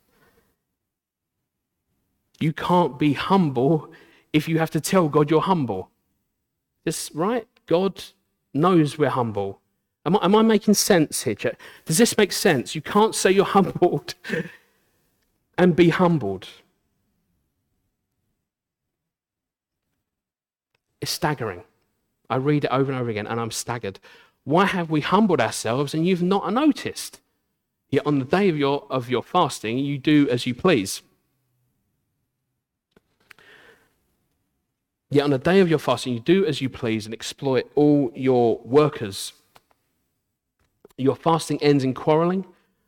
You 2.41 2.51
can't 2.51 2.99
be 2.99 3.13
humble 3.13 3.93
if 4.33 4.49
you 4.49 4.59
have 4.59 4.71
to 4.71 4.81
tell 4.81 5.07
God 5.07 5.31
you're 5.31 5.39
humble. 5.39 5.91
This 6.83 7.11
right? 7.13 7.47
God 7.65 8.03
knows 8.53 8.97
we're 8.97 9.07
humble. 9.07 9.61
Am 10.05 10.17
I, 10.17 10.25
am 10.25 10.35
I 10.35 10.41
making 10.41 10.73
sense 10.73 11.23
here? 11.23 11.37
Does 11.85 11.97
this 11.97 12.17
make 12.17 12.33
sense? 12.33 12.75
You 12.75 12.81
can't 12.81 13.15
say 13.15 13.31
you're 13.31 13.45
humbled 13.57 14.15
and 15.57 15.77
be 15.77 15.87
humbled. 15.91 16.49
It's 21.05 21.11
staggering. 21.11 21.61
I 22.31 22.37
read 22.37 22.63
it 22.63 22.71
over 22.71 22.91
and 22.91 22.99
over 22.99 23.11
again 23.11 23.27
and 23.27 23.39
I'm 23.39 23.51
staggered. 23.51 23.99
Why 24.43 24.65
have 24.65 24.89
we 24.89 25.01
humbled 25.01 25.39
ourselves 25.39 25.93
and 25.93 26.03
you've 26.03 26.23
not 26.23 26.51
noticed? 26.51 27.21
Yet 27.91 28.07
on 28.07 28.17
the 28.17 28.25
day 28.25 28.49
of 28.49 28.57
your, 28.57 28.87
of 28.89 29.07
your 29.07 29.21
fasting, 29.21 29.77
you 29.77 29.99
do 29.99 30.27
as 30.31 30.47
you 30.47 30.55
please. 30.55 31.03
Yet 35.11 35.25
on 35.25 35.29
the 35.29 35.37
day 35.37 35.59
of 35.59 35.69
your 35.69 35.77
fasting, 35.77 36.15
you 36.15 36.19
do 36.19 36.43
as 36.43 36.59
you 36.59 36.69
please 36.69 37.05
and 37.05 37.13
exploit 37.13 37.69
all 37.75 38.11
your 38.15 38.59
workers. 38.65 39.33
Your 40.97 41.15
fasting 41.15 41.61
ends 41.61 41.83
in 41.83 41.93
quarreling 41.93 42.47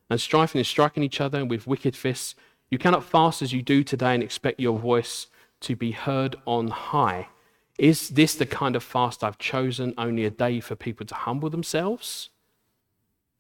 and 0.10 0.20
strifing 0.20 0.56
and 0.56 0.66
striking 0.66 1.04
each 1.04 1.22
other 1.22 1.46
with 1.46 1.68
wicked 1.68 1.96
fists. 1.96 2.34
You 2.72 2.80
cannot 2.80 3.04
fast 3.04 3.44
as 3.44 3.54
you 3.54 3.62
do 3.62 3.84
today 3.84 4.16
and 4.16 4.24
expect 4.24 4.60
your 4.60 4.80
voice 4.80 5.28
to 5.60 5.76
be 5.76 5.92
heard 5.92 6.36
on 6.48 6.70
high. 6.70 7.28
Is 7.78 8.10
this 8.10 8.34
the 8.34 8.46
kind 8.46 8.76
of 8.76 8.84
fast 8.84 9.24
I've 9.24 9.38
chosen, 9.38 9.94
only 9.98 10.26
a 10.26 10.32
day 10.32 10.60
for 10.60 10.76
people 10.76 11.06
to 11.06 11.16
humble 11.16 11.50
themselves? 11.50 12.30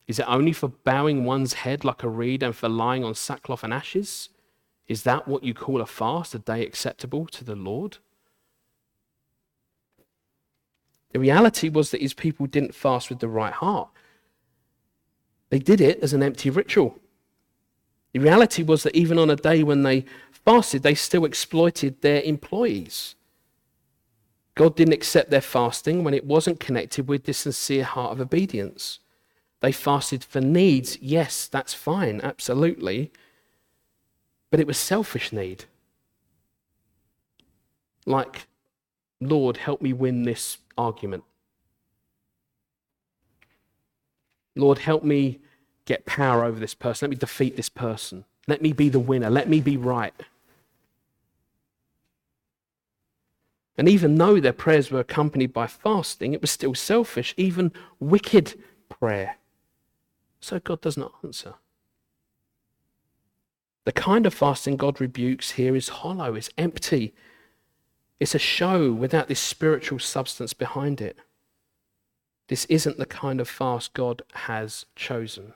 Is 0.08 0.20
it 0.20 0.26
only 0.28 0.54
for 0.54 0.70
bowing 0.70 1.26
one's 1.26 1.54
head 1.54 1.84
like 1.84 2.04
a 2.04 2.10
reed 2.10 2.44
and 2.44 2.56
for 2.56 2.70
lying 2.70 3.04
on 3.04 3.16
sackcloth 3.16 3.64
and 3.64 3.74
ashes? 3.74 4.30
Is 4.88 5.04
that 5.04 5.28
what 5.28 5.44
you 5.44 5.54
call 5.54 5.82
a 5.82 5.86
fast, 5.86 6.34
a 6.34 6.40
day 6.40 6.66
acceptable 6.66 7.26
to 7.28 7.44
the 7.44 7.56
Lord? 7.56 7.98
The 11.12 11.20
reality 11.20 11.68
was 11.68 11.92
that 11.92 12.02
his 12.02 12.14
people 12.14 12.46
didn't 12.46 12.76
fast 12.76 13.10
with 13.10 13.20
the 13.20 13.28
right 13.28 13.54
heart. 13.54 13.90
They 15.50 15.60
did 15.60 15.82
it 15.82 16.00
as 16.00 16.14
an 16.14 16.24
empty 16.24 16.50
ritual. 16.50 17.00
The 18.14 18.20
reality 18.20 18.64
was 18.64 18.84
that 18.84 18.96
even 18.96 19.18
on 19.18 19.30
a 19.30 19.36
day 19.36 19.64
when 19.64 19.84
they 19.84 20.06
fasted, 20.32 20.84
they 20.84 20.96
still 20.96 21.26
exploited 21.26 22.02
their 22.02 22.22
employees. 22.22 23.16
God 24.58 24.76
didn't 24.76 24.96
accept 24.96 25.30
their 25.30 25.40
fasting 25.40 26.04
when 26.04 26.16
it 26.16 26.26
wasn't 26.26 26.60
connected 26.60 27.08
with 27.08 27.26
this 27.26 27.38
sincere 27.38 27.84
heart 27.84 28.12
of 28.12 28.20
obedience. 28.20 29.00
They 29.62 29.72
fasted 29.72 30.24
for 30.24 30.42
needs. 30.42 30.98
Yes, 31.00 31.48
that's 31.48 31.76
fine, 31.76 32.20
absolutely. 32.22 33.12
But 34.50 34.60
it 34.60 34.66
was 34.66 34.80
selfish 34.80 35.32
need. 35.32 35.66
Like, 38.08 38.48
Lord, 39.22 39.58
help 39.58 39.80
me 39.80 39.94
win 39.94 40.24
this 40.24 40.58
argument. 40.76 41.24
Lord, 44.56 44.80
help 44.80 45.04
me 45.04 45.40
get 45.86 46.08
power 46.08 46.44
over 46.44 46.60
this 46.60 46.74
person. 46.74 47.06
Let 47.06 47.12
me 47.12 47.20
defeat 47.20 47.56
this 47.56 47.70
person. 47.70 48.26
Let 48.48 48.64
me 48.64 48.74
be 48.74 48.90
the 48.90 49.00
winner. 49.00 49.30
Let 49.30 49.50
me 49.50 49.62
be 49.62 49.78
right. 49.78 50.16
And 53.78 53.88
even 53.88 54.16
though 54.16 54.40
their 54.40 54.54
prayers 54.54 54.90
were 54.90 55.00
accompanied 55.00 55.54
by 55.54 55.68
fasting, 55.68 56.34
it 56.34 56.42
was 56.42 56.50
still 56.50 56.74
selfish, 56.74 57.34
even 57.38 57.72
wicked 58.00 58.56
prayer. 58.90 59.38
So 60.40 60.60
God 60.60 60.82
does 60.82 60.98
not 60.98 61.14
answer. 61.24 61.54
The 63.86 63.92
kind 63.92 64.26
of 64.26 64.34
fasting 64.34 64.78
God 64.78 65.00
rebukes 65.00 65.52
here 65.52 65.76
is 65.76 65.90
hollow, 65.90 66.36
it's 66.36 66.50
empty, 66.58 67.14
It's 68.20 68.36
a 68.36 68.40
show 68.40 68.92
without 68.92 69.28
this 69.28 69.40
spiritual 69.40 70.00
substance 70.00 70.54
behind 70.54 71.02
it. 71.02 71.18
This 72.48 72.66
isn't 72.66 72.98
the 72.98 73.06
kind 73.06 73.40
of 73.40 73.50
fast 73.50 73.94
God 73.94 74.22
has 74.34 74.86
chosen. 74.96 75.54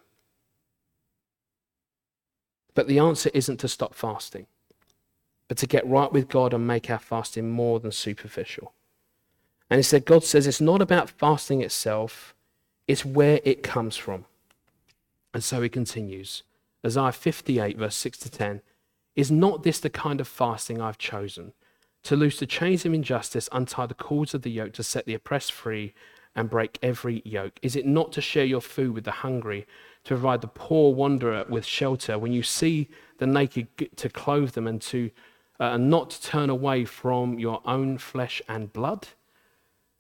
But 2.74 2.88
the 2.88 3.00
answer 3.00 3.32
isn't 3.34 3.58
to 3.62 3.68
stop 3.68 3.96
fasting, 3.96 4.46
but 5.52 5.58
to 5.58 5.68
get 5.68 5.86
right 5.86 6.14
with 6.14 6.30
God 6.30 6.54
and 6.54 6.66
make 6.66 6.90
our 6.90 6.98
fasting 6.98 7.52
more 7.52 7.82
than 7.82 7.92
superficial. 7.92 8.72
And 9.70 9.80
instead, 9.80 10.06
God 10.06 10.24
says 10.24 10.48
it's 10.48 10.62
not 10.62 10.82
about 10.82 11.10
fasting 11.10 11.60
itself, 11.60 12.34
it's 12.88 13.04
where 13.04 13.42
it 13.44 13.62
comes 13.62 13.98
from. 13.98 14.24
And 15.34 15.44
so 15.44 15.62
he 15.62 15.68
continues 15.68 16.44
Isaiah 16.86 17.12
58, 17.12 17.78
verse 17.78 17.98
6 17.98 18.18
to 18.20 18.32
10 18.32 18.62
Is 19.18 19.30
not 19.30 19.64
this 19.64 19.82
the 19.82 19.90
kind 19.90 20.22
of 20.22 20.28
fasting 20.30 20.80
I've 20.80 20.98
chosen? 20.98 21.52
To 22.04 22.16
loose 22.16 22.40
the 22.40 22.46
chains 22.46 22.86
of 22.86 22.94
injustice, 22.94 23.50
untie 23.52 23.88
the 23.88 23.94
cords 23.94 24.34
of 24.34 24.44
the 24.44 24.52
yoke, 24.52 24.72
to 24.76 24.84
set 24.84 25.06
the 25.06 25.16
oppressed 25.16 25.52
free, 25.52 25.94
and 26.34 26.50
break 26.50 26.80
every 26.82 27.22
yoke? 27.26 27.60
Is 27.62 27.76
it 27.76 27.86
not 27.86 28.14
to 28.14 28.22
share 28.22 28.46
your 28.46 28.62
food 28.62 28.94
with 28.94 29.04
the 29.04 29.12
hungry, 29.12 29.68
to 30.06 30.14
provide 30.14 30.40
the 30.40 30.48
poor 30.48 30.94
wanderer 30.94 31.44
with 31.50 31.66
shelter? 31.66 32.18
When 32.18 32.32
you 32.32 32.42
see 32.42 32.88
the 33.18 33.28
naked, 33.28 33.68
to 33.98 34.08
clothe 34.08 34.52
them, 34.52 34.66
and 34.66 34.82
to 34.84 35.12
uh, 35.62 35.78
not 35.78 36.10
to 36.10 36.22
turn 36.22 36.50
away 36.50 36.84
from 36.84 37.40
your 37.40 37.62
own 37.66 37.98
flesh 37.98 38.42
and 38.50 38.74
blood? 38.74 39.08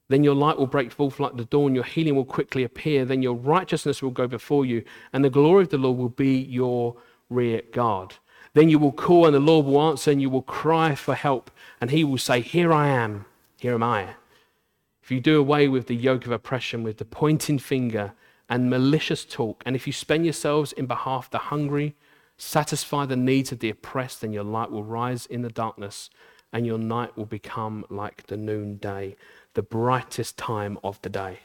Then 0.09 0.25
your 0.25 0.35
light 0.35 0.57
will 0.57 0.67
break 0.67 0.91
forth 0.91 1.21
like 1.21 1.37
the 1.37 1.45
dawn, 1.45 1.73
your 1.73 1.85
healing 1.85 2.17
will 2.17 2.25
quickly 2.25 2.63
appear, 2.63 3.05
then 3.05 3.21
your 3.21 3.35
righteousness 3.35 4.01
will 4.01 4.11
go 4.11 4.27
before 4.27 4.65
you, 4.65 4.83
and 5.13 5.23
the 5.23 5.29
glory 5.29 5.63
of 5.63 5.69
the 5.69 5.77
Lord 5.77 5.97
will 5.97 6.09
be 6.09 6.37
your 6.37 6.97
rear 7.29 7.61
guard. 7.71 8.15
Then 8.53 8.67
you 8.67 8.77
will 8.77 8.91
call, 8.91 9.25
and 9.25 9.33
the 9.33 9.39
Lord 9.39 9.65
will 9.65 9.81
answer, 9.81 10.11
and 10.11 10.21
you 10.21 10.29
will 10.29 10.41
cry 10.41 10.95
for 10.95 11.15
help, 11.15 11.49
and 11.79 11.91
he 11.91 12.03
will 12.03 12.17
say, 12.17 12.41
Here 12.41 12.73
I 12.73 12.89
am, 12.89 13.25
here 13.57 13.73
am 13.73 13.83
I. 13.83 14.15
If 15.01 15.11
you 15.11 15.21
do 15.21 15.39
away 15.39 15.69
with 15.69 15.87
the 15.87 15.95
yoke 15.95 16.25
of 16.25 16.33
oppression, 16.33 16.83
with 16.83 16.97
the 16.97 17.05
pointing 17.05 17.59
finger 17.59 18.13
and 18.49 18.69
malicious 18.69 19.23
talk, 19.23 19.63
and 19.65 19.77
if 19.77 19.87
you 19.87 19.93
spend 19.93 20.25
yourselves 20.25 20.73
in 20.73 20.87
behalf 20.87 21.27
of 21.27 21.31
the 21.31 21.37
hungry, 21.37 21.95
satisfy 22.41 23.05
the 23.05 23.15
needs 23.15 23.51
of 23.51 23.59
the 23.59 23.69
oppressed, 23.69 24.23
and 24.23 24.33
your 24.33 24.43
light 24.43 24.71
will 24.71 24.83
rise 24.83 25.27
in 25.27 25.43
the 25.43 25.49
darkness, 25.49 26.09
and 26.51 26.65
your 26.65 26.79
night 26.79 27.15
will 27.15 27.27
become 27.27 27.85
like 27.89 28.27
the 28.27 28.35
noonday 28.35 29.15
the 29.53 29.61
brightest 29.61 30.37
time 30.37 30.77
of 30.83 31.01
the 31.01 31.09
day. 31.09 31.39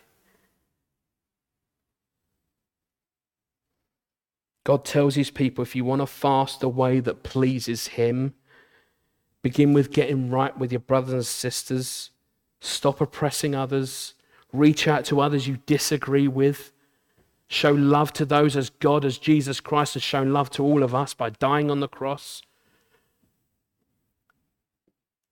God 4.65 4.85
tells 4.85 5.15
his 5.15 5.31
people 5.31 5.63
if 5.63 5.77
you 5.77 5.85
want 5.85 6.01
to 6.03 6.07
fast 6.07 6.63
a 6.63 6.69
way 6.69 6.99
that 7.01 7.23
pleases 7.23 7.89
him, 7.89 8.35
begin 9.43 9.73
with 9.73 9.93
getting 9.93 10.31
right 10.31 10.57
with 10.59 10.73
your 10.73 10.81
brothers 10.81 11.13
and 11.13 11.27
sisters, 11.27 12.11
stop 12.61 13.01
oppressing 13.01 13.55
others, 13.55 14.15
reach 14.53 14.89
out 14.89 15.05
to 15.05 15.21
others 15.21 15.47
you 15.47 15.59
disagree 15.67 16.27
with, 16.27 16.73
show 17.49 17.73
love 17.73 18.13
to 18.15 18.25
those 18.25 18.57
as 18.57 18.71
God, 18.71 19.05
as 19.05 19.19
Jesus 19.19 19.61
Christ 19.61 19.95
has 19.95 20.03
shown 20.03 20.33
love 20.33 20.51
to 20.51 20.63
all 20.63 20.83
of 20.83 20.95
us 20.95 21.15
by 21.15 21.31
dying 21.31 21.71
on 21.71 21.81
the 21.81 21.89
cross. 21.89 22.43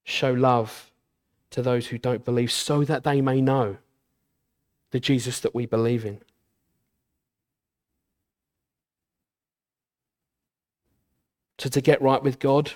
Show 0.05 0.33
love 0.33 0.91
to 1.51 1.63
those 1.63 1.89
who 1.89 1.99
don't 1.99 2.25
believe 2.25 2.53
so 2.53 2.85
that 2.85 3.05
they 3.05 3.21
may 3.21 3.41
know 3.41 3.79
the 4.91 5.01
Jesus 5.01 5.41
that 5.41 5.55
we 5.55 5.67
believe 5.67 6.05
in. 6.05 6.21
So, 11.59 11.69
to 11.69 11.81
get 11.81 12.03
right 12.03 12.23
with 12.23 12.39
God 12.39 12.73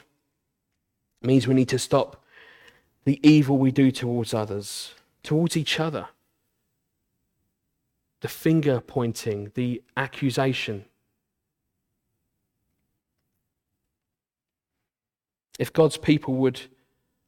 means 1.21 1.47
we 1.47 1.55
need 1.55 1.69
to 1.69 1.79
stop 1.79 2.25
the 3.05 3.21
evil 3.29 3.59
we 3.59 3.71
do 3.71 3.91
towards 3.91 4.33
others, 4.33 4.95
towards 5.23 5.57
each 5.57 5.79
other. 5.79 6.09
The 8.21 8.29
finger 8.29 8.81
pointing, 8.81 9.53
the 9.55 9.83
accusation. 9.97 10.85
If 15.59 15.73
God's 15.73 15.97
people 15.97 16.35
would 16.35 16.63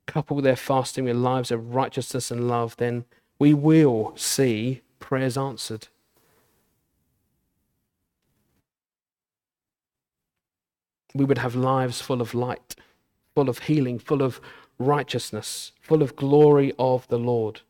couple 0.07 0.41
their 0.41 0.57
fasting 0.57 1.05
with 1.05 1.17
lives 1.17 1.51
of 1.51 1.75
righteousness 1.75 2.31
and 2.31 2.49
love, 2.49 2.77
then 2.77 3.05
we 3.39 3.55
will 3.55 4.13
see 4.17 4.83
prayers 4.99 5.37
answered. 5.37 5.89
We 11.15 11.25
would 11.25 11.39
have 11.39 11.55
lives 11.55 12.01
full 12.01 12.21
of 12.21 12.35
light, 12.35 12.77
full 13.35 13.49
of 13.49 13.61
healing, 13.61 13.99
full 13.99 14.23
of 14.23 14.41
righteousness, 14.79 15.73
full 15.81 16.03
of 16.03 16.17
glory 16.17 16.73
of 16.79 17.07
the 17.09 17.19
Lord. 17.19 17.63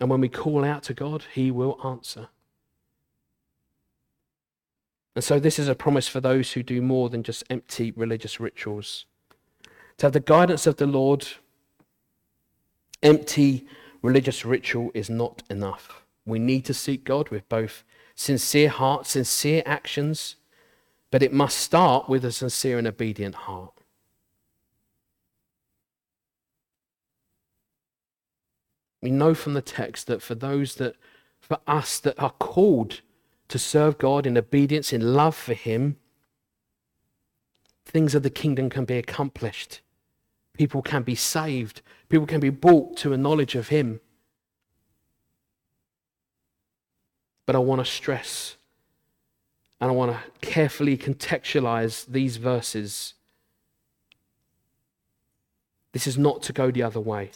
And 0.00 0.08
when 0.10 0.20
we 0.20 0.28
call 0.28 0.64
out 0.64 0.84
to 0.84 0.94
God, 0.94 1.24
He 1.34 1.50
will 1.50 1.80
answer. 1.84 2.28
And 5.14 5.24
so, 5.24 5.40
this 5.40 5.58
is 5.58 5.68
a 5.68 5.74
promise 5.74 6.06
for 6.06 6.20
those 6.20 6.52
who 6.52 6.62
do 6.62 6.80
more 6.80 7.08
than 7.08 7.22
just 7.24 7.42
empty 7.50 7.90
religious 7.90 8.38
rituals. 8.38 9.06
To 9.96 10.06
have 10.06 10.12
the 10.12 10.20
guidance 10.20 10.66
of 10.66 10.76
the 10.76 10.86
Lord, 10.86 11.26
empty 13.02 13.66
religious 14.00 14.44
ritual 14.44 14.92
is 14.94 15.10
not 15.10 15.42
enough. 15.50 16.04
We 16.24 16.38
need 16.38 16.64
to 16.66 16.74
seek 16.74 17.04
God 17.04 17.30
with 17.30 17.48
both 17.48 17.82
sincere 18.14 18.68
heart, 18.68 19.06
sincere 19.06 19.62
actions, 19.66 20.36
but 21.10 21.22
it 21.22 21.32
must 21.32 21.58
start 21.58 22.08
with 22.08 22.24
a 22.24 22.30
sincere 22.30 22.78
and 22.78 22.86
obedient 22.86 23.34
heart. 23.34 23.77
We 29.00 29.10
know 29.10 29.34
from 29.34 29.54
the 29.54 29.62
text 29.62 30.06
that 30.08 30.22
for 30.22 30.34
those 30.34 30.76
that, 30.76 30.96
for 31.40 31.58
us 31.66 31.98
that 32.00 32.18
are 32.18 32.32
called 32.32 33.00
to 33.48 33.58
serve 33.58 33.98
God 33.98 34.26
in 34.26 34.36
obedience, 34.36 34.92
in 34.92 35.14
love 35.14 35.36
for 35.36 35.54
Him, 35.54 35.96
things 37.84 38.14
of 38.14 38.22
the 38.22 38.30
kingdom 38.30 38.68
can 38.68 38.84
be 38.84 38.98
accomplished. 38.98 39.80
People 40.54 40.82
can 40.82 41.02
be 41.02 41.14
saved. 41.14 41.82
People 42.08 42.26
can 42.26 42.40
be 42.40 42.50
brought 42.50 42.96
to 42.98 43.12
a 43.12 43.16
knowledge 43.16 43.54
of 43.54 43.68
Him. 43.68 44.00
But 47.46 47.56
I 47.56 47.60
want 47.60 47.80
to 47.80 47.90
stress 47.90 48.56
and 49.80 49.90
I 49.90 49.94
want 49.94 50.12
to 50.12 50.46
carefully 50.46 50.98
contextualize 50.98 52.06
these 52.06 52.36
verses. 52.36 53.14
This 55.92 56.06
is 56.06 56.18
not 56.18 56.42
to 56.42 56.52
go 56.52 56.70
the 56.70 56.82
other 56.82 57.00
way. 57.00 57.30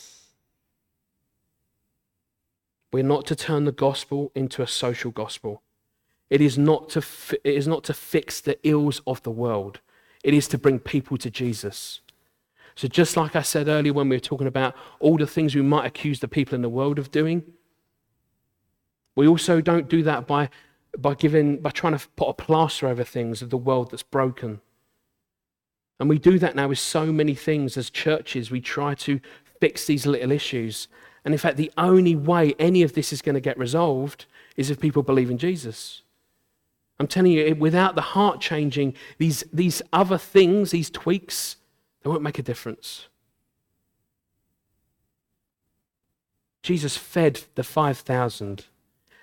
We're 2.93 3.03
not 3.03 3.27
to 3.27 3.37
turn 3.37 3.65
the 3.65 3.73
gospel 3.73 4.31
into 4.35 4.63
a 4.63 4.67
social 4.67 5.11
gospel. 5.11 5.63
It 6.29 6.41
is 6.41 6.59
not 6.59 6.89
to, 6.91 7.03
fi- 7.03 7.39
it 7.45 7.55
is 7.55 7.67
not 7.67 7.85
to 7.85 7.95
fix 7.95 8.41
the 8.41 8.59
ills 8.67 9.01
of 9.07 9.23
the 9.23 9.31
world. 9.31 9.81
It 10.23 10.35
is 10.35 10.47
to 10.49 10.59
bring 10.59 10.79
people 10.79 11.17
to 11.19 11.31
Jesus. 11.31 12.01
So, 12.75 12.89
just 12.89 13.17
like 13.17 13.37
I 13.37 13.43
said 13.43 13.69
earlier 13.69 13.93
when 13.93 14.09
we 14.09 14.17
were 14.17 14.21
talking 14.21 14.47
about 14.47 14.75
all 14.99 15.17
the 15.17 15.27
things 15.27 15.55
we 15.55 15.63
might 15.63 15.87
accuse 15.87 16.21
the 16.21 16.29
people 16.29 16.55
in 16.55 16.63
the 16.63 16.69
world 16.69 16.99
of 16.99 17.11
doing, 17.11 17.43
we 19.15 19.27
also 19.27 19.61
don't 19.61 19.89
do 19.89 20.03
that 20.05 20.27
by, 20.27 20.49
by, 20.97 21.15
giving, 21.15 21.59
by 21.59 21.71
trying 21.71 21.97
to 21.99 22.09
put 22.17 22.29
a 22.29 22.35
plaster 22.35 22.89
over 22.89 23.05
things 23.05 23.43
of 23.43 23.51
the 23.51 23.59
world 23.59 23.91
that's 23.91 24.03
broken. 24.03 24.61
And 26.01 26.09
we 26.09 26.19
do 26.19 26.39
that 26.39 26.57
now 26.57 26.69
with 26.69 26.79
so 26.79 27.13
many 27.13 27.35
things 27.35 27.77
as 27.77 27.91
churches. 27.91 28.51
We 28.51 28.61
try 28.61 28.95
to 28.95 29.21
fix 29.61 29.87
these 29.87 30.07
little 30.07 30.33
issues. 30.33 30.89
And 31.25 31.33
in 31.33 31.39
fact, 31.39 31.57
the 31.57 31.73
only 31.79 32.17
way 32.17 32.55
any 32.59 32.83
of 32.83 32.95
this 32.95 33.13
is 33.13 33.23
going 33.23 33.35
to 33.35 33.41
get 33.41 33.59
resolved 33.59 34.27
is 34.57 34.71
if 34.71 34.81
people 34.81 35.03
believe 35.03 35.31
in 35.31 35.39
Jesus. 35.39 36.03
I'm 36.99 37.07
telling 37.07 37.33
you, 37.33 37.55
without 37.55 37.95
the 37.95 38.01
heart 38.01 38.41
changing, 38.41 38.95
these, 39.19 39.45
these 39.53 39.83
other 39.93 40.19
things, 40.19 40.71
these 40.71 40.91
tweaks, 40.91 41.57
they 42.03 42.11
won't 42.11 42.23
make 42.23 42.39
a 42.39 42.43
difference. 42.43 43.09
Jesus 46.63 46.97
fed 46.97 47.43
the 47.55 47.65
5,000, 47.65 48.67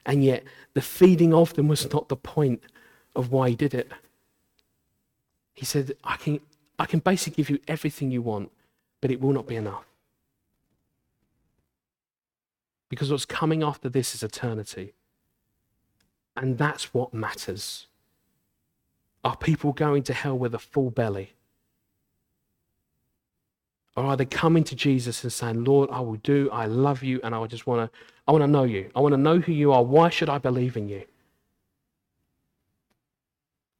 and 0.06 0.24
yet 0.24 0.44
the 0.74 0.82
feeding 0.82 1.34
of 1.34 1.54
them 1.54 1.68
was 1.68 1.92
not 1.92 2.10
the 2.10 2.18
point 2.18 2.62
of 3.16 3.32
why 3.32 3.50
he 3.50 3.56
did 3.56 3.74
it. 3.74 3.92
He 5.54 5.66
said, 5.66 5.94
I 6.04 6.18
can, 6.18 6.40
I 6.78 6.86
can 6.86 7.00
basically 7.00 7.44
give 7.44 7.50
you 7.50 7.60
everything 7.68 8.12
you 8.12 8.22
want, 8.22 8.52
but 9.02 9.12
it 9.12 9.22
will 9.22 9.34
not 9.34 9.48
be 9.48 9.56
enough. 9.56 9.89
Because 12.90 13.12
what's 13.12 13.26
coming 13.26 13.64
after 13.64 13.88
this 13.88 14.16
is 14.16 14.24
eternity. 14.24 14.94
And 16.36 16.58
that's 16.58 16.94
what 16.94 17.14
matters. 17.14 17.88
Are 19.24 19.38
people 19.38 19.74
going 19.74 20.04
to 20.04 20.14
hell 20.14 20.38
with 20.38 20.56
a 20.56 20.60
full 20.60 20.90
belly? 20.90 21.34
Or 23.96 24.06
are 24.06 24.18
they 24.18 24.26
coming 24.26 24.64
to 24.64 24.76
Jesus 24.76 25.24
and 25.24 25.34
saying, 25.34 25.66
Lord, 25.66 25.90
I 25.92 26.00
will 26.00 26.16
do, 26.16 26.50
I 26.52 26.66
love 26.66 27.04
you, 27.04 27.20
and 27.24 27.36
I 27.36 27.46
just 27.48 27.68
want 27.68 27.92
to, 27.92 28.00
I 28.28 28.32
want 28.32 28.44
to 28.44 28.48
know 28.48 28.64
you. 28.64 28.90
I 28.96 29.02
want 29.02 29.14
to 29.14 29.18
know 29.18 29.40
who 29.40 29.52
you 29.52 29.74
are. 29.74 29.84
Why 29.84 30.10
should 30.10 30.30
I 30.30 30.38
believe 30.38 30.78
in 30.78 30.88
you? 30.88 31.04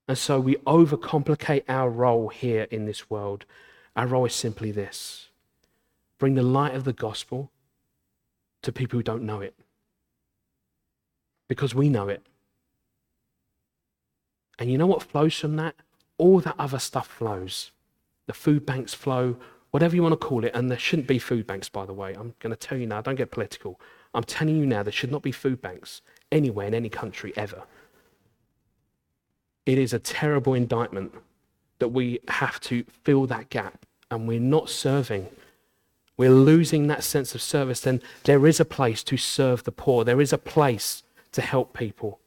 And 0.08 0.18
so 0.18 0.40
we 0.40 0.56
overcomplicate 0.68 1.64
our 1.70 1.90
role 1.90 2.30
here 2.30 2.68
in 2.72 2.86
this 2.86 3.10
world. 3.10 3.46
Our 3.96 4.08
role 4.08 4.26
is 4.26 4.34
simply 4.34 4.72
this 4.72 5.28
bring 6.18 6.36
the 6.36 6.44
light 6.44 6.76
of 6.76 6.84
the 6.84 6.92
gospel 6.92 7.50
to 8.62 8.72
people 8.72 8.98
who 8.98 9.04
don't 9.04 9.24
know 9.24 9.42
it. 9.42 9.56
Because 11.48 11.74
we 11.74 11.90
know 11.90 12.10
it. 12.10 12.26
And 14.58 14.72
you 14.72 14.78
know 14.78 14.88
what 14.88 15.04
flows 15.04 15.36
from 15.36 15.56
that? 15.56 15.76
All 16.18 16.40
that 16.42 16.56
other 16.60 16.80
stuff 16.80 17.08
flows. 17.08 17.72
The 18.28 18.34
food 18.34 18.66
banks 18.66 18.94
flow, 18.94 19.38
whatever 19.72 19.96
you 19.96 20.04
want 20.04 20.20
to 20.20 20.28
call 20.28 20.44
it. 20.44 20.52
And 20.54 20.70
there 20.70 20.78
shouldn't 20.78 21.08
be 21.08 21.18
food 21.18 21.48
banks, 21.48 21.70
by 21.70 21.86
the 21.86 21.94
way. 21.94 22.14
I'm 22.14 22.36
going 22.40 22.52
to 22.52 22.58
tell 22.58 22.78
you 22.78 22.86
now, 22.86 23.02
don't 23.02 23.16
get 23.16 23.32
political. 23.32 23.80
I'm 24.14 24.24
telling 24.24 24.58
you 24.58 24.66
now, 24.66 24.84
there 24.84 24.92
should 24.92 25.12
not 25.12 25.22
be 25.22 25.32
food 25.32 25.62
banks 25.62 26.02
anywhere 26.32 26.68
in 26.68 26.74
any 26.74 26.90
country 26.90 27.34
ever. 27.36 27.64
It 29.66 29.78
is 29.78 29.94
a 29.94 30.00
terrible 30.00 30.54
indictment 30.54 31.14
that 31.80 31.90
we 31.90 32.20
have 32.28 32.60
to 32.62 32.84
fill 33.04 33.26
that 33.28 33.50
gap 33.50 33.86
and 34.12 34.28
we're 34.28 34.40
not 34.40 34.70
serving. 34.70 35.28
We're 36.20 36.32
losing 36.32 36.88
that 36.88 37.06
sense 37.06 37.34
of 37.34 37.42
service. 37.42 37.80
Then 37.80 38.02
there 38.26 38.46
is 38.46 38.60
a 38.60 38.66
place 38.66 39.04
to 39.06 39.16
serve 39.16 39.64
the 39.64 39.72
poor, 39.72 40.04
there 40.04 40.20
is 40.20 40.34
a 40.34 40.38
place 40.38 41.04
to 41.32 41.42
help 41.42 41.74
people. 41.74 42.20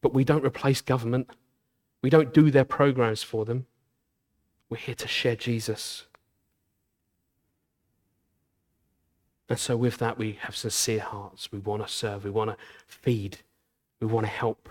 But 0.00 0.14
we 0.14 0.22
don't 0.22 0.44
replace 0.44 0.80
government, 0.80 1.28
we 2.00 2.10
don't 2.10 2.32
do 2.32 2.52
their 2.52 2.64
programs 2.64 3.24
for 3.24 3.44
them. 3.44 3.66
We're 4.70 4.76
here 4.76 4.94
to 4.94 5.08
share 5.08 5.34
Jesus. 5.34 6.06
And 9.48 9.58
so, 9.58 9.76
with 9.76 9.98
that, 9.98 10.16
we 10.16 10.38
have 10.42 10.54
sincere 10.54 11.00
hearts. 11.00 11.50
We 11.50 11.58
want 11.58 11.84
to 11.84 11.92
serve. 11.92 12.22
We 12.22 12.30
want 12.30 12.50
to 12.50 12.56
feed. 12.86 13.38
We 13.98 14.06
want 14.06 14.26
to 14.26 14.32
help. 14.32 14.68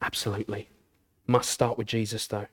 Absolutely. 0.00 0.70
Must 1.26 1.50
start 1.50 1.76
with 1.76 1.86
Jesus, 1.86 2.26
though. 2.26 2.46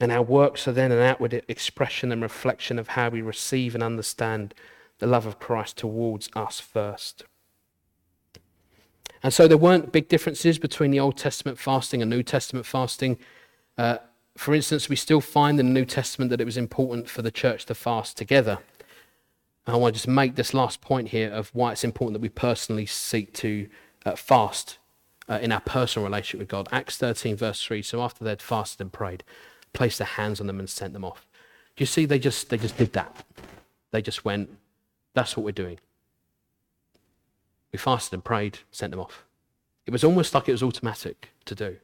And 0.00 0.12
our 0.12 0.22
works 0.22 0.68
are 0.68 0.72
then 0.72 0.92
an 0.92 1.00
outward 1.00 1.42
expression 1.48 2.12
and 2.12 2.20
reflection 2.20 2.78
of 2.78 2.88
how 2.88 3.08
we 3.08 3.22
receive 3.22 3.74
and 3.74 3.82
understand 3.82 4.54
the 4.98 5.06
love 5.06 5.26
of 5.26 5.38
Christ 5.38 5.78
towards 5.78 6.28
us 6.34 6.60
first. 6.60 7.24
And 9.22 9.32
so 9.32 9.48
there 9.48 9.56
weren't 9.56 9.92
big 9.92 10.08
differences 10.08 10.58
between 10.58 10.90
the 10.90 11.00
Old 11.00 11.16
Testament 11.16 11.58
fasting 11.58 12.02
and 12.02 12.10
New 12.10 12.22
Testament 12.22 12.66
fasting. 12.66 13.18
Uh, 13.78 13.98
for 14.36 14.54
instance, 14.54 14.88
we 14.88 14.96
still 14.96 15.20
find 15.20 15.58
in 15.58 15.66
the 15.66 15.72
New 15.72 15.86
Testament 15.86 16.30
that 16.30 16.40
it 16.40 16.44
was 16.44 16.56
important 16.56 17.08
for 17.08 17.22
the 17.22 17.30
church 17.30 17.64
to 17.66 17.74
fast 17.74 18.16
together. 18.16 18.58
I 19.66 19.76
want 19.76 19.94
to 19.94 19.98
just 19.98 20.08
make 20.08 20.36
this 20.36 20.54
last 20.54 20.80
point 20.80 21.08
here 21.08 21.30
of 21.30 21.50
why 21.52 21.72
it's 21.72 21.82
important 21.82 22.14
that 22.14 22.22
we 22.22 22.28
personally 22.28 22.86
seek 22.86 23.32
to 23.34 23.68
uh, 24.04 24.14
fast 24.14 24.78
uh, 25.28 25.40
in 25.42 25.50
our 25.50 25.60
personal 25.60 26.06
relationship 26.06 26.38
with 26.38 26.48
God. 26.48 26.68
Acts 26.70 26.98
13, 26.98 27.36
verse 27.36 27.64
3. 27.64 27.82
So 27.82 28.02
after 28.02 28.22
they'd 28.22 28.42
fasted 28.42 28.80
and 28.80 28.92
prayed, 28.92 29.24
placed 29.76 29.98
their 29.98 30.06
hands 30.06 30.40
on 30.40 30.46
them 30.46 30.58
and 30.58 30.68
sent 30.68 30.94
them 30.94 31.04
off. 31.04 31.28
Do 31.76 31.82
you 31.82 31.86
see? 31.86 32.06
They 32.06 32.18
just, 32.18 32.48
they 32.48 32.56
just 32.56 32.78
did 32.78 32.94
that. 32.94 33.24
They 33.90 34.00
just 34.00 34.24
went, 34.24 34.48
that's 35.14 35.36
what 35.36 35.44
we're 35.44 35.52
doing. 35.52 35.78
We 37.72 37.78
fasted 37.78 38.14
and 38.14 38.24
prayed, 38.24 38.60
sent 38.70 38.90
them 38.90 39.00
off. 39.00 39.26
It 39.84 39.92
was 39.92 40.02
almost 40.02 40.34
like 40.34 40.48
it 40.48 40.52
was 40.52 40.62
automatic 40.62 41.28
to 41.44 41.54
do. 41.54 41.76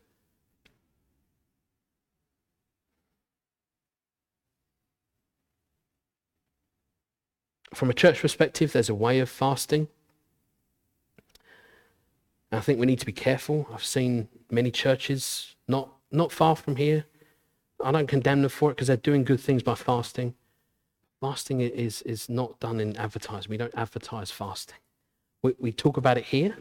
From 7.74 7.90
a 7.90 7.94
church 7.94 8.20
perspective, 8.20 8.72
there's 8.72 8.88
a 8.88 8.94
way 8.94 9.18
of 9.18 9.28
fasting. 9.28 9.88
I 12.50 12.60
think 12.60 12.78
we 12.78 12.86
need 12.86 13.00
to 13.00 13.06
be 13.06 13.12
careful. 13.12 13.66
I've 13.72 13.84
seen 13.84 14.28
many 14.50 14.70
churches 14.70 15.56
not, 15.68 15.90
not 16.10 16.32
far 16.32 16.56
from 16.56 16.76
here. 16.76 17.06
I 17.82 17.92
don't 17.92 18.06
condemn 18.06 18.42
them 18.42 18.50
for 18.50 18.70
it 18.70 18.74
because 18.74 18.88
they're 18.88 18.96
doing 18.96 19.24
good 19.24 19.40
things 19.40 19.62
by 19.62 19.74
fasting. 19.74 20.34
Fasting 21.20 21.60
is, 21.60 22.02
is 22.02 22.28
not 22.28 22.58
done 22.60 22.80
in 22.80 22.96
advertising. 22.96 23.50
We 23.50 23.56
don't 23.56 23.74
advertise 23.76 24.30
fasting. 24.30 24.78
We, 25.42 25.54
we 25.58 25.72
talk 25.72 25.96
about 25.96 26.18
it 26.18 26.24
here 26.24 26.56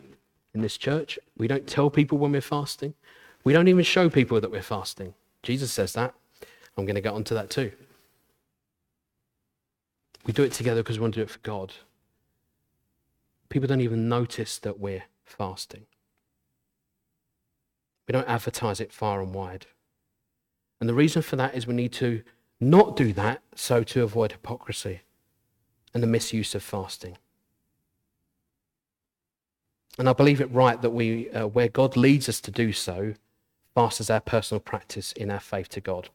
in 0.53 0.61
this 0.61 0.77
church. 0.77 1.17
We 1.37 1.47
don't 1.47 1.67
tell 1.67 1.89
people 1.89 2.17
when 2.17 2.31
we're 2.31 2.41
fasting. 2.41 2.93
We 3.43 3.53
don't 3.53 3.67
even 3.67 3.83
show 3.83 4.09
people 4.09 4.39
that 4.39 4.51
we're 4.51 4.61
fasting. 4.61 5.13
Jesus 5.43 5.71
says 5.71 5.93
that. 5.93 6.13
I'm 6.77 6.85
going 6.85 6.95
to 6.95 7.01
get 7.01 7.13
onto 7.13 7.33
that 7.35 7.49
too. 7.49 7.71
We 10.25 10.33
do 10.33 10.43
it 10.43 10.51
together 10.51 10.83
because 10.83 10.99
we 10.99 11.01
want 11.01 11.15
to 11.15 11.19
do 11.21 11.23
it 11.23 11.29
for 11.29 11.39
God. 11.39 11.73
People 13.49 13.67
don't 13.67 13.81
even 13.81 14.07
notice 14.07 14.59
that 14.59 14.79
we're 14.79 15.03
fasting. 15.25 15.85
We 18.07 18.13
don't 18.13 18.27
advertise 18.27 18.79
it 18.79 18.93
far 18.93 19.21
and 19.21 19.33
wide. 19.33 19.65
And 20.81 20.89
the 20.89 20.95
reason 20.95 21.21
for 21.21 21.35
that 21.37 21.55
is 21.55 21.67
we 21.67 21.75
need 21.75 21.93
to 21.93 22.23
not 22.59 22.97
do 22.97 23.13
that 23.13 23.41
so 23.55 23.83
to 23.83 24.03
avoid 24.03 24.31
hypocrisy 24.31 25.01
and 25.93 26.01
the 26.01 26.07
misuse 26.07 26.55
of 26.55 26.63
fasting. 26.63 27.17
And 29.99 30.09
I 30.09 30.13
believe 30.13 30.41
it 30.41 30.51
right 30.51 30.81
that 30.81 30.89
we, 30.89 31.29
uh, 31.29 31.45
where 31.45 31.67
God 31.67 31.95
leads 31.95 32.27
us 32.27 32.41
to 32.41 32.51
do 32.51 32.73
so, 32.73 33.13
fast 33.75 33.99
as 33.99 34.09
our 34.09 34.19
personal 34.19 34.59
practice 34.59 35.11
in 35.11 35.29
our 35.29 35.39
faith 35.39 35.69
to 35.69 35.81
God. 35.81 36.09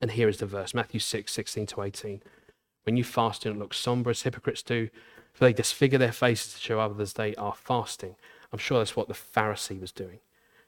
And 0.00 0.12
here 0.12 0.28
is 0.28 0.36
the 0.36 0.46
verse 0.46 0.72
Matthew 0.72 1.00
6, 1.00 1.32
16 1.32 1.66
to 1.66 1.82
18. 1.82 2.22
When 2.84 2.96
you 2.96 3.02
fast, 3.02 3.42
don't 3.42 3.58
look 3.58 3.74
somber 3.74 4.10
as 4.10 4.22
hypocrites 4.22 4.62
do, 4.62 4.88
for 5.32 5.44
they 5.44 5.52
disfigure 5.52 5.98
their 5.98 6.12
faces 6.12 6.54
to 6.54 6.60
show 6.60 6.78
others 6.78 7.14
they 7.14 7.34
are 7.34 7.54
fasting. 7.54 8.14
I'm 8.52 8.58
sure 8.58 8.78
that's 8.78 8.96
what 8.96 9.08
the 9.08 9.14
Pharisee 9.14 9.80
was 9.80 9.90
doing. 9.90 10.20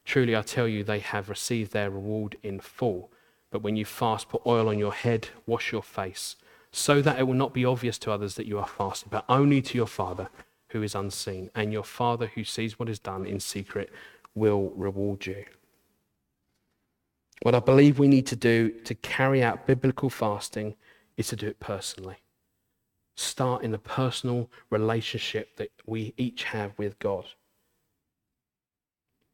Truly, 0.05 0.35
I 0.35 0.43
tell 0.43 0.67
you, 0.67 0.83
they 0.83 1.01
have 1.01 1.29
received 1.29 1.73
their 1.73 1.91
reward 1.91 2.37
in 2.43 2.61
full. 2.61 3.11
But 3.51 3.63
when 3.63 3.77
you 3.77 3.85
fast, 3.85 4.29
put 4.29 4.43
oil 4.47 4.69
on 4.69 4.79
your 4.79 4.93
head, 4.93 5.29
wash 5.47 5.73
your 5.73 5.83
face, 5.83 6.37
so 6.73 7.03
that 7.03 7.19
it 7.19 7.25
will 7.25 7.35
not 7.35 7.53
be 7.53 7.65
obvious 7.65 7.99
to 7.99 8.13
others 8.13 8.35
that 8.37 8.47
you 8.47 8.59
are 8.59 8.67
fasting, 8.67 9.09
but 9.11 9.25
only 9.29 9.61
to 9.63 9.77
your 9.77 9.87
Father 9.87 10.29
who 10.69 10.83
is 10.83 10.95
unseen. 10.95 11.51
And 11.55 11.73
your 11.73 11.85
Father 11.85 12.27
who 12.35 12.45
sees 12.45 12.79
what 12.79 12.89
is 12.89 12.99
done 12.99 13.27
in 13.27 13.41
secret 13.41 13.93
will 14.35 14.71
reward 14.71 15.27
you. 15.27 15.45
What 17.43 17.55
I 17.55 17.61
believe 17.61 17.99
we 17.99 18.09
need 18.09 18.27
to 18.27 18.37
do 18.37 18.71
to 18.85 18.95
carry 18.95 19.43
out 19.43 19.67
biblical 19.67 20.11
fasting 20.11 20.77
is 21.17 21.29
to 21.29 21.37
do 21.37 21.49
it 21.49 21.59
personally. 21.59 22.19
Start 23.17 23.63
in 23.63 23.71
the 23.71 23.79
personal 23.79 24.51
relationship 24.71 25.57
that 25.57 25.71
we 25.87 26.15
each 26.17 26.45
have 26.45 26.73
with 26.79 26.99
God. 26.99 27.27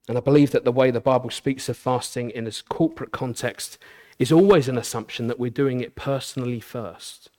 And 0.08 0.16
I 0.16 0.20
believe 0.20 0.52
that 0.52 0.64
the 0.64 0.72
way 0.72 0.90
the 0.90 1.00
Bible 1.00 1.30
speaks 1.30 1.68
of 1.68 1.76
fasting 1.76 2.30
in 2.30 2.44
this 2.44 2.62
corporate 2.62 3.10
context 3.10 3.78
is 4.18 4.32
always 4.32 4.68
an 4.68 4.78
assumption 4.78 5.26
that 5.26 5.38
we're 5.38 5.50
doing 5.50 5.80
it 5.80 5.94
personally 5.94 6.60
first. 6.60 7.30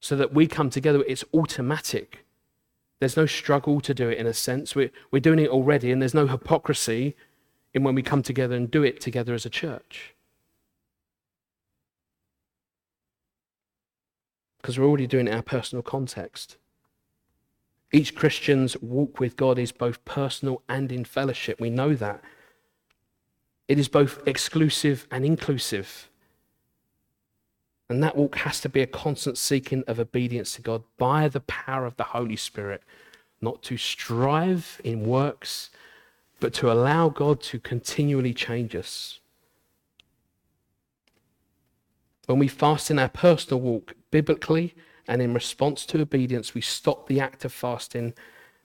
So 0.00 0.16
that 0.16 0.34
we 0.34 0.46
come 0.46 0.68
together, 0.68 1.02
it's 1.08 1.24
automatic. 1.32 2.24
There's 3.00 3.16
no 3.16 3.26
struggle 3.26 3.80
to 3.80 3.94
do 3.94 4.08
it 4.08 4.18
in 4.18 4.26
a 4.26 4.34
sense. 4.34 4.74
We're, 4.74 4.90
we're 5.10 5.20
doing 5.20 5.38
it 5.38 5.48
already, 5.48 5.90
and 5.90 6.02
there's 6.02 6.14
no 6.14 6.26
hypocrisy 6.26 7.16
in 7.72 7.84
when 7.84 7.94
we 7.94 8.02
come 8.02 8.22
together 8.22 8.54
and 8.54 8.70
do 8.70 8.82
it 8.82 9.00
together 9.00 9.32
as 9.32 9.46
a 9.46 9.50
church. 9.50 10.14
Because 14.60 14.78
we're 14.78 14.86
already 14.86 15.06
doing 15.06 15.26
it 15.26 15.30
in 15.30 15.36
our 15.36 15.42
personal 15.42 15.82
context. 15.82 16.58
Each 17.92 18.14
Christian's 18.14 18.76
walk 18.80 19.20
with 19.20 19.36
God 19.36 19.58
is 19.58 19.70
both 19.70 20.04
personal 20.06 20.62
and 20.68 20.90
in 20.90 21.04
fellowship. 21.04 21.60
We 21.60 21.68
know 21.68 21.94
that. 21.94 22.22
It 23.68 23.78
is 23.78 23.88
both 23.88 24.26
exclusive 24.26 25.06
and 25.10 25.24
inclusive. 25.24 26.08
And 27.90 28.02
that 28.02 28.16
walk 28.16 28.36
has 28.36 28.60
to 28.62 28.70
be 28.70 28.80
a 28.80 28.86
constant 28.86 29.36
seeking 29.36 29.84
of 29.86 30.00
obedience 30.00 30.54
to 30.54 30.62
God 30.62 30.82
by 30.96 31.28
the 31.28 31.40
power 31.40 31.84
of 31.84 31.96
the 31.96 32.04
Holy 32.04 32.36
Spirit, 32.36 32.82
not 33.42 33.62
to 33.64 33.76
strive 33.76 34.80
in 34.82 35.06
works, 35.06 35.68
but 36.40 36.54
to 36.54 36.72
allow 36.72 37.10
God 37.10 37.42
to 37.42 37.60
continually 37.60 38.32
change 38.32 38.74
us. 38.74 39.20
When 42.26 42.38
we 42.38 42.48
fast 42.48 42.90
in 42.90 42.98
our 42.98 43.10
personal 43.10 43.60
walk, 43.60 43.94
biblically, 44.10 44.74
and 45.08 45.20
in 45.20 45.34
response 45.34 45.84
to 45.86 46.00
obedience, 46.00 46.54
we 46.54 46.60
stop 46.60 47.06
the 47.06 47.20
act 47.20 47.44
of 47.44 47.52
fasting 47.52 48.14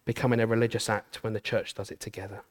becoming 0.06 0.40
a 0.40 0.48
religious 0.48 0.90
act 0.90 1.24
when 1.24 1.34
the 1.34 1.40
church 1.40 1.74
does 1.74 1.92
it 1.92 2.00
together. 2.00 2.42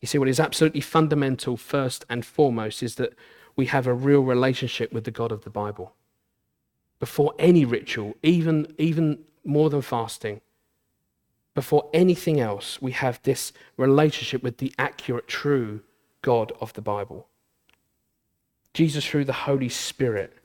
You 0.00 0.08
see, 0.08 0.18
what 0.18 0.28
is 0.28 0.40
absolutely 0.40 0.80
fundamental, 0.80 1.56
first 1.56 2.04
and 2.10 2.26
foremost, 2.26 2.82
is 2.82 2.96
that 2.96 3.14
we 3.54 3.66
have 3.66 3.86
a 3.86 3.94
real 3.94 4.22
relationship 4.22 4.92
with 4.92 5.04
the 5.04 5.10
God 5.10 5.30
of 5.30 5.44
the 5.44 5.50
Bible. 5.50 5.94
Before 6.98 7.34
any 7.38 7.64
ritual, 7.64 8.14
even, 8.22 8.74
even 8.78 9.20
more 9.44 9.70
than 9.70 9.82
fasting, 9.82 10.40
before 11.54 11.88
anything 11.92 12.40
else, 12.40 12.80
we 12.80 12.92
have 12.92 13.20
this 13.22 13.52
relationship 13.76 14.42
with 14.42 14.58
the 14.58 14.72
accurate, 14.78 15.28
true 15.28 15.82
God 16.22 16.52
of 16.60 16.72
the 16.72 16.80
Bible. 16.80 17.28
Jesus, 18.74 19.06
through 19.06 19.26
the 19.26 19.32
Holy 19.32 19.68
Spirit, 19.68 20.41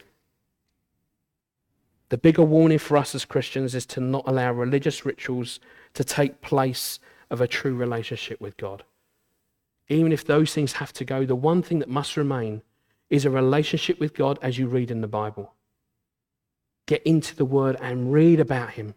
the 2.09 2.17
bigger 2.17 2.43
warning 2.43 2.79
for 2.79 2.97
us 2.97 3.13
as 3.13 3.25
Christians 3.25 3.75
is 3.75 3.85
to 3.87 3.99
not 3.99 4.23
allow 4.25 4.51
religious 4.53 5.05
rituals 5.05 5.59
to 5.93 6.03
take 6.03 6.41
place 6.41 6.99
of 7.29 7.41
a 7.41 7.47
true 7.47 7.75
relationship 7.75 8.39
with 8.39 8.55
God. 8.57 8.83
even 9.89 10.11
if 10.11 10.25
those 10.25 10.53
things 10.53 10.73
have 10.73 10.91
to 10.91 11.05
go, 11.05 11.25
the 11.25 11.35
one 11.35 11.61
thing 11.61 11.79
that 11.79 11.89
must 11.89 12.17
remain 12.17 12.61
is 13.09 13.23
a 13.23 13.29
relationship 13.29 13.99
with 14.01 14.13
God 14.13 14.37
as 14.41 14.57
you 14.57 14.67
read 14.67 14.91
in 14.91 14.99
the 14.99 15.07
Bible. 15.07 15.53
Get 16.87 17.01
into 17.03 17.35
the 17.35 17.45
Word 17.45 17.77
and 17.81 18.11
read 18.11 18.39
about 18.39 18.71
Him. 18.71 18.95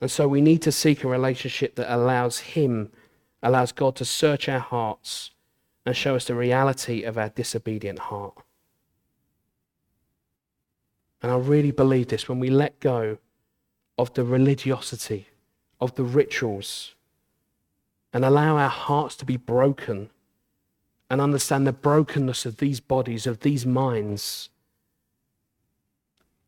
And 0.00 0.10
so 0.10 0.28
we 0.28 0.40
need 0.40 0.60
to 0.62 0.72
seek 0.72 1.04
a 1.04 1.08
relationship 1.08 1.76
that 1.76 1.94
allows 1.94 2.40
Him, 2.40 2.90
allows 3.42 3.72
God 3.72 3.96
to 3.96 4.04
search 4.04 4.48
our 4.48 4.58
hearts 4.58 5.30
and 5.86 5.96
show 5.96 6.16
us 6.16 6.26
the 6.26 6.34
reality 6.34 7.02
of 7.02 7.16
our 7.16 7.30
disobedient 7.30 7.98
heart. 7.98 8.36
And 11.22 11.30
I 11.30 11.36
really 11.36 11.70
believe 11.70 12.08
this 12.08 12.28
when 12.28 12.40
we 12.40 12.50
let 12.50 12.80
go 12.80 13.18
of 13.96 14.12
the 14.14 14.24
religiosity, 14.24 15.28
of 15.80 15.94
the 15.94 16.02
rituals, 16.02 16.94
and 18.12 18.24
allow 18.24 18.56
our 18.56 18.68
hearts 18.68 19.16
to 19.16 19.24
be 19.24 19.36
broken 19.36 20.10
and 21.08 21.20
understand 21.20 21.66
the 21.66 21.72
brokenness 21.72 22.44
of 22.44 22.56
these 22.56 22.80
bodies, 22.80 23.26
of 23.26 23.40
these 23.40 23.64
minds, 23.64 24.50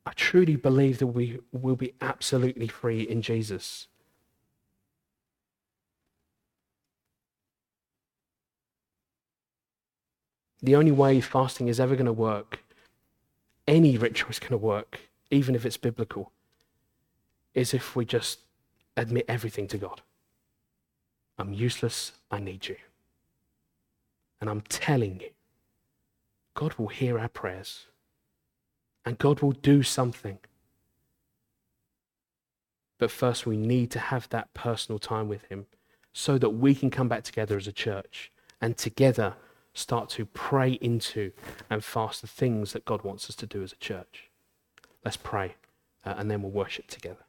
I 0.07 0.13
truly 0.13 0.57
believe 0.57 0.99
that 0.99 1.09
we 1.09 1.39
will 1.53 1.77
be 1.77 1.95
absolutely 2.01 2.69
free 2.69 3.03
in 3.03 3.23
Jesus. 3.23 3.89
The 10.63 10.77
only 10.77 10.93
way 10.93 11.21
fasting 11.21 11.69
is 11.69 11.79
ever 11.79 11.95
going 11.95 12.07
to 12.07 12.13
work, 12.13 12.64
any 13.67 13.97
ritual 13.97 14.31
is 14.31 14.39
going 14.39 14.51
to 14.51 14.57
work, 14.57 15.01
even 15.31 15.55
if 15.55 15.65
it's 15.65 15.77
biblical, 15.77 16.33
is 17.55 17.75
if 17.75 17.97
we 17.97 18.05
just 18.05 18.41
admit 18.97 19.25
everything 19.29 19.67
to 19.69 19.79
God. 19.79 20.03
I'm 21.39 21.53
useless, 21.53 22.13
I 22.31 22.39
need 22.39 22.69
you. 22.69 22.77
And 24.41 24.51
I'm 24.51 24.61
telling 24.63 25.21
you, 25.21 25.31
God 26.55 26.75
will 26.75 26.89
hear 26.89 27.19
our 27.19 27.29
prayers 27.29 27.87
and 29.05 29.19
God 29.19 29.41
will 29.41 29.53
do 29.53 29.83
something. 29.83 30.39
But 32.99 33.11
first, 33.11 33.47
we 33.47 33.57
need 33.57 33.91
to 33.93 33.99
have 33.99 34.29
that 34.31 34.55
personal 34.55 34.99
time 34.99 35.29
with 35.29 35.45
Him 35.47 35.67
so 36.13 36.39
that 36.39 36.51
we 36.51 36.75
can 36.75 36.91
come 36.91 37.09
back 37.09 37.25
together 37.25 37.57
as 37.57 37.67
a 37.67 37.73
church 37.73 38.31
and 38.61 38.77
together 38.77 39.35
start 39.75 40.09
to 40.09 40.25
pray 40.25 40.73
into 40.73 41.33
and 41.69 41.85
fast 41.85 42.21
the 42.21 42.27
things 42.29 42.73
that 42.73 42.85
God 42.85 43.03
wants 43.03 43.29
us 43.29 43.37
to 43.37 43.47
do 43.47 43.63
as 43.63 43.73
a 43.73 43.77
church. 43.77 44.31
Let's 45.05 45.17
pray 45.17 45.57
uh, 46.05 46.15
and 46.17 46.31
then 46.31 46.43
we'll 46.43 46.53
worship 46.53 46.87
together. 46.87 47.24